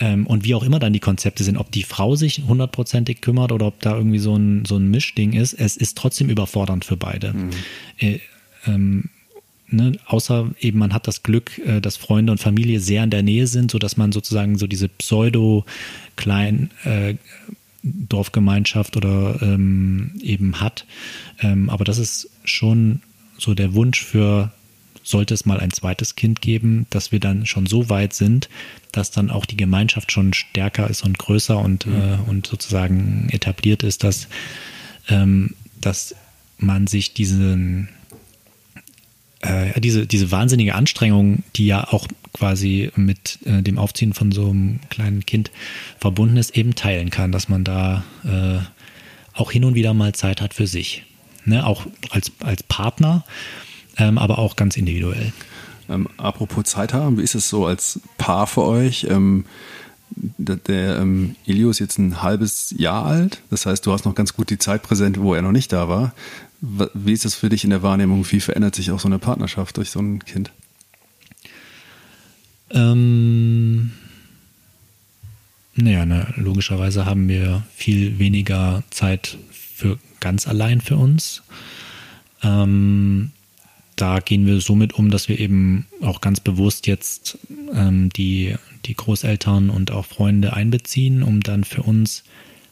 ähm, 0.00 0.26
und 0.26 0.44
wie 0.44 0.54
auch 0.54 0.62
immer 0.62 0.78
dann 0.78 0.92
die 0.92 1.00
Konzepte 1.00 1.44
sind, 1.44 1.56
ob 1.56 1.70
die 1.70 1.82
Frau 1.82 2.16
sich 2.16 2.42
hundertprozentig 2.46 3.20
kümmert 3.20 3.52
oder 3.52 3.66
ob 3.66 3.80
da 3.80 3.96
irgendwie 3.96 4.18
so 4.18 4.36
ein, 4.36 4.64
so 4.64 4.76
ein 4.76 4.90
Mischding 4.90 5.32
ist, 5.32 5.54
es 5.54 5.76
ist 5.76 5.96
trotzdem 5.96 6.28
überfordernd 6.28 6.84
für 6.84 6.96
beide. 6.96 7.32
Mhm. 7.32 7.50
Äh, 7.98 8.20
ähm, 8.66 9.10
Ne, 9.70 9.92
außer 10.06 10.50
eben 10.60 10.78
man 10.78 10.94
hat 10.94 11.06
das 11.06 11.22
Glück, 11.22 11.58
äh, 11.58 11.82
dass 11.82 11.98
Freunde 11.98 12.32
und 12.32 12.38
Familie 12.38 12.80
sehr 12.80 13.04
in 13.04 13.10
der 13.10 13.22
Nähe 13.22 13.46
sind, 13.46 13.70
sodass 13.70 13.98
man 13.98 14.12
sozusagen 14.12 14.56
so 14.56 14.66
diese 14.66 14.88
pseudo-klein 14.88 16.70
äh, 16.84 17.16
Dorfgemeinschaft 17.82 18.96
oder 18.96 19.38
ähm, 19.42 20.12
eben 20.22 20.62
hat. 20.62 20.86
Ähm, 21.40 21.68
aber 21.68 21.84
das 21.84 21.98
ist 21.98 22.30
schon 22.44 23.02
so 23.36 23.52
der 23.52 23.74
Wunsch 23.74 24.02
für 24.02 24.52
sollte 25.08 25.32
es 25.32 25.46
mal 25.46 25.58
ein 25.58 25.70
zweites 25.70 26.16
Kind 26.16 26.42
geben, 26.42 26.86
dass 26.90 27.12
wir 27.12 27.20
dann 27.20 27.46
schon 27.46 27.64
so 27.64 27.88
weit 27.88 28.12
sind, 28.12 28.50
dass 28.92 29.10
dann 29.10 29.30
auch 29.30 29.46
die 29.46 29.56
Gemeinschaft 29.56 30.12
schon 30.12 30.34
stärker 30.34 30.90
ist 30.90 31.02
und 31.02 31.18
größer 31.18 31.58
und, 31.58 31.86
mhm. 31.86 31.94
äh, 31.94 32.16
und 32.28 32.46
sozusagen 32.46 33.28
etabliert 33.30 33.82
ist, 33.82 34.04
dass, 34.04 34.28
ähm, 35.08 35.54
dass 35.80 36.14
man 36.58 36.86
sich 36.86 37.14
diesen 37.14 37.88
äh, 39.40 39.80
diese, 39.80 40.06
diese 40.06 40.30
wahnsinnige 40.30 40.74
Anstrengung, 40.74 41.42
die 41.56 41.66
ja 41.66 41.88
auch 41.88 42.06
quasi 42.34 42.90
mit 42.94 43.38
äh, 43.46 43.62
dem 43.62 43.78
Aufziehen 43.78 44.12
von 44.12 44.30
so 44.30 44.50
einem 44.50 44.80
kleinen 44.90 45.24
Kind 45.24 45.50
verbunden 45.98 46.36
ist, 46.36 46.54
eben 46.56 46.74
teilen 46.74 47.08
kann, 47.08 47.32
dass 47.32 47.48
man 47.48 47.64
da 47.64 48.04
äh, 48.24 48.58
auch 49.32 49.52
hin 49.52 49.64
und 49.64 49.74
wieder 49.74 49.94
mal 49.94 50.14
Zeit 50.14 50.42
hat 50.42 50.52
für 50.52 50.66
sich. 50.66 51.04
Ne? 51.46 51.64
Auch 51.64 51.86
als, 52.10 52.32
als 52.40 52.62
Partner 52.64 53.24
ähm, 53.98 54.18
aber 54.18 54.38
auch 54.38 54.56
ganz 54.56 54.76
individuell. 54.76 55.32
Ähm, 55.88 56.08
apropos 56.16 56.64
Zeit 56.64 56.92
haben, 56.92 57.18
wie 57.18 57.22
ist 57.22 57.34
es 57.34 57.48
so 57.48 57.66
als 57.66 58.00
Paar 58.16 58.46
für 58.46 58.64
euch? 58.64 59.06
Ähm, 59.10 59.44
der, 60.10 60.56
der 60.56 60.98
ähm, 60.98 61.36
Elio 61.46 61.70
ist 61.70 61.78
jetzt 61.78 61.98
ein 61.98 62.22
halbes 62.22 62.74
Jahr 62.76 63.04
alt, 63.04 63.42
das 63.50 63.66
heißt, 63.66 63.84
du 63.84 63.92
hast 63.92 64.04
noch 64.04 64.14
ganz 64.14 64.34
gut 64.34 64.50
die 64.50 64.58
Zeit 64.58 64.82
präsent, 64.82 65.20
wo 65.20 65.34
er 65.34 65.42
noch 65.42 65.52
nicht 65.52 65.72
da 65.72 65.88
war. 65.88 66.14
Wie 66.60 67.12
ist 67.12 67.24
das 67.24 67.34
für 67.34 67.48
dich 67.48 67.64
in 67.64 67.70
der 67.70 67.82
Wahrnehmung? 67.82 68.26
Wie 68.30 68.40
verändert 68.40 68.74
sich 68.74 68.90
auch 68.90 68.98
so 68.98 69.06
eine 69.06 69.18
Partnerschaft 69.18 69.76
durch 69.76 69.90
so 69.90 70.00
ein 70.00 70.18
Kind? 70.24 70.50
Ähm, 72.70 73.92
naja, 75.74 76.04
ne, 76.04 76.32
logischerweise 76.36 77.06
haben 77.06 77.28
wir 77.28 77.62
viel 77.74 78.18
weniger 78.18 78.82
Zeit 78.90 79.38
für 79.52 79.98
ganz 80.18 80.48
allein 80.48 80.80
für 80.80 80.96
uns. 80.96 81.42
Ähm, 82.42 83.30
da 84.00 84.20
gehen 84.20 84.46
wir 84.46 84.60
somit 84.60 84.94
um, 84.94 85.10
dass 85.10 85.28
wir 85.28 85.38
eben 85.38 85.86
auch 86.02 86.20
ganz 86.20 86.40
bewusst 86.40 86.86
jetzt 86.86 87.38
ähm, 87.74 88.10
die, 88.10 88.54
die 88.84 88.94
Großeltern 88.94 89.70
und 89.70 89.90
auch 89.90 90.06
Freunde 90.06 90.52
einbeziehen, 90.52 91.22
um 91.22 91.42
dann 91.42 91.64
für 91.64 91.82
uns 91.82 92.24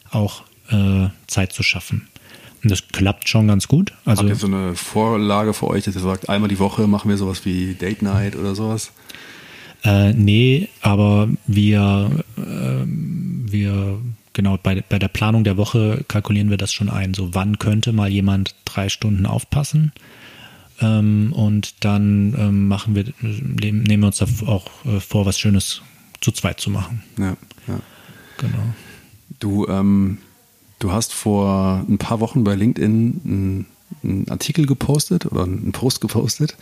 auch 0.09 0.43
äh, 0.69 1.09
Zeit 1.27 1.53
zu 1.53 1.63
schaffen. 1.63 2.07
Und 2.63 2.71
das 2.71 2.87
klappt 2.87 3.29
schon 3.29 3.47
ganz 3.47 3.67
gut. 3.67 3.93
Also, 4.05 4.23
Habt 4.23 4.29
ihr 4.29 4.35
so 4.35 4.47
eine 4.47 4.75
Vorlage 4.75 5.53
für 5.53 5.67
euch, 5.67 5.83
dass 5.83 5.95
ihr 5.95 6.01
sagt, 6.01 6.29
einmal 6.29 6.49
die 6.49 6.59
Woche 6.59 6.87
machen 6.87 7.09
wir 7.09 7.17
sowas 7.17 7.45
wie 7.45 7.75
Date 7.75 8.01
Night 8.01 8.35
oder 8.35 8.55
sowas? 8.55 8.91
Äh, 9.83 10.13
nee, 10.13 10.69
aber 10.81 11.29
wir, 11.45 12.23
äh, 12.37 12.85
wir 12.85 13.99
genau 14.33 14.57
bei, 14.61 14.83
bei 14.87 14.99
der 14.99 15.07
Planung 15.07 15.43
der 15.43 15.57
Woche 15.57 16.03
kalkulieren 16.07 16.49
wir 16.49 16.57
das 16.57 16.73
schon 16.73 16.89
ein. 16.89 17.13
So 17.13 17.33
wann 17.35 17.59
könnte 17.59 17.93
mal 17.93 18.09
jemand 18.09 18.55
drei 18.65 18.89
Stunden 18.89 19.25
aufpassen? 19.25 19.91
Ähm, 20.79 21.33
und 21.33 21.83
dann 21.83 22.35
ähm, 22.37 22.67
machen 22.67 22.95
wir, 22.95 23.05
nehmen 23.21 23.99
wir 24.01 24.07
uns 24.07 24.17
da 24.17 24.27
auch 24.45 24.67
äh, 24.85 24.99
vor, 24.99 25.25
was 25.25 25.39
Schönes 25.39 25.81
zu 26.21 26.31
zweit 26.31 26.59
zu 26.59 26.69
machen. 26.69 27.03
Ja, 27.17 27.35
ja. 27.67 27.79
Genau. 28.37 28.63
Du, 29.39 29.67
ähm, 29.67 30.19
du 30.79 30.91
hast 30.91 31.13
vor 31.13 31.85
ein 31.87 31.97
paar 31.97 32.19
Wochen 32.19 32.43
bei 32.43 32.55
LinkedIn 32.55 33.21
einen, 33.23 33.65
einen 34.03 34.29
Artikel 34.29 34.65
gepostet 34.65 35.25
oder 35.25 35.43
einen 35.43 35.71
Post 35.71 36.01
gepostet, 36.01 36.55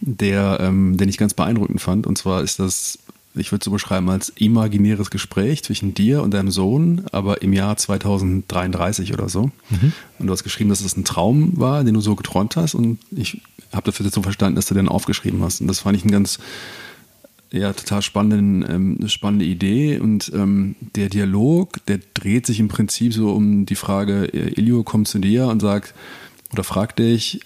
der, 0.00 0.58
ähm, 0.60 0.96
den 0.96 1.08
ich 1.08 1.18
ganz 1.18 1.34
beeindruckend 1.34 1.80
fand. 1.80 2.06
Und 2.06 2.18
zwar 2.18 2.42
ist 2.42 2.58
das 2.58 2.98
ich 3.36 3.52
würde 3.52 3.60
es 3.60 3.64
so 3.64 3.70
beschreiben 3.70 4.08
als 4.08 4.30
imaginäres 4.30 5.10
Gespräch 5.10 5.62
zwischen 5.62 5.94
dir 5.94 6.22
und 6.22 6.32
deinem 6.32 6.50
Sohn, 6.50 7.02
aber 7.12 7.42
im 7.42 7.52
Jahr 7.52 7.76
2033 7.76 9.12
oder 9.12 9.28
so. 9.28 9.50
Mhm. 9.70 9.92
Und 10.18 10.26
du 10.26 10.32
hast 10.32 10.44
geschrieben, 10.44 10.70
dass 10.70 10.80
es 10.80 10.96
ein 10.96 11.04
Traum 11.04 11.58
war, 11.58 11.84
den 11.84 11.94
du 11.94 12.00
so 12.00 12.16
geträumt 12.16 12.56
hast. 12.56 12.74
Und 12.74 12.98
ich 13.10 13.42
habe 13.72 13.86
dafür 13.86 14.08
so 14.10 14.22
verstanden, 14.22 14.56
dass 14.56 14.66
du 14.66 14.74
den 14.74 14.88
aufgeschrieben 14.88 15.42
hast. 15.42 15.60
Und 15.60 15.66
das 15.66 15.80
fand 15.80 15.96
ich 15.96 16.04
ein 16.04 16.10
ganz, 16.10 16.38
ja, 17.50 17.72
total 17.72 18.02
spannenden, 18.02 18.64
ähm, 18.68 18.96
eine 18.98 19.08
spannende 19.08 19.44
Idee. 19.44 19.98
Und 19.98 20.32
ähm, 20.34 20.76
der 20.94 21.08
Dialog, 21.08 21.84
der 21.86 22.00
dreht 22.14 22.46
sich 22.46 22.60
im 22.60 22.68
Prinzip 22.68 23.12
so 23.12 23.30
um 23.32 23.66
die 23.66 23.76
Frage, 23.76 24.26
Ilio 24.26 24.82
kommt 24.82 25.08
zu 25.08 25.18
dir 25.18 25.46
und 25.46 25.60
sagt, 25.60 25.94
oder 26.52 26.64
fragt 26.64 26.98
dich, 26.98 27.40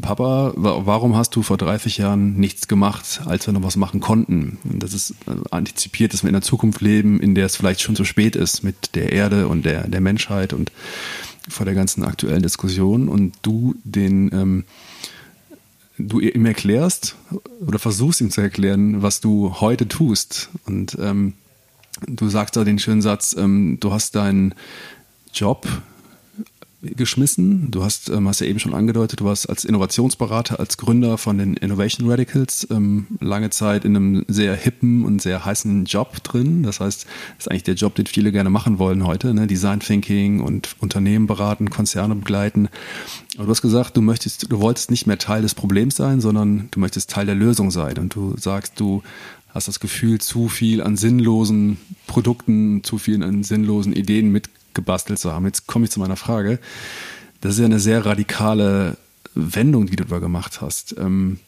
Papa, 0.00 0.52
warum 0.56 1.14
hast 1.14 1.36
du 1.36 1.42
vor 1.42 1.56
30 1.56 1.98
Jahren 1.98 2.34
nichts 2.34 2.66
gemacht, 2.66 3.20
als 3.26 3.46
wir 3.46 3.52
noch 3.52 3.62
was 3.62 3.76
machen 3.76 4.00
konnten? 4.00 4.58
Und 4.64 4.82
das 4.82 4.92
ist 4.92 5.12
äh, 5.26 5.34
antizipiert, 5.52 6.12
dass 6.12 6.24
wir 6.24 6.30
in 6.30 6.34
einer 6.34 6.42
Zukunft 6.42 6.80
leben, 6.80 7.20
in 7.20 7.36
der 7.36 7.46
es 7.46 7.56
vielleicht 7.56 7.80
schon 7.80 7.94
zu 7.94 8.04
spät 8.04 8.34
ist 8.34 8.64
mit 8.64 8.96
der 8.96 9.12
Erde 9.12 9.46
und 9.46 9.64
der, 9.64 9.86
der 9.86 10.00
Menschheit 10.00 10.52
und 10.52 10.72
vor 11.48 11.64
der 11.64 11.74
ganzen 11.74 12.02
aktuellen 12.02 12.42
Diskussion 12.42 13.08
und 13.08 13.34
du 13.42 13.76
den 13.84 14.32
ähm, 14.32 14.64
du 15.98 16.20
ihm 16.20 16.46
erklärst 16.46 17.16
oder 17.66 17.78
versuchst 17.78 18.20
ihm 18.20 18.30
zu 18.30 18.40
erklären, 18.40 19.02
was 19.02 19.20
du 19.20 19.60
heute 19.60 19.88
tust. 19.88 20.48
Und 20.66 20.96
ähm, 21.00 21.34
du 22.06 22.28
sagst 22.28 22.56
da 22.56 22.64
den 22.64 22.78
schönen 22.78 23.02
Satz, 23.02 23.34
ähm, 23.38 23.78
du 23.80 23.92
hast 23.92 24.14
deinen 24.14 24.54
Job 25.32 25.66
geschmissen. 26.80 27.70
Du 27.70 27.82
hast, 27.82 28.08
ähm, 28.08 28.28
hast 28.28 28.40
ja 28.40 28.46
eben 28.46 28.60
schon 28.60 28.74
angedeutet, 28.74 29.20
du 29.20 29.24
warst 29.24 29.48
als 29.48 29.64
Innovationsberater, 29.64 30.60
als 30.60 30.76
Gründer 30.76 31.18
von 31.18 31.36
den 31.36 31.54
Innovation 31.54 32.08
Radicals 32.08 32.68
ähm, 32.70 33.06
lange 33.20 33.50
Zeit 33.50 33.84
in 33.84 33.96
einem 33.96 34.24
sehr 34.28 34.54
hippen 34.54 35.04
und 35.04 35.20
sehr 35.20 35.44
heißen 35.44 35.86
Job 35.86 36.22
drin. 36.22 36.62
Das 36.62 36.78
heißt, 36.78 37.04
das 37.04 37.46
ist 37.46 37.50
eigentlich 37.50 37.64
der 37.64 37.74
Job, 37.74 37.96
den 37.96 38.06
viele 38.06 38.30
gerne 38.30 38.50
machen 38.50 38.78
wollen 38.78 39.04
heute, 39.04 39.34
ne? 39.34 39.48
Design 39.48 39.80
Thinking 39.80 40.40
und 40.40 40.76
Unternehmen 40.78 41.26
beraten, 41.26 41.68
Konzerne 41.70 42.14
begleiten. 42.14 42.68
Aber 43.36 43.46
du 43.46 43.50
hast 43.50 43.62
gesagt, 43.62 43.96
du 43.96 44.00
möchtest, 44.00 44.50
du 44.50 44.60
wolltest 44.60 44.90
nicht 44.90 45.06
mehr 45.06 45.18
Teil 45.18 45.42
des 45.42 45.54
Problems 45.54 45.96
sein, 45.96 46.20
sondern 46.20 46.68
du 46.70 46.78
möchtest 46.78 47.10
Teil 47.10 47.26
der 47.26 47.34
Lösung 47.34 47.72
sein. 47.72 47.98
Und 47.98 48.14
du 48.14 48.36
sagst, 48.36 48.78
du 48.78 49.02
hast 49.48 49.66
das 49.66 49.80
Gefühl, 49.80 50.20
zu 50.20 50.48
viel 50.48 50.80
an 50.80 50.96
sinnlosen 50.96 51.78
Produkten, 52.06 52.84
zu 52.84 52.98
viel 52.98 53.22
an 53.24 53.42
sinnlosen 53.42 53.92
Ideen 53.92 54.30
mit 54.30 54.48
gebastelt 54.74 55.18
zu 55.18 55.32
haben. 55.32 55.46
Jetzt 55.46 55.66
komme 55.66 55.84
ich 55.84 55.90
zu 55.90 56.00
meiner 56.00 56.16
Frage. 56.16 56.58
Das 57.40 57.54
ist 57.54 57.60
ja 57.60 57.66
eine 57.66 57.80
sehr 57.80 58.04
radikale 58.04 58.96
Wendung, 59.34 59.86
die 59.86 59.96
du 59.96 60.04
da 60.04 60.18
gemacht 60.18 60.60
hast. 60.60 60.96
Ähm, 60.98 61.38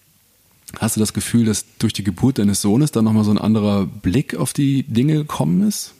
hast 0.78 0.96
du 0.96 1.00
das 1.00 1.12
Gefühl, 1.12 1.44
dass 1.44 1.64
durch 1.78 1.92
die 1.92 2.04
Geburt 2.04 2.38
deines 2.38 2.62
Sohnes 2.62 2.92
dann 2.92 3.04
nochmal 3.04 3.24
so 3.24 3.30
ein 3.30 3.38
anderer 3.38 3.87
Blick 3.87 4.34
auf 4.34 4.53
die 4.53 4.84
Dinge 4.84 5.14
gekommen 5.14 5.66
ist? 5.66 5.95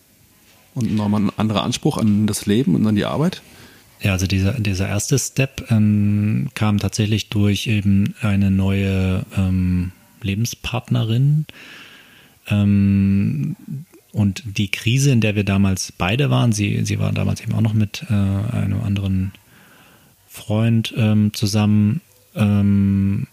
Und 0.75 0.95
nochmal 0.95 1.23
ein 1.23 1.33
anderer 1.37 1.65
Anspruch 1.65 1.99
an 1.99 2.27
das 2.27 2.47
Leben 2.47 2.77
und 2.77 2.87
an 2.87 2.95
die 2.95 3.05
Arbeit? 3.05 3.43
Ja, 4.01 4.13
also 4.13 4.27
dieser, 4.27 4.53
dieser 4.53 4.89
erste 4.89 5.19
Step 5.19 5.71
ähm, 5.71 6.51
kam 6.55 6.79
tatsächlich 6.79 7.29
durch 7.29 7.67
eben 7.67 8.15
eine 8.23 8.51
neue 8.51 9.27
ähm, 9.37 9.93
Lebenspartnerin. 10.23 11.47
Ähm, 12.49 13.57
und 14.13 14.43
die 14.45 14.69
Krise, 14.69 15.13
in 15.13 15.21
der 15.21 15.37
wir 15.37 15.45
damals 15.45 15.93
beide 15.93 16.31
waren, 16.31 16.53
sie, 16.53 16.85
sie 16.85 16.99
war 16.99 17.13
damals 17.13 17.41
eben 17.41 17.53
auch 17.55 17.61
noch 17.61 17.75
mit 17.75 18.05
äh, 18.09 18.13
einem 18.13 18.81
anderen 18.83 19.33
Freund 20.29 20.93
ähm, 20.97 21.33
zusammen 21.33 22.01
ähm, 22.35 23.27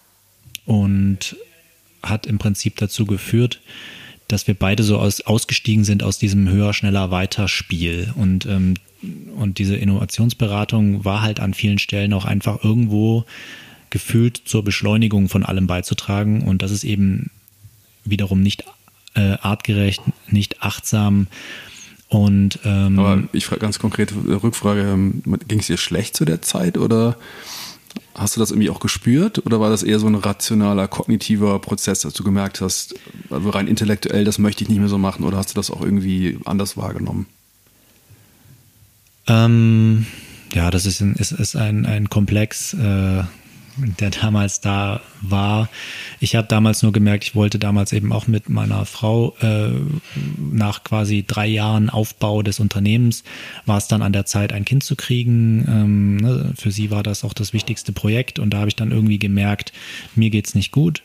und 0.66 1.36
hat 2.04 2.28
im 2.28 2.38
Prinzip 2.38 2.76
dazu 2.78 3.06
geführt, 3.06 3.60
dass 4.28 4.48
wir 4.48 4.54
beide 4.54 4.84
so 4.84 5.00
aus, 5.00 5.22
ausgestiegen 5.22 5.84
sind 5.84 6.04
aus 6.04 6.20
diesem 6.20 6.50
höher, 6.50 6.74
schneller, 6.74 7.12
weiter 7.12 7.48
Spiel. 7.48 8.14
Und, 8.16 8.46
ähm, 8.46 8.76
und 9.36 9.58
diese 9.58 9.76
Innovationsberatung 9.76 11.06
war 11.06 11.22
halt 11.22 11.40
an 11.40 11.54
vielen 11.54 11.80
Stellen 11.80 12.14
auch 12.14 12.26
einfach 12.26 12.64
irgendwo 12.64 13.26
gefühlt 13.90 14.42
zur 14.46 14.64
Beschleunigung 14.64 15.30
von 15.30 15.44
allem 15.44 15.66
beizutragen. 15.66 16.42
Und 16.42 16.62
das 16.62 16.72
ist 16.72 16.84
eben 16.84 17.32
wiederum 18.04 18.42
nicht 18.42 18.66
äh, 19.18 19.38
artgerecht, 19.42 20.02
nicht 20.28 20.62
achtsam. 20.62 21.28
Und 22.08 22.60
ähm, 22.64 23.00
aber 23.00 23.24
ich 23.34 23.46
frage 23.46 23.60
ganz 23.60 23.80
konkret 23.80 24.14
Rückfrage: 24.14 24.82
ähm, 24.82 25.22
Ging 25.48 25.60
es 25.60 25.68
dir 25.68 25.78
schlecht 25.78 26.16
zu 26.16 26.24
der 26.24 26.42
Zeit 26.42 26.78
oder 26.78 27.18
Hast 28.18 28.36
du 28.36 28.40
das 28.40 28.50
irgendwie 28.50 28.72
auch 28.72 28.80
gespürt 28.80 29.46
oder 29.46 29.60
war 29.60 29.70
das 29.70 29.84
eher 29.84 30.00
so 30.00 30.08
ein 30.08 30.16
rationaler, 30.16 30.88
kognitiver 30.88 31.60
Prozess, 31.60 32.00
dass 32.00 32.14
du 32.14 32.24
gemerkt 32.24 32.62
hast, 32.62 32.96
also 33.30 33.52
rein 33.52 33.68
intellektuell, 33.68 34.26
das 34.26 34.40
möchte 34.40 34.64
ich 34.64 34.70
nicht 34.70 34.80
mehr 34.80 34.90
so 34.90 34.98
machen 34.98 35.24
oder 35.24 35.38
hast 35.38 35.52
du 35.52 35.54
das 35.54 35.70
auch 35.70 35.82
irgendwie 35.82 36.40
anders 36.46 36.78
wahrgenommen? 36.78 37.28
Ähm, 39.28 40.08
ja, 40.52 40.72
das 40.72 40.88
ist 40.88 41.00
ein, 41.00 41.14
ist, 41.16 41.32
ist 41.32 41.56
ein, 41.56 41.86
ein 41.86 42.10
Komplex. 42.10 42.74
Äh, 42.74 43.24
der 43.78 44.10
damals 44.10 44.62
da 44.62 45.02
war. 45.22 45.70
Ich 46.20 46.36
habe 46.36 46.48
damals 46.48 46.84
nur 46.84 46.92
gemerkt, 46.92 47.24
ich 47.24 47.36
wollte 47.36 47.60
damals 47.60 47.94
eben 47.94 48.12
auch 48.12 48.28
mit 48.28 48.50
meiner 48.50 48.86
Frau 48.86 49.36
äh, 49.42 49.70
nach 50.38 50.84
quasi 50.84 51.24
drei 51.26 51.48
Jahren 51.48 51.90
Aufbau 51.90 52.42
des 52.42 52.60
Unternehmens 52.60 53.24
war 53.66 53.78
es 53.78 53.88
dann 53.88 54.02
an 54.02 54.14
der 54.14 54.26
Zeit, 54.26 54.54
ein 54.54 54.66
Kind 54.66 54.84
zu 54.84 54.96
kriegen. 54.96 55.66
Ähm, 55.68 56.18
ne, 56.18 56.54
für 56.58 56.72
sie 56.72 56.92
war 56.92 57.04
das 57.04 57.24
auch 57.24 57.34
das 57.34 57.54
wichtigste 57.54 57.92
Projekt 57.92 58.40
und 58.40 58.52
da 58.52 58.60
habe 58.60 58.70
ich 58.70 58.76
dann 58.76 58.92
irgendwie 58.92 59.20
gemerkt, 59.20 59.74
mir 60.16 60.30
geht's 60.30 60.56
nicht 60.56 60.72
gut 60.72 61.04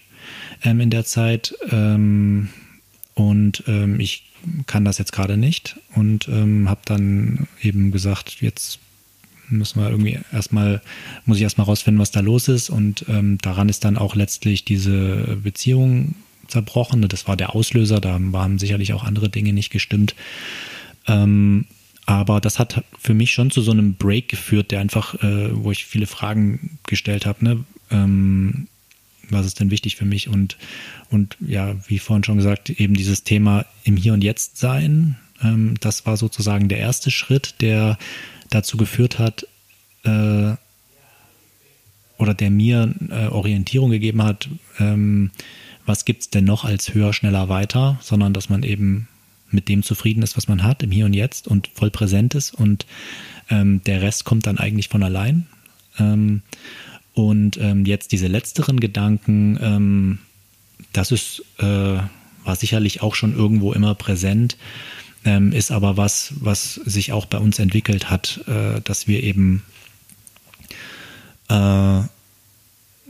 ähm, 0.65 0.81
in 0.81 0.91
der 0.91 1.05
Zeit 1.05 1.55
ähm, 1.71 2.49
und 3.15 3.65
ähm, 3.67 4.01
ich 4.01 4.25
kann 4.67 4.85
das 4.85 4.99
jetzt 4.99 5.13
gerade 5.13 5.37
nicht 5.37 5.79
und 5.95 6.29
ähm, 6.29 6.69
habe 6.69 6.81
dann 6.85 7.47
eben 7.61 7.93
gesagt, 7.93 8.41
jetzt 8.41 8.81
müssen 9.59 9.81
wir 9.81 9.91
irgendwie 9.91 10.19
erstmal, 10.33 10.83
muss 11.27 11.37
ich 11.37 11.43
erstmal 11.43 11.67
rausfinden, 11.67 12.01
was 12.01 12.11
da 12.11 12.21
los 12.21 12.49
ist. 12.49 12.71
Und 12.71 13.05
ähm, 13.09 13.39
daran 13.39 13.69
ist 13.69 13.85
dann 13.85 13.97
auch 13.97 14.15
letztlich 14.15 14.65
diese 14.65 15.39
Beziehung 15.43 16.15
zerbrochen. 16.49 17.07
Das 17.09 17.29
war 17.29 17.37
der 17.37 17.55
Auslöser, 17.55 18.01
da 18.01 18.19
waren 18.21 18.59
sicherlich 18.59 18.93
auch 18.93 19.05
andere 19.05 19.29
Dinge 19.29 19.53
nicht 19.53 19.71
gestimmt. 19.71 20.15
Ähm, 21.07 21.67
aber 22.05 22.41
das 22.41 22.59
hat 22.59 22.85
für 22.99 23.15
mich 23.15 23.33
schon 23.33 23.51
zu 23.51 23.63
so 23.63 23.71
einem 23.71 23.95
Break 23.95 24.29
geführt, 24.29 24.71
der 24.71 24.81
einfach, 24.81 25.15
äh, 25.23 25.51
wo 25.53 25.71
ich 25.71 25.85
viele 25.85 26.07
Fragen 26.07 26.79
gestellt 26.87 27.27
habe, 27.27 27.45
ne? 27.45 27.65
Ähm, 27.91 28.67
was 29.31 29.47
ist 29.47 29.61
denn 29.61 29.71
wichtig 29.71 29.97
für 29.97 30.05
mich? 30.05 30.29
Und, 30.29 30.59
und 31.11 31.37
ja, 31.41 31.75
wie 31.89 31.99
vorhin 31.99 32.25
schon 32.25 32.37
gesagt, 32.37 32.71
eben 32.71 32.95
dieses 32.95 33.25
Thema 33.25 33.65
im 33.85 33.97
Hier 33.97 34.13
und 34.13 34.23
Jetzt 34.23 34.59
sein, 34.59 35.17
ähm, 35.43 35.75
das 35.81 36.07
war 36.07 36.17
sozusagen 36.17 36.69
der 36.69 36.79
erste 36.79 37.11
Schritt, 37.11 37.57
der 37.61 37.99
dazu 38.55 38.77
geführt 38.77 39.19
hat, 39.19 39.47
äh, 40.05 40.55
oder 42.19 42.35
der 42.35 42.51
mir 42.51 42.95
äh, 43.11 43.27
Orientierung 43.27 43.91
gegeben 43.91 44.23
hat, 44.23 44.49
ähm, 44.79 45.31
was 45.85 46.05
gibt 46.05 46.23
es 46.23 46.31
denn 46.31 46.45
noch 46.45 46.65
als 46.65 46.95
höher, 46.95 47.13
schneller, 47.13 47.49
weiter, 47.49 47.99
sondern 48.01 48.33
dass 48.33 48.49
man 48.49 48.63
eben 48.63 49.09
mit 49.51 49.69
dem 49.69 49.83
zufrieden 49.83 50.23
ist, 50.23 50.37
was 50.37 50.49
man 50.49 50.63
hat, 50.63 50.83
im 50.83 50.91
Hier 50.91 51.05
und 51.05 51.15
Jetzt 51.15 51.49
und 51.49 51.69
voll 51.75 51.91
präsent 51.91 52.35
ist 52.35 52.55
und 52.55 52.87
ähm, 53.51 53.83
der 53.85 54.03
Rest 54.03 54.25
kommt 54.25 54.47
dann 54.47 54.59
eigentlich 54.59 54.89
von 54.89 55.03
allein. 55.03 55.47
Ähm, 55.99 56.43
und 57.15 57.59
ähm, 57.59 57.85
jetzt 57.85 58.13
diese 58.13 58.29
letzteren 58.29 58.81
Gedanken, 58.81 59.59
ähm, 59.61 60.19
das 60.93 61.11
ist, 61.11 61.45
äh, 61.59 61.65
war 61.65 62.57
sicherlich 62.57 63.03
auch 63.03 63.15
schon 63.15 63.35
irgendwo 63.35 63.73
immer 63.73 63.95
präsent 63.95 64.57
ähm, 65.25 65.53
ist 65.53 65.71
aber 65.71 65.97
was, 65.97 66.33
was 66.41 66.75
sich 66.75 67.13
auch 67.13 67.27
bei 67.27 67.39
uns 67.39 67.59
entwickelt 67.59 68.11
hat, 68.11 68.41
äh, 68.47 68.81
dass 68.83 69.07
wir 69.07 69.23
eben 69.23 69.63
äh, 71.49 71.55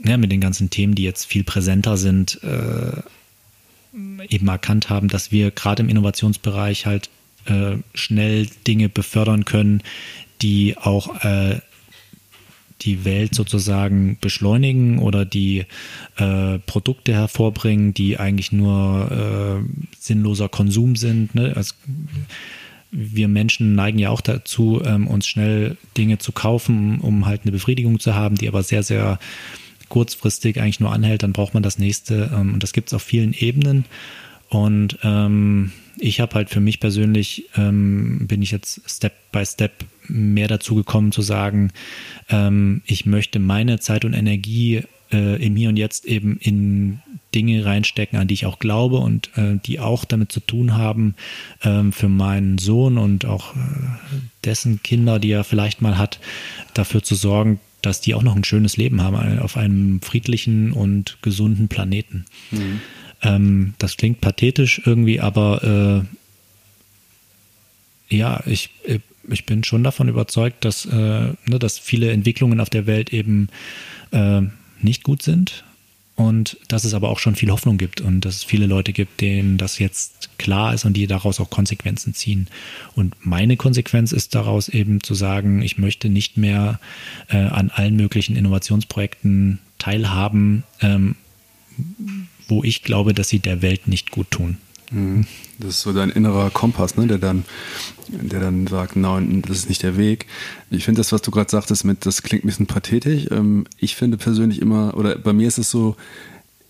ja, 0.05 0.17
mit 0.17 0.31
den 0.31 0.41
ganzen 0.41 0.69
Themen, 0.69 0.95
die 0.95 1.03
jetzt 1.03 1.25
viel 1.25 1.43
präsenter 1.43 1.97
sind, 1.97 2.41
äh, 2.43 3.01
eben 4.27 4.47
erkannt 4.47 4.89
haben, 4.89 5.07
dass 5.07 5.31
wir 5.31 5.51
gerade 5.51 5.83
im 5.83 5.89
Innovationsbereich 5.89 6.85
halt 6.85 7.09
äh, 7.45 7.77
schnell 7.93 8.47
Dinge 8.67 8.89
befördern 8.89 9.45
können, 9.45 9.81
die 10.41 10.77
auch 10.77 11.23
äh, 11.23 11.59
die 12.85 13.05
Welt 13.05 13.33
sozusagen 13.35 14.17
beschleunigen 14.19 14.99
oder 14.99 15.25
die 15.25 15.65
äh, 16.17 16.59
Produkte 16.59 17.13
hervorbringen, 17.13 17.93
die 17.93 18.17
eigentlich 18.17 18.51
nur 18.51 19.63
äh, 19.63 19.85
sinnloser 19.99 20.49
Konsum 20.49 20.95
sind. 20.95 21.35
Ne? 21.35 21.53
Also, 21.55 21.73
wir 22.91 23.27
Menschen 23.27 23.73
neigen 23.73 23.97
ja 23.97 24.11
auch 24.11 24.21
dazu, 24.21 24.81
ähm, 24.85 25.07
uns 25.07 25.25
schnell 25.25 25.77
Dinge 25.97 26.19
zu 26.19 26.31
kaufen, 26.31 26.99
um 26.99 27.25
halt 27.25 27.41
eine 27.43 27.51
Befriedigung 27.51 27.99
zu 27.99 28.13
haben, 28.13 28.35
die 28.35 28.47
aber 28.47 28.61
sehr, 28.61 28.83
sehr 28.83 29.17
kurzfristig 29.89 30.59
eigentlich 30.59 30.79
nur 30.79 30.91
anhält, 30.91 31.23
dann 31.23 31.33
braucht 31.33 31.53
man 31.53 31.63
das 31.63 31.79
nächste. 31.79 32.31
Ähm, 32.33 32.53
und 32.53 32.63
das 32.63 32.73
gibt 32.73 32.89
es 32.89 32.93
auf 32.93 33.01
vielen 33.01 33.33
Ebenen. 33.33 33.85
Und 34.49 34.99
ähm, 35.03 35.71
ich 35.97 36.19
habe 36.19 36.35
halt 36.35 36.49
für 36.49 36.59
mich 36.59 36.79
persönlich, 36.79 37.45
ähm, 37.55 38.27
bin 38.27 38.41
ich 38.41 38.51
jetzt 38.51 38.81
Step 38.87 39.13
by 39.31 39.45
Step 39.45 39.85
mehr 40.13 40.47
dazu 40.47 40.75
gekommen 40.75 41.11
zu 41.11 41.21
sagen, 41.21 41.71
ähm, 42.29 42.81
ich 42.85 43.05
möchte 43.05 43.39
meine 43.39 43.79
Zeit 43.79 44.05
und 44.05 44.13
Energie 44.13 44.83
äh, 45.11 45.43
im 45.43 45.55
Hier 45.55 45.69
und 45.69 45.77
Jetzt 45.77 46.05
eben 46.05 46.37
in 46.37 46.99
Dinge 47.33 47.65
reinstecken, 47.65 48.19
an 48.19 48.27
die 48.27 48.35
ich 48.35 48.45
auch 48.45 48.59
glaube 48.59 48.97
und 48.97 49.31
äh, 49.37 49.57
die 49.65 49.79
auch 49.79 50.05
damit 50.05 50.31
zu 50.31 50.39
tun 50.39 50.75
haben, 50.75 51.15
ähm, 51.63 51.91
für 51.91 52.09
meinen 52.09 52.59
Sohn 52.59 52.97
und 52.97 53.25
auch 53.25 53.55
äh, 53.55 53.59
dessen 54.43 54.83
Kinder, 54.83 55.19
die 55.19 55.31
er 55.31 55.43
vielleicht 55.43 55.81
mal 55.81 55.97
hat, 55.97 56.19
dafür 56.73 57.01
zu 57.03 57.15
sorgen, 57.15 57.59
dass 57.81 58.01
die 58.01 58.13
auch 58.13 58.23
noch 58.23 58.35
ein 58.35 58.43
schönes 58.43 58.77
Leben 58.77 59.01
haben 59.01 59.39
auf 59.39 59.57
einem 59.57 60.01
friedlichen 60.01 60.71
und 60.71 61.17
gesunden 61.21 61.67
Planeten. 61.67 62.25
Mhm. 62.51 62.81
Ähm, 63.23 63.73
das 63.79 63.97
klingt 63.97 64.21
pathetisch 64.21 64.81
irgendwie, 64.85 65.19
aber 65.19 66.05
äh, 68.09 68.15
ja, 68.15 68.43
ich, 68.45 68.69
äh, 68.85 68.99
ich 69.29 69.45
bin 69.45 69.63
schon 69.63 69.83
davon 69.83 70.09
überzeugt, 70.09 70.65
dass, 70.65 70.85
äh, 70.85 70.91
ne, 70.91 71.59
dass 71.59 71.79
viele 71.79 72.11
Entwicklungen 72.11 72.59
auf 72.59 72.69
der 72.69 72.85
Welt 72.85 73.13
eben 73.13 73.47
äh, 74.11 74.41
nicht 74.81 75.03
gut 75.03 75.21
sind 75.21 75.63
und 76.15 76.57
dass 76.67 76.83
es 76.83 76.93
aber 76.93 77.09
auch 77.09 77.19
schon 77.19 77.35
viel 77.35 77.49
Hoffnung 77.49 77.77
gibt 77.77 78.01
und 78.01 78.21
dass 78.21 78.35
es 78.35 78.43
viele 78.43 78.67
Leute 78.67 78.93
gibt, 78.93 79.21
denen 79.21 79.57
das 79.57 79.79
jetzt 79.79 80.29
klar 80.37 80.73
ist 80.73 80.85
und 80.85 80.93
die 80.93 81.07
daraus 81.07 81.39
auch 81.39 81.49
Konsequenzen 81.49 82.13
ziehen. 82.13 82.47
Und 82.95 83.15
meine 83.25 83.57
Konsequenz 83.57 84.11
ist 84.11 84.35
daraus 84.35 84.69
eben 84.69 85.01
zu 85.01 85.15
sagen, 85.15 85.61
ich 85.61 85.77
möchte 85.77 86.09
nicht 86.09 86.37
mehr 86.37 86.79
äh, 87.29 87.37
an 87.37 87.71
allen 87.71 87.95
möglichen 87.95 88.35
Innovationsprojekten 88.35 89.59
teilhaben, 89.79 90.63
ähm, 90.81 91.15
wo 92.47 92.63
ich 92.63 92.83
glaube, 92.83 93.13
dass 93.13 93.29
sie 93.29 93.39
der 93.39 93.61
Welt 93.61 93.87
nicht 93.87 94.11
gut 94.11 94.29
tun. 94.29 94.57
Mhm. 94.93 95.25
Das 95.59 95.69
ist 95.71 95.81
so 95.81 95.93
dein 95.93 96.09
innerer 96.09 96.49
Kompass, 96.49 96.95
ne, 96.95 97.07
der 97.07 97.17
dann, 97.17 97.45
der 98.07 98.39
dann 98.39 98.67
sagt, 98.67 98.95
nein, 98.95 99.41
das 99.47 99.57
ist 99.57 99.69
nicht 99.69 99.83
der 99.83 99.97
Weg. 99.97 100.27
Ich 100.69 100.85
finde 100.85 100.99
das, 100.99 101.11
was 101.11 101.21
du 101.21 101.31
gerade 101.31 101.49
sagtest, 101.49 101.83
mit, 101.85 102.05
das 102.05 102.23
klingt 102.23 102.43
ein 102.43 102.47
bisschen 102.47 102.67
pathetisch. 102.67 103.27
Ähm, 103.31 103.65
ich 103.77 103.95
finde 103.95 104.17
persönlich 104.17 104.61
immer, 104.61 104.95
oder 104.95 105.17
bei 105.17 105.33
mir 105.33 105.47
ist 105.47 105.57
es 105.57 105.69
so, 105.69 105.95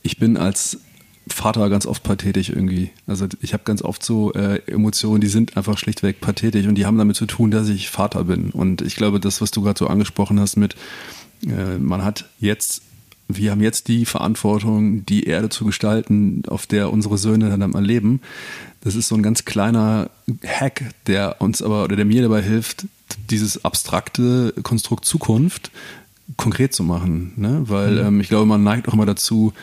ich 0.01 0.17
bin 0.17 0.37
als 0.37 0.79
Vater 1.27 1.69
ganz 1.69 1.85
oft 1.85 2.03
pathetisch 2.03 2.49
irgendwie. 2.49 2.91
Also 3.07 3.27
ich 3.41 3.53
habe 3.53 3.63
ganz 3.63 3.81
oft 3.81 4.03
so 4.03 4.33
äh, 4.33 4.59
Emotionen, 4.67 5.21
die 5.21 5.27
sind 5.27 5.55
einfach 5.55 5.77
schlichtweg 5.77 6.19
pathetisch 6.19 6.65
und 6.67 6.75
die 6.75 6.85
haben 6.85 6.97
damit 6.97 7.15
zu 7.15 7.25
tun, 7.25 7.51
dass 7.51 7.69
ich 7.69 7.89
Vater 7.89 8.25
bin. 8.25 8.51
Und 8.51 8.81
ich 8.81 8.95
glaube, 8.95 9.19
das, 9.19 9.41
was 9.41 9.51
du 9.51 9.61
gerade 9.61 9.79
so 9.79 9.87
angesprochen 9.87 10.39
hast 10.39 10.57
mit, 10.57 10.75
äh, 11.45 11.77
man 11.77 12.03
hat 12.03 12.29
jetzt 12.39 12.81
wir 13.37 13.51
haben 13.51 13.61
jetzt 13.61 13.87
die 13.87 14.05
Verantwortung, 14.05 15.05
die 15.05 15.23
Erde 15.23 15.49
zu 15.49 15.65
gestalten, 15.65 16.43
auf 16.47 16.67
der 16.67 16.91
unsere 16.91 17.17
Söhne 17.17 17.55
dann 17.55 17.71
mal 17.71 17.85
leben. 17.85 18.21
Das 18.81 18.95
ist 18.95 19.07
so 19.07 19.15
ein 19.15 19.23
ganz 19.23 19.45
kleiner 19.45 20.09
Hack, 20.45 20.83
der 21.07 21.41
uns 21.41 21.61
aber 21.61 21.83
oder 21.83 21.95
der 21.95 22.05
mir 22.05 22.21
dabei 22.21 22.41
hilft, 22.41 22.85
dieses 23.29 23.63
abstrakte 23.63 24.53
Konstrukt 24.63 25.05
Zukunft 25.05 25.71
konkret 26.37 26.73
zu 26.73 26.83
machen. 26.83 27.33
Ne? 27.35 27.63
Weil 27.65 27.91
mhm. 27.91 28.07
ähm, 28.07 28.21
ich 28.21 28.29
glaube, 28.29 28.45
man 28.45 28.63
neigt 28.63 28.87
auch 28.87 28.93
immer 28.93 29.05
dazu, 29.05 29.53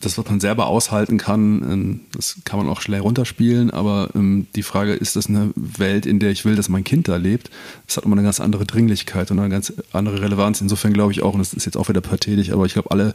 das, 0.00 0.18
was 0.18 0.26
man 0.26 0.40
selber 0.40 0.66
aushalten 0.66 1.18
kann, 1.18 1.62
ähm, 1.62 2.00
das 2.12 2.38
kann 2.44 2.58
man 2.58 2.68
auch 2.68 2.80
schnell 2.80 3.00
runterspielen, 3.00 3.70
aber 3.70 4.10
ähm, 4.14 4.46
die 4.54 4.62
Frage, 4.62 4.94
ist 4.94 5.16
das 5.16 5.28
eine 5.28 5.52
Welt, 5.54 6.06
in 6.06 6.18
der 6.18 6.30
ich 6.30 6.44
will, 6.44 6.56
dass 6.56 6.68
mein 6.68 6.84
Kind 6.84 7.08
da 7.08 7.16
lebt? 7.16 7.50
Das 7.86 7.96
hat 7.96 8.04
immer 8.04 8.14
eine 8.14 8.22
ganz 8.22 8.40
andere 8.40 8.66
Dringlichkeit 8.66 9.30
und 9.30 9.38
eine 9.38 9.48
ganz 9.48 9.72
andere 9.92 10.22
Relevanz. 10.22 10.60
Insofern 10.60 10.92
glaube 10.92 11.12
ich 11.12 11.22
auch, 11.22 11.34
und 11.34 11.40
das 11.40 11.52
ist 11.52 11.64
jetzt 11.64 11.76
auch 11.76 11.88
wieder 11.88 12.00
pathetisch, 12.00 12.50
aber 12.50 12.66
ich 12.66 12.72
glaube, 12.74 12.90
alle 12.90 13.14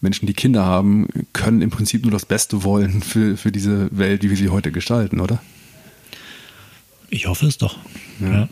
Menschen, 0.00 0.26
die 0.26 0.34
Kinder 0.34 0.64
haben, 0.64 1.08
können 1.32 1.62
im 1.62 1.70
Prinzip 1.70 2.02
nur 2.02 2.12
das 2.12 2.26
Beste 2.26 2.62
wollen 2.62 3.02
für, 3.02 3.36
für 3.36 3.52
diese 3.52 3.88
Welt, 3.96 4.22
wie 4.22 4.30
wir 4.30 4.36
sie 4.36 4.48
heute 4.48 4.72
gestalten, 4.72 5.20
oder? 5.20 5.42
Ich 7.08 7.26
hoffe 7.26 7.46
es 7.46 7.58
doch. 7.58 7.78
Ja. 8.20 8.30
ja. 8.30 8.48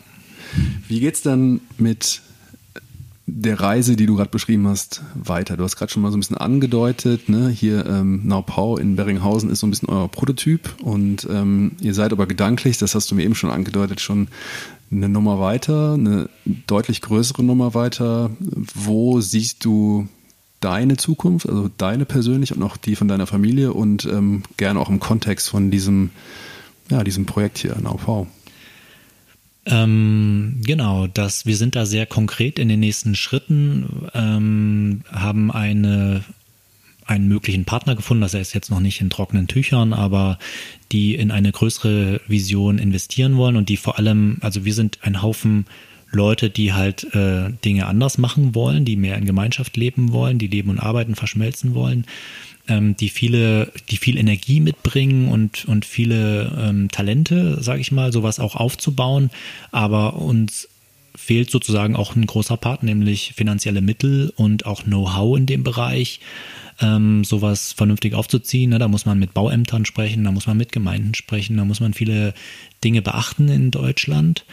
Wie 0.87 0.99
geht's 0.99 1.21
dann 1.21 1.61
mit 1.77 2.21
der 3.27 3.59
Reise, 3.59 3.95
die 3.95 4.05
du 4.05 4.15
gerade 4.15 4.29
beschrieben 4.29 4.67
hast, 4.67 5.01
weiter? 5.15 5.57
Du 5.57 5.63
hast 5.63 5.75
gerade 5.77 5.91
schon 5.91 6.03
mal 6.03 6.11
so 6.11 6.17
ein 6.17 6.19
bisschen 6.19 6.37
angedeutet, 6.37 7.27
ne? 7.27 7.49
hier 7.49 7.85
ähm, 7.85 8.21
Naupau 8.25 8.77
in 8.77 8.95
Beringhausen 8.95 9.49
ist 9.49 9.59
so 9.59 9.67
ein 9.67 9.71
bisschen 9.71 9.89
euer 9.89 10.07
Prototyp 10.07 10.75
und 10.83 11.27
ähm, 11.29 11.71
ihr 11.81 11.95
seid 11.95 12.11
aber 12.11 12.27
gedanklich, 12.27 12.77
das 12.77 12.93
hast 12.93 13.09
du 13.09 13.15
mir 13.15 13.23
eben 13.23 13.35
schon 13.35 13.49
angedeutet, 13.49 13.99
schon 13.99 14.27
eine 14.91 15.09
Nummer 15.09 15.39
weiter, 15.39 15.93
eine 15.93 16.29
deutlich 16.45 17.01
größere 17.01 17.43
Nummer 17.43 17.73
weiter. 17.73 18.29
Wo 18.39 19.19
siehst 19.19 19.65
du 19.65 20.07
deine 20.59 20.97
Zukunft, 20.97 21.49
also 21.49 21.69
deine 21.77 22.05
persönlich 22.05 22.55
und 22.55 22.61
auch 22.63 22.77
die 22.77 22.95
von 22.95 23.07
deiner 23.07 23.27
Familie 23.27 23.73
und 23.73 24.05
ähm, 24.05 24.43
gerne 24.57 24.79
auch 24.79 24.89
im 24.89 24.99
Kontext 24.99 25.49
von 25.49 25.71
diesem, 25.71 26.11
ja, 26.89 27.03
diesem 27.03 27.25
Projekt 27.25 27.57
hier, 27.57 27.75
Naupau? 27.81 28.27
Ähm, 29.65 30.61
genau, 30.63 31.07
das, 31.07 31.45
wir 31.45 31.57
sind 31.57 31.75
da 31.75 31.85
sehr 31.85 32.05
konkret 32.05 32.59
in 32.59 32.69
den 32.69 32.79
nächsten 32.79 33.15
Schritten, 33.15 34.07
ähm, 34.13 35.01
haben 35.11 35.51
eine, 35.51 36.23
einen 37.05 37.27
möglichen 37.27 37.65
Partner 37.65 37.95
gefunden, 37.95 38.21
das 38.21 38.35
ist 38.35 38.53
jetzt 38.53 38.69
noch 38.69 38.79
nicht 38.79 39.01
in 39.01 39.09
trockenen 39.09 39.47
Tüchern, 39.47 39.93
aber 39.93 40.37
die 40.91 41.15
in 41.15 41.31
eine 41.31 41.51
größere 41.51 42.21
Vision 42.27 42.77
investieren 42.77 43.37
wollen 43.37 43.55
und 43.55 43.69
die 43.69 43.77
vor 43.77 43.97
allem, 43.97 44.37
also 44.41 44.65
wir 44.65 44.73
sind 44.73 44.99
ein 45.01 45.23
Haufen 45.23 45.65
Leute, 46.11 46.49
die 46.51 46.71
halt 46.73 47.15
äh, 47.15 47.49
Dinge 47.65 47.87
anders 47.87 48.19
machen 48.19 48.53
wollen, 48.53 48.85
die 48.85 48.95
mehr 48.95 49.17
in 49.17 49.25
Gemeinschaft 49.25 49.75
leben 49.75 50.13
wollen, 50.13 50.37
die 50.37 50.47
Leben 50.47 50.69
und 50.69 50.79
Arbeiten 50.79 51.15
verschmelzen 51.15 51.73
wollen 51.73 52.05
ähm, 52.67 52.95
die 52.97 53.09
viele, 53.09 53.71
die 53.89 53.97
viel 53.97 54.17
Energie 54.17 54.59
mitbringen 54.59 55.29
und, 55.29 55.65
und 55.65 55.85
viele 55.85 56.51
ähm, 56.57 56.89
Talente, 56.91 57.61
sage 57.61 57.81
ich 57.81 57.91
mal, 57.91 58.11
sowas 58.11 58.39
auch 58.39 58.55
aufzubauen. 58.55 59.29
Aber 59.71 60.15
uns 60.15 60.67
fehlt 61.15 61.49
sozusagen 61.49 61.95
auch 61.95 62.15
ein 62.15 62.25
großer 62.25 62.57
Part, 62.57 62.83
nämlich 62.83 63.33
finanzielle 63.35 63.81
Mittel 63.81 64.33
und 64.35 64.65
auch 64.65 64.83
Know-how 64.83 65.37
in 65.37 65.45
dem 65.45 65.63
Bereich, 65.63 66.19
ähm, 66.81 67.23
sowas 67.23 67.71
vernünftig 67.71 68.13
aufzuziehen. 68.13 68.71
Ne? 68.71 68.79
Da 68.79 68.87
muss 68.87 69.05
man 69.05 69.17
mit 69.17 69.33
Bauämtern 69.33 69.85
sprechen, 69.85 70.25
da 70.25 70.31
muss 70.31 70.47
man 70.47 70.57
mit 70.57 70.71
Gemeinden 70.71 71.13
sprechen, 71.13 71.55
da 71.55 71.63
muss 71.63 71.79
man 71.79 71.93
viele 71.93 72.33
Dinge 72.83 73.01
beachten 73.01 73.47
in 73.47 73.71
Deutschland. 73.71 74.45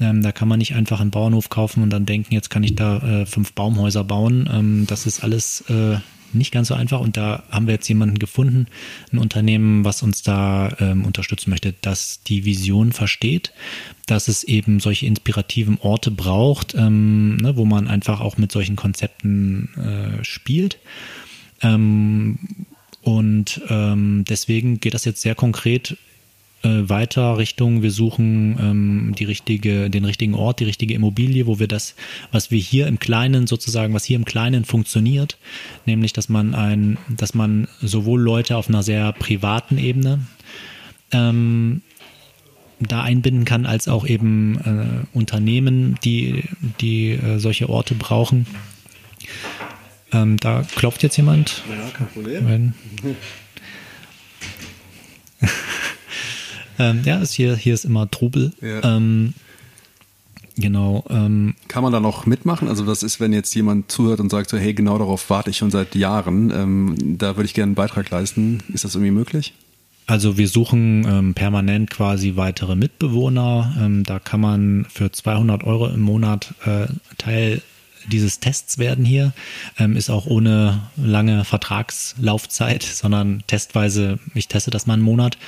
Ähm, 0.00 0.22
da 0.22 0.32
kann 0.32 0.48
man 0.48 0.58
nicht 0.58 0.74
einfach 0.74 1.00
einen 1.00 1.10
Bauernhof 1.10 1.50
kaufen 1.50 1.82
und 1.82 1.90
dann 1.90 2.06
denken, 2.06 2.34
jetzt 2.34 2.50
kann 2.50 2.64
ich 2.64 2.74
da 2.74 2.98
äh, 2.98 3.26
fünf 3.26 3.52
Baumhäuser 3.52 4.02
bauen. 4.02 4.48
Ähm, 4.52 4.84
das 4.88 5.06
ist 5.06 5.22
alles 5.22 5.62
äh, 5.70 5.98
nicht 6.32 6.52
ganz 6.52 6.68
so 6.68 6.74
einfach. 6.74 7.00
Und 7.00 7.16
da 7.16 7.44
haben 7.50 7.66
wir 7.66 7.74
jetzt 7.74 7.88
jemanden 7.88 8.18
gefunden, 8.18 8.66
ein 9.12 9.18
Unternehmen, 9.18 9.84
was 9.84 10.02
uns 10.02 10.22
da 10.22 10.74
ähm, 10.80 11.04
unterstützen 11.04 11.50
möchte, 11.50 11.74
das 11.80 12.22
die 12.22 12.44
Vision 12.44 12.92
versteht, 12.92 13.52
dass 14.06 14.28
es 14.28 14.44
eben 14.44 14.80
solche 14.80 15.06
inspirativen 15.06 15.78
Orte 15.80 16.10
braucht, 16.10 16.74
ähm, 16.74 17.36
ne, 17.36 17.56
wo 17.56 17.64
man 17.64 17.88
einfach 17.88 18.20
auch 18.20 18.36
mit 18.36 18.52
solchen 18.52 18.76
Konzepten 18.76 19.70
äh, 19.76 20.24
spielt. 20.24 20.78
Ähm, 21.62 22.38
und 23.02 23.62
ähm, 23.68 24.24
deswegen 24.28 24.80
geht 24.80 24.94
das 24.94 25.04
jetzt 25.04 25.22
sehr 25.22 25.34
konkret 25.34 25.96
äh, 26.62 26.88
weiter 26.88 27.38
Richtung, 27.38 27.82
wir 27.82 27.90
suchen 27.90 28.58
ähm, 28.60 29.14
die 29.16 29.24
richtige, 29.24 29.90
den 29.90 30.04
richtigen 30.04 30.34
Ort, 30.34 30.60
die 30.60 30.64
richtige 30.64 30.94
Immobilie, 30.94 31.46
wo 31.46 31.58
wir 31.58 31.68
das, 31.68 31.94
was 32.32 32.50
wir 32.50 32.58
hier 32.58 32.86
im 32.88 32.98
Kleinen 32.98 33.46
sozusagen, 33.46 33.94
was 33.94 34.04
hier 34.04 34.16
im 34.16 34.24
Kleinen 34.24 34.64
funktioniert, 34.64 35.38
nämlich, 35.86 36.12
dass 36.12 36.28
man 36.28 36.54
ein, 36.54 36.98
dass 37.08 37.34
man 37.34 37.68
sowohl 37.80 38.20
Leute 38.20 38.56
auf 38.56 38.68
einer 38.68 38.82
sehr 38.82 39.12
privaten 39.12 39.78
Ebene 39.78 40.20
ähm, 41.12 41.82
da 42.80 43.02
einbinden 43.02 43.44
kann, 43.44 43.66
als 43.66 43.86
auch 43.88 44.06
eben 44.06 44.58
äh, 44.58 45.16
Unternehmen, 45.16 45.96
die, 46.04 46.44
die 46.80 47.10
äh, 47.10 47.38
solche 47.38 47.68
Orte 47.68 47.94
brauchen. 47.94 48.46
Ähm, 50.12 50.38
da 50.38 50.64
klopft 50.74 51.02
jetzt 51.02 51.16
jemand. 51.16 51.62
Ja, 51.68 51.90
kein 51.90 52.08
Problem. 52.08 52.74
Ähm, 56.78 57.02
ja, 57.04 57.18
ist 57.18 57.32
hier, 57.32 57.56
hier 57.56 57.74
ist 57.74 57.84
immer 57.84 58.10
Trubel. 58.10 58.52
Ja. 58.60 58.96
Ähm, 58.96 59.34
genau. 60.56 61.04
Ähm, 61.10 61.54
Kann 61.68 61.82
man 61.82 61.92
da 61.92 62.00
noch 62.00 62.26
mitmachen? 62.26 62.68
Also 62.68 62.84
das 62.84 63.02
ist, 63.02 63.20
wenn 63.20 63.32
jetzt 63.32 63.54
jemand 63.54 63.90
zuhört 63.90 64.20
und 64.20 64.30
sagt 64.30 64.50
so, 64.50 64.58
hey, 64.58 64.74
genau 64.74 64.98
darauf 64.98 65.28
warte 65.30 65.50
ich 65.50 65.56
schon 65.56 65.70
seit 65.70 65.94
Jahren, 65.94 66.50
ähm, 66.50 67.18
da 67.18 67.36
würde 67.36 67.46
ich 67.46 67.54
gerne 67.54 67.70
einen 67.70 67.74
Beitrag 67.74 68.10
leisten. 68.10 68.62
Ist 68.72 68.84
das 68.84 68.94
irgendwie 68.94 69.12
möglich? 69.12 69.54
Also 70.06 70.38
wir 70.38 70.48
suchen 70.48 71.06
ähm, 71.06 71.34
permanent 71.34 71.90
quasi 71.90 72.36
weitere 72.36 72.76
Mitbewohner. 72.76 73.76
Ähm, 73.78 74.04
da 74.04 74.18
kann 74.18 74.40
man 74.40 74.86
für 74.88 75.12
200 75.12 75.64
Euro 75.64 75.86
im 75.88 76.00
Monat 76.00 76.54
äh, 76.64 76.86
Teil 77.18 77.60
dieses 78.08 78.40
Tests 78.40 78.78
werden 78.78 79.04
hier. 79.04 79.32
Ähm, 79.78 79.96
ist 79.96 80.10
auch 80.10 80.26
ohne 80.26 80.82
lange 80.96 81.44
Vertragslaufzeit, 81.44 82.82
sondern 82.82 83.42
testweise, 83.46 84.18
ich 84.34 84.48
teste 84.48 84.70
das 84.70 84.86
mal 84.86 84.94
einen 84.94 85.02
Monat. 85.02 85.38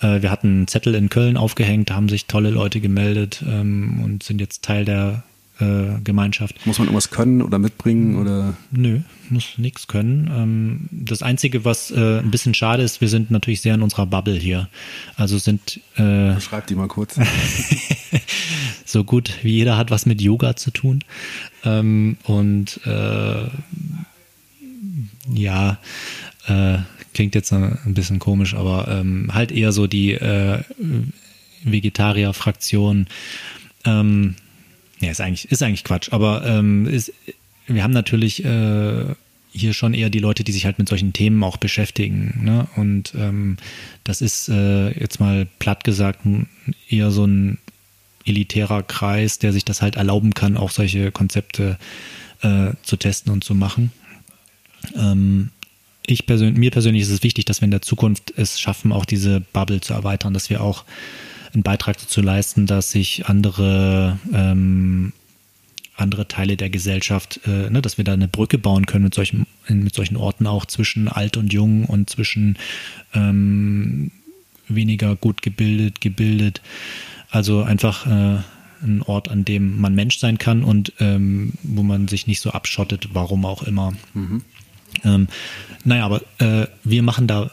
Äh, 0.00 0.22
wir 0.22 0.30
hatten 0.30 0.48
einen 0.48 0.68
Zettel 0.68 0.94
in 0.94 1.08
Köln 1.08 1.36
aufgehängt, 1.36 1.90
da 1.90 1.94
haben 1.94 2.08
sich 2.08 2.26
tolle 2.26 2.50
Leute 2.50 2.80
gemeldet 2.80 3.42
ähm, 3.46 4.00
und 4.04 4.22
sind 4.22 4.40
jetzt 4.40 4.62
Teil 4.62 4.84
der 4.84 5.22
äh, 5.60 6.00
Gemeinschaft. 6.02 6.66
Muss 6.66 6.78
man 6.78 6.88
irgendwas 6.88 7.10
können 7.10 7.42
oder 7.42 7.58
mitbringen 7.58 8.16
oder? 8.16 8.56
Nö, 8.70 9.00
muss 9.30 9.58
nichts 9.58 9.86
können. 9.86 10.30
Ähm, 10.32 10.88
das 10.90 11.22
Einzige, 11.22 11.64
was 11.64 11.90
äh, 11.90 12.20
ein 12.20 12.30
bisschen 12.30 12.54
schade 12.54 12.82
ist, 12.82 13.00
wir 13.00 13.08
sind 13.08 13.30
natürlich 13.30 13.60
sehr 13.60 13.74
in 13.74 13.82
unserer 13.82 14.06
Bubble 14.06 14.38
hier. 14.38 14.68
Also 15.16 15.38
sind. 15.38 15.80
Äh, 15.96 16.34
Beschreib 16.34 16.66
die 16.66 16.74
mal 16.74 16.88
kurz. 16.88 17.18
so 18.84 19.04
gut 19.04 19.32
wie 19.42 19.52
jeder 19.52 19.76
hat 19.76 19.90
was 19.90 20.06
mit 20.06 20.20
Yoga 20.20 20.56
zu 20.56 20.70
tun. 20.70 21.04
Ähm, 21.64 22.16
und 22.24 22.80
äh, 22.86 23.48
ja, 25.32 25.78
äh, 26.46 26.78
klingt 27.14 27.34
jetzt 27.34 27.52
ein 27.52 27.94
bisschen 27.94 28.18
komisch, 28.18 28.54
aber 28.54 28.88
ähm, 28.88 29.30
halt 29.34 29.50
eher 29.50 29.72
so 29.72 29.86
die 29.86 30.12
äh, 30.12 30.62
Vegetarier-Fraktion. 31.64 33.08
Ähm, 33.84 34.36
ja, 35.00 35.10
ist 35.10 35.20
eigentlich, 35.20 35.50
ist 35.50 35.62
eigentlich 35.62 35.84
Quatsch, 35.84 36.12
aber 36.12 36.44
ähm, 36.44 36.86
ist, 36.86 37.12
wir 37.66 37.82
haben 37.82 37.92
natürlich 37.92 38.44
äh, 38.44 39.04
hier 39.52 39.72
schon 39.74 39.94
eher 39.94 40.10
die 40.10 40.18
Leute, 40.18 40.44
die 40.44 40.52
sich 40.52 40.64
halt 40.64 40.78
mit 40.78 40.88
solchen 40.88 41.12
Themen 41.12 41.42
auch 41.42 41.56
beschäftigen. 41.56 42.40
Ne? 42.42 42.66
Und 42.76 43.14
ähm, 43.16 43.56
das 44.04 44.20
ist 44.20 44.48
äh, 44.48 44.90
jetzt 44.98 45.20
mal 45.20 45.46
platt 45.58 45.84
gesagt 45.84 46.20
eher 46.88 47.10
so 47.10 47.26
ein 47.26 47.58
elitärer 48.24 48.82
Kreis, 48.82 49.38
der 49.38 49.52
sich 49.52 49.64
das 49.64 49.82
halt 49.82 49.96
erlauben 49.96 50.34
kann, 50.34 50.56
auch 50.56 50.70
solche 50.70 51.10
Konzepte 51.10 51.78
äh, 52.42 52.72
zu 52.82 52.96
testen 52.96 53.32
und 53.32 53.42
zu 53.42 53.54
machen. 53.54 53.92
Ähm, 54.94 55.50
ich 56.06 56.26
persönlich, 56.26 56.58
mir 56.58 56.70
persönlich 56.70 57.02
ist 57.02 57.10
es 57.10 57.22
wichtig, 57.22 57.44
dass 57.44 57.60
wir 57.60 57.66
in 57.66 57.70
der 57.70 57.82
Zukunft 57.82 58.32
es 58.36 58.60
schaffen, 58.60 58.92
auch 58.92 59.04
diese 59.04 59.40
Bubble 59.40 59.80
zu 59.80 59.92
erweitern, 59.92 60.34
dass 60.34 60.50
wir 60.50 60.62
auch 60.62 60.84
einen 61.52 61.62
Beitrag 61.62 61.98
dazu 61.98 62.20
leisten, 62.20 62.66
dass 62.66 62.90
sich 62.90 63.26
andere 63.26 64.18
ähm, 64.32 65.12
andere 65.98 66.28
Teile 66.28 66.56
der 66.56 66.70
Gesellschaft, 66.70 67.40
äh, 67.46 67.70
ne, 67.70 67.82
dass 67.82 67.98
wir 67.98 68.04
da 68.04 68.12
eine 68.12 68.28
Brücke 68.28 68.58
bauen 68.58 68.86
können 68.86 69.04
mit 69.04 69.14
solchen, 69.14 69.46
mit 69.68 69.94
solchen 69.94 70.16
Orten 70.16 70.46
auch 70.46 70.64
zwischen 70.64 71.08
alt 71.08 71.36
und 71.36 71.52
jung 71.52 71.84
und 71.84 72.08
zwischen 72.08 72.56
ähm, 73.14 74.10
weniger 74.68 75.16
gut 75.16 75.42
gebildet, 75.42 76.00
gebildet. 76.00 76.62
Also 77.30 77.62
einfach 77.62 78.06
äh, 78.06 78.38
ein 78.82 79.02
Ort, 79.02 79.28
an 79.28 79.44
dem 79.44 79.80
man 79.80 79.94
Mensch 79.94 80.18
sein 80.18 80.38
kann 80.38 80.62
und 80.62 80.92
ähm, 81.00 81.54
wo 81.62 81.82
man 81.82 82.08
sich 82.08 82.26
nicht 82.26 82.40
so 82.40 82.50
abschottet, 82.50 83.08
warum 83.12 83.44
auch 83.44 83.62
immer. 83.64 83.92
Mhm. 84.14 84.42
Ähm, 85.04 85.28
naja, 85.84 86.04
aber 86.04 86.22
äh, 86.38 86.66
wir 86.84 87.02
machen 87.02 87.26
da 87.26 87.50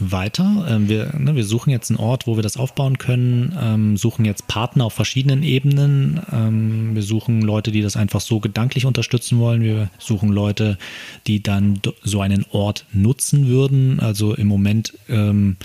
weiter. 0.00 0.66
Ähm, 0.68 0.88
wir, 0.88 1.14
ne, 1.18 1.34
wir 1.34 1.44
suchen 1.44 1.70
jetzt 1.70 1.90
einen 1.90 1.98
Ort, 1.98 2.26
wo 2.26 2.36
wir 2.36 2.42
das 2.42 2.56
aufbauen 2.56 2.98
können, 2.98 3.56
ähm, 3.60 3.96
suchen 3.96 4.24
jetzt 4.24 4.46
Partner 4.48 4.84
auf 4.84 4.92
verschiedenen 4.92 5.42
Ebenen. 5.42 6.20
Ähm, 6.32 6.94
wir 6.94 7.02
suchen 7.02 7.42
Leute, 7.42 7.72
die 7.72 7.82
das 7.82 7.96
einfach 7.96 8.20
so 8.20 8.40
gedanklich 8.40 8.86
unterstützen 8.86 9.38
wollen. 9.38 9.62
Wir 9.62 9.90
suchen 9.98 10.30
Leute, 10.30 10.78
die 11.26 11.42
dann 11.42 11.80
so 12.02 12.20
einen 12.20 12.44
Ort 12.50 12.86
nutzen 12.92 13.48
würden. 13.48 14.00
Also 14.00 14.34
im 14.34 14.46
Moment 14.46 14.94
ähm, 15.08 15.56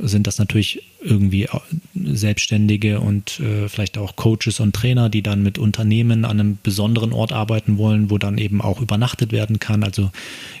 sind 0.00 0.26
das 0.26 0.38
natürlich 0.38 0.82
irgendwie 1.00 1.48
Selbstständige 1.94 3.00
und 3.00 3.40
äh, 3.40 3.68
vielleicht 3.68 3.98
auch 3.98 4.16
Coaches 4.16 4.60
und 4.60 4.74
Trainer, 4.74 5.10
die 5.10 5.22
dann 5.22 5.42
mit 5.42 5.58
Unternehmen 5.58 6.24
an 6.24 6.40
einem 6.40 6.58
besonderen 6.62 7.12
Ort 7.12 7.32
arbeiten 7.32 7.76
wollen, 7.76 8.10
wo 8.10 8.16
dann 8.16 8.38
eben 8.38 8.62
auch 8.62 8.80
übernachtet 8.80 9.32
werden 9.32 9.58
kann. 9.58 9.84
Also 9.84 10.10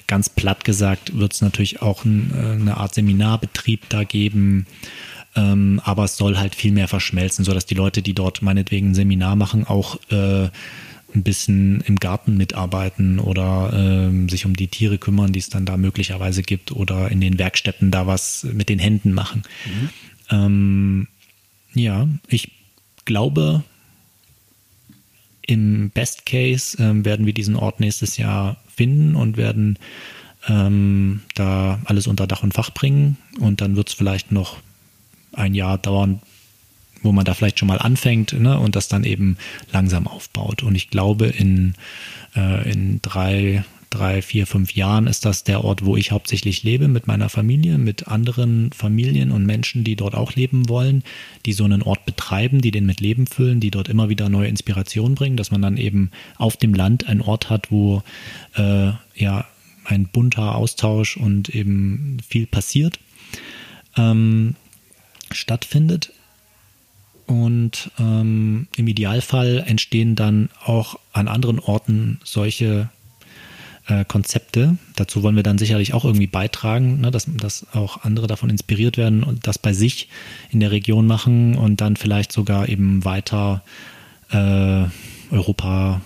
ganz 0.06 0.28
platt 0.28 0.64
gesagt 0.64 1.16
wird 1.18 1.32
es 1.32 1.40
natürlich 1.40 1.80
auch 1.80 2.04
ein, 2.04 2.32
äh, 2.34 2.60
eine 2.60 2.76
Art 2.76 2.94
Seminarbetrieb 2.94 3.88
da 3.88 4.04
geben. 4.04 4.66
Ähm, 5.34 5.80
aber 5.84 6.04
es 6.04 6.18
soll 6.18 6.36
halt 6.36 6.54
viel 6.54 6.72
mehr 6.72 6.88
verschmelzen, 6.88 7.44
sodass 7.44 7.64
die 7.64 7.74
Leute, 7.74 8.02
die 8.02 8.12
dort 8.12 8.42
meinetwegen 8.42 8.90
ein 8.90 8.94
Seminar 8.94 9.34
machen, 9.36 9.66
auch 9.66 9.96
äh, 10.10 10.50
ein 11.14 11.22
bisschen 11.22 11.80
im 11.82 11.96
Garten 11.96 12.36
mitarbeiten 12.36 13.18
oder 13.18 13.72
ähm, 13.74 14.28
sich 14.28 14.46
um 14.46 14.54
die 14.54 14.68
Tiere 14.68 14.98
kümmern, 14.98 15.32
die 15.32 15.38
es 15.38 15.48
dann 15.48 15.66
da 15.66 15.76
möglicherweise 15.76 16.42
gibt 16.42 16.72
oder 16.72 17.10
in 17.10 17.20
den 17.20 17.38
Werkstätten 17.38 17.90
da 17.90 18.06
was 18.06 18.44
mit 18.44 18.68
den 18.68 18.78
Händen 18.78 19.12
machen. 19.12 19.42
Mhm. 19.66 19.88
Ähm, 20.30 21.08
Ja, 21.74 22.08
ich 22.28 22.50
glaube, 23.04 23.64
im 25.46 25.90
Best 25.90 26.26
Case 26.26 26.76
ähm, 26.82 27.04
werden 27.04 27.26
wir 27.26 27.34
diesen 27.34 27.56
Ort 27.56 27.80
nächstes 27.80 28.16
Jahr 28.16 28.56
finden 28.74 29.16
und 29.16 29.36
werden 29.36 29.78
ähm, 30.48 31.22
da 31.34 31.80
alles 31.84 32.06
unter 32.06 32.26
Dach 32.26 32.42
und 32.42 32.54
Fach 32.54 32.70
bringen. 32.70 33.16
Und 33.38 33.60
dann 33.60 33.76
wird 33.76 33.88
es 33.88 33.94
vielleicht 33.94 34.32
noch 34.32 34.58
ein 35.32 35.54
Jahr 35.54 35.78
dauern, 35.78 36.20
wo 37.02 37.12
man 37.12 37.24
da 37.24 37.34
vielleicht 37.34 37.58
schon 37.58 37.68
mal 37.68 37.78
anfängt 37.78 38.32
ne, 38.32 38.58
und 38.58 38.76
das 38.76 38.88
dann 38.88 39.04
eben 39.04 39.36
langsam 39.72 40.06
aufbaut. 40.06 40.62
Und 40.62 40.74
ich 40.74 40.90
glaube, 40.90 41.26
in, 41.26 41.74
äh, 42.36 42.70
in 42.70 43.00
drei, 43.02 43.64
drei, 43.92 44.22
vier, 44.22 44.46
fünf 44.46 44.74
Jahren 44.74 45.06
ist 45.06 45.24
das 45.24 45.44
der 45.44 45.64
Ort, 45.64 45.84
wo 45.84 45.96
ich 45.96 46.12
hauptsächlich 46.12 46.62
lebe 46.62 46.88
mit 46.88 47.06
meiner 47.06 47.28
Familie, 47.28 47.78
mit 47.78 48.08
anderen 48.08 48.72
Familien 48.72 49.30
und 49.30 49.44
Menschen, 49.44 49.84
die 49.84 49.96
dort 49.96 50.14
auch 50.14 50.34
leben 50.34 50.68
wollen, 50.68 51.02
die 51.44 51.52
so 51.52 51.64
einen 51.64 51.82
Ort 51.82 52.04
betreiben, 52.06 52.60
die 52.60 52.70
den 52.70 52.86
mit 52.86 53.00
Leben 53.00 53.26
füllen, 53.26 53.60
die 53.60 53.70
dort 53.70 53.88
immer 53.88 54.08
wieder 54.08 54.28
neue 54.28 54.48
Inspirationen 54.48 55.14
bringen, 55.14 55.36
dass 55.36 55.50
man 55.50 55.62
dann 55.62 55.76
eben 55.76 56.10
auf 56.36 56.56
dem 56.56 56.74
Land 56.74 57.06
einen 57.06 57.20
Ort 57.20 57.50
hat, 57.50 57.70
wo 57.70 58.02
äh, 58.54 58.92
ja 59.14 59.44
ein 59.84 60.06
bunter 60.06 60.54
Austausch 60.54 61.16
und 61.16 61.48
eben 61.50 62.18
viel 62.26 62.46
passiert, 62.46 62.98
ähm, 63.96 64.54
stattfindet. 65.30 66.12
Und 67.26 67.90
ähm, 67.98 68.66
im 68.76 68.88
Idealfall 68.88 69.64
entstehen 69.66 70.16
dann 70.16 70.50
auch 70.64 70.98
an 71.12 71.28
anderen 71.28 71.58
Orten 71.58 72.20
solche 72.24 72.90
äh, 73.86 74.04
Konzepte. 74.04 74.76
Dazu 74.96 75.22
wollen 75.22 75.36
wir 75.36 75.42
dann 75.42 75.58
sicherlich 75.58 75.94
auch 75.94 76.04
irgendwie 76.04 76.26
beitragen, 76.26 77.00
ne, 77.00 77.10
dass, 77.10 77.26
dass 77.36 77.66
auch 77.74 78.04
andere 78.04 78.26
davon 78.26 78.50
inspiriert 78.50 78.96
werden 78.96 79.22
und 79.22 79.46
das 79.46 79.58
bei 79.58 79.72
sich 79.72 80.08
in 80.50 80.60
der 80.60 80.70
Region 80.70 81.06
machen 81.06 81.56
und 81.56 81.80
dann 81.80 81.96
vielleicht 81.96 82.32
sogar 82.32 82.68
eben 82.68 83.04
weiter 83.04 83.62
äh, 84.30 84.84
Europa, 85.30 86.00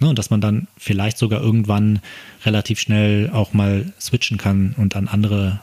ne, 0.00 0.08
und 0.08 0.18
dass 0.18 0.30
man 0.30 0.40
dann 0.40 0.68
vielleicht 0.76 1.18
sogar 1.18 1.40
irgendwann 1.40 2.00
relativ 2.44 2.80
schnell 2.80 3.30
auch 3.30 3.52
mal 3.52 3.92
switchen 4.00 4.38
kann 4.38 4.74
und 4.76 4.96
an 4.96 5.08
andere 5.08 5.60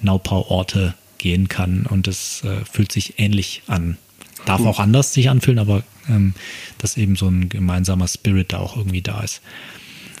Naupau-Orte 0.00 0.94
gehen 1.18 1.48
kann. 1.48 1.86
Und 1.86 2.08
es 2.08 2.44
äh, 2.44 2.64
fühlt 2.64 2.92
sich 2.92 3.18
ähnlich 3.18 3.62
an. 3.66 3.96
Darf 4.44 4.60
auch 4.60 4.78
anders 4.78 5.12
sich 5.12 5.30
anfühlen, 5.30 5.58
aber 5.58 5.82
ähm, 6.08 6.34
dass 6.78 6.96
eben 6.96 7.16
so 7.16 7.28
ein 7.28 7.48
gemeinsamer 7.48 8.08
Spirit 8.08 8.52
da 8.52 8.58
auch 8.58 8.76
irgendwie 8.76 9.02
da 9.02 9.22
ist. 9.22 9.40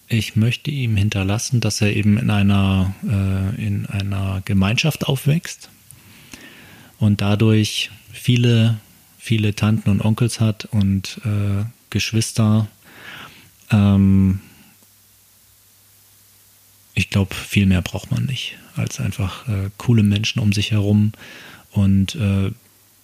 ich 0.09 0.35
möchte 0.35 0.71
ihm 0.71 0.97
hinterlassen, 0.97 1.61
dass 1.61 1.83
er 1.83 1.95
eben 1.95 2.17
in 2.17 2.31
einer, 2.31 2.95
äh, 3.07 3.63
in 3.63 3.85
einer 3.85 4.41
Gemeinschaft 4.47 5.07
aufwächst 5.07 5.69
und 6.99 7.21
dadurch 7.21 7.91
viele, 8.11 8.79
viele 9.25 9.55
Tanten 9.55 9.91
und 9.91 10.05
Onkels 10.05 10.41
hat 10.41 10.67
und 10.67 11.21
äh, 11.25 11.65
Geschwister. 11.91 12.69
Ähm, 13.71 14.41
ich 16.95 17.11
glaube, 17.11 17.35
viel 17.35 17.67
mehr 17.67 17.83
braucht 17.83 18.11
man 18.11 18.27
nicht 18.27 18.59
als 18.77 19.01
einfach 19.01 19.49
äh, 19.49 19.71
coole 19.79 20.03
Menschen 20.03 20.41
um 20.41 20.53
sich 20.53 20.73
herum 20.73 21.13
und 21.71 22.17
äh, 22.17 22.51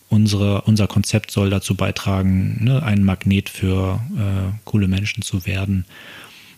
unsere, 0.08 0.62
unser 0.62 0.88
Konzept 0.88 1.30
soll 1.30 1.50
dazu 1.50 1.74
beitragen, 1.74 2.64
ne, 2.64 2.82
ein 2.82 3.04
Magnet 3.04 3.48
für 3.48 4.00
äh, 4.16 4.52
coole 4.64 4.88
Menschen 4.88 5.22
zu 5.22 5.46
werden 5.46 5.86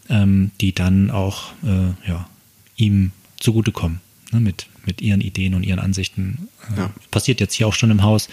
ähm, 0.08 0.50
die 0.60 0.74
dann 0.74 1.10
auch 1.10 1.52
äh, 1.62 2.08
ja, 2.08 2.28
ihm 2.76 3.12
zugutekommen 3.38 4.00
ne, 4.32 4.40
mit, 4.40 4.66
mit 4.84 5.00
ihren 5.00 5.20
Ideen 5.20 5.54
und 5.54 5.62
ihren 5.62 5.78
Ansichten. 5.78 6.48
Äh, 6.74 6.80
ja. 6.80 6.90
Passiert 7.10 7.40
jetzt 7.40 7.54
hier 7.54 7.66
auch 7.66 7.74
schon 7.74 7.90
im 7.90 8.02
Haus, 8.02 8.28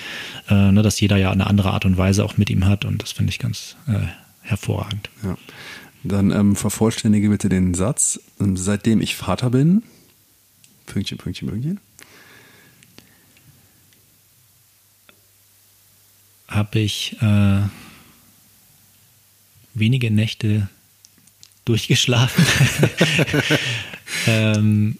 äh, 0.49 0.71
ne, 0.71 0.81
dass 0.81 0.99
jeder 0.99 1.17
ja 1.17 1.31
eine 1.31 1.47
andere 1.47 1.71
Art 1.71 1.85
und 1.85 1.97
Weise 1.97 2.23
auch 2.23 2.37
mit 2.37 2.49
ihm 2.49 2.65
hat 2.65 2.85
und 2.85 3.01
das 3.01 3.11
finde 3.11 3.31
ich 3.31 3.39
ganz 3.39 3.75
äh, 3.87 4.07
hervorragend. 4.41 5.09
Ja. 5.23 5.37
Dann 6.03 6.31
ähm, 6.31 6.55
vervollständige 6.55 7.29
bitte 7.29 7.49
den 7.49 7.73
Satz. 7.73 8.19
Ähm, 8.39 8.55
seitdem 8.55 9.01
ich 9.01 9.15
Vater 9.15 9.49
bin, 9.49 9.83
Pünktchen, 10.85 11.17
Pünktchen, 11.17 11.49
Pünktchen. 11.49 11.79
Habe 16.47 16.79
ich 16.79 17.15
äh, 17.21 17.61
wenige 19.73 20.09
Nächte 20.09 20.67
durchgeschlafen. 21.65 22.43
ähm, 24.27 24.97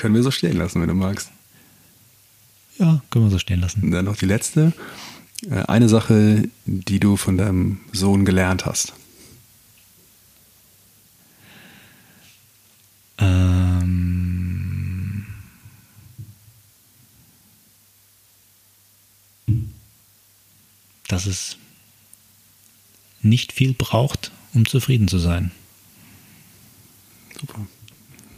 können 0.00 0.14
wir 0.14 0.22
so 0.22 0.30
stehen 0.30 0.56
lassen, 0.56 0.80
wenn 0.80 0.88
du 0.88 0.94
magst. 0.94 1.30
Ja, 2.78 3.02
können 3.10 3.26
wir 3.26 3.30
so 3.30 3.38
stehen 3.38 3.60
lassen. 3.60 3.82
Und 3.82 3.90
dann 3.90 4.06
noch 4.06 4.16
die 4.16 4.24
letzte. 4.24 4.72
Äh, 5.50 5.64
eine 5.64 5.90
Sache, 5.90 6.48
die 6.64 6.98
du 6.98 7.18
von 7.18 7.36
deinem 7.36 7.80
Sohn 7.92 8.24
gelernt 8.24 8.64
hast. 8.64 8.94
Ähm, 13.18 15.26
dass 21.08 21.26
es 21.26 21.58
nicht 23.20 23.52
viel 23.52 23.74
braucht, 23.74 24.32
um 24.54 24.64
zufrieden 24.64 25.08
zu 25.08 25.18
sein. 25.18 25.50
Super. 27.38 27.66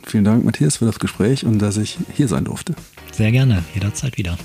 Vielen 0.05 0.25
Dank, 0.25 0.45
Matthias, 0.45 0.77
für 0.77 0.85
das 0.85 0.99
Gespräch 0.99 1.45
und 1.45 1.59
dass 1.59 1.77
ich 1.77 1.99
hier 2.15 2.29
sein 2.29 2.45
durfte. 2.45 2.75
Sehr 3.13 3.33
gerne, 3.33 3.63
jederzeit 3.75 4.19
wieder. 4.19 4.37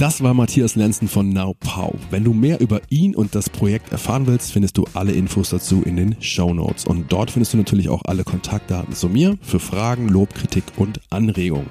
Das 0.00 0.22
war 0.22 0.32
Matthias 0.32 0.76
Lenzen 0.76 1.08
von 1.08 1.28
Now 1.28 1.54
Pow. 1.60 1.94
Wenn 2.10 2.24
du 2.24 2.32
mehr 2.32 2.60
über 2.60 2.80
ihn 2.88 3.14
und 3.14 3.34
das 3.34 3.50
Projekt 3.50 3.92
erfahren 3.92 4.26
willst, 4.26 4.50
findest 4.50 4.78
du 4.78 4.86
alle 4.94 5.12
Infos 5.12 5.50
dazu 5.50 5.82
in 5.82 5.96
den 5.96 6.16
Show 6.22 6.54
Notes. 6.54 6.86
Und 6.86 7.12
dort 7.12 7.30
findest 7.30 7.52
du 7.52 7.58
natürlich 7.58 7.90
auch 7.90 8.02
alle 8.06 8.24
Kontaktdaten 8.24 8.94
zu 8.94 9.10
mir 9.10 9.36
für 9.42 9.60
Fragen, 9.60 10.08
Lob, 10.08 10.34
Kritik 10.34 10.64
und 10.76 11.00
Anregungen. 11.10 11.66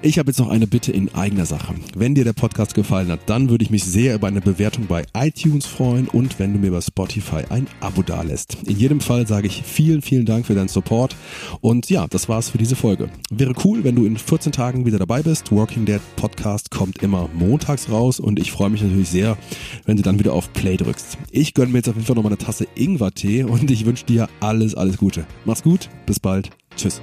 Ich 0.00 0.16
habe 0.20 0.30
jetzt 0.30 0.38
noch 0.38 0.48
eine 0.48 0.68
Bitte 0.68 0.92
in 0.92 1.12
eigener 1.16 1.44
Sache. 1.44 1.74
Wenn 1.96 2.14
dir 2.14 2.22
der 2.22 2.32
Podcast 2.32 2.74
gefallen 2.74 3.10
hat, 3.10 3.18
dann 3.26 3.50
würde 3.50 3.64
ich 3.64 3.70
mich 3.70 3.82
sehr 3.82 4.14
über 4.14 4.28
eine 4.28 4.40
Bewertung 4.40 4.86
bei 4.86 5.04
iTunes 5.12 5.66
freuen 5.66 6.06
und 6.06 6.38
wenn 6.38 6.52
du 6.52 6.60
mir 6.60 6.70
bei 6.70 6.80
Spotify 6.80 7.42
ein 7.48 7.66
Abo 7.80 8.02
dalässt. 8.02 8.58
In 8.64 8.78
jedem 8.78 9.00
Fall 9.00 9.26
sage 9.26 9.48
ich 9.48 9.64
vielen, 9.64 10.00
vielen 10.00 10.24
Dank 10.24 10.46
für 10.46 10.54
deinen 10.54 10.68
Support 10.68 11.16
und 11.60 11.90
ja, 11.90 12.06
das 12.06 12.28
war's 12.28 12.50
für 12.50 12.58
diese 12.58 12.76
Folge. 12.76 13.10
Wäre 13.30 13.54
cool, 13.64 13.82
wenn 13.82 13.96
du 13.96 14.04
in 14.04 14.16
14 14.16 14.52
Tagen 14.52 14.86
wieder 14.86 15.00
dabei 15.00 15.22
bist. 15.22 15.50
Working 15.50 15.84
Dead 15.84 16.00
Podcast 16.14 16.70
kommt 16.70 17.02
immer 17.02 17.28
montags 17.34 17.90
raus 17.90 18.20
und 18.20 18.38
ich 18.38 18.52
freue 18.52 18.70
mich 18.70 18.82
natürlich 18.82 19.08
sehr, 19.08 19.36
wenn 19.84 19.96
du 19.96 20.04
dann 20.04 20.20
wieder 20.20 20.32
auf 20.32 20.52
Play 20.52 20.76
drückst. 20.76 21.18
Ich 21.32 21.54
gönne 21.54 21.72
mir 21.72 21.78
jetzt 21.78 21.88
auf 21.88 21.96
jeden 21.96 22.06
Fall 22.06 22.14
noch 22.14 22.22
mal 22.22 22.28
eine 22.28 22.38
Tasse 22.38 22.68
Ingwer-Tee 22.76 23.42
und 23.42 23.68
ich 23.68 23.84
wünsche 23.84 24.06
dir 24.06 24.28
alles, 24.38 24.76
alles 24.76 24.96
Gute. 24.96 25.26
Mach's 25.44 25.64
gut, 25.64 25.88
bis 26.06 26.20
bald. 26.20 26.50
Tschüss. 26.76 27.02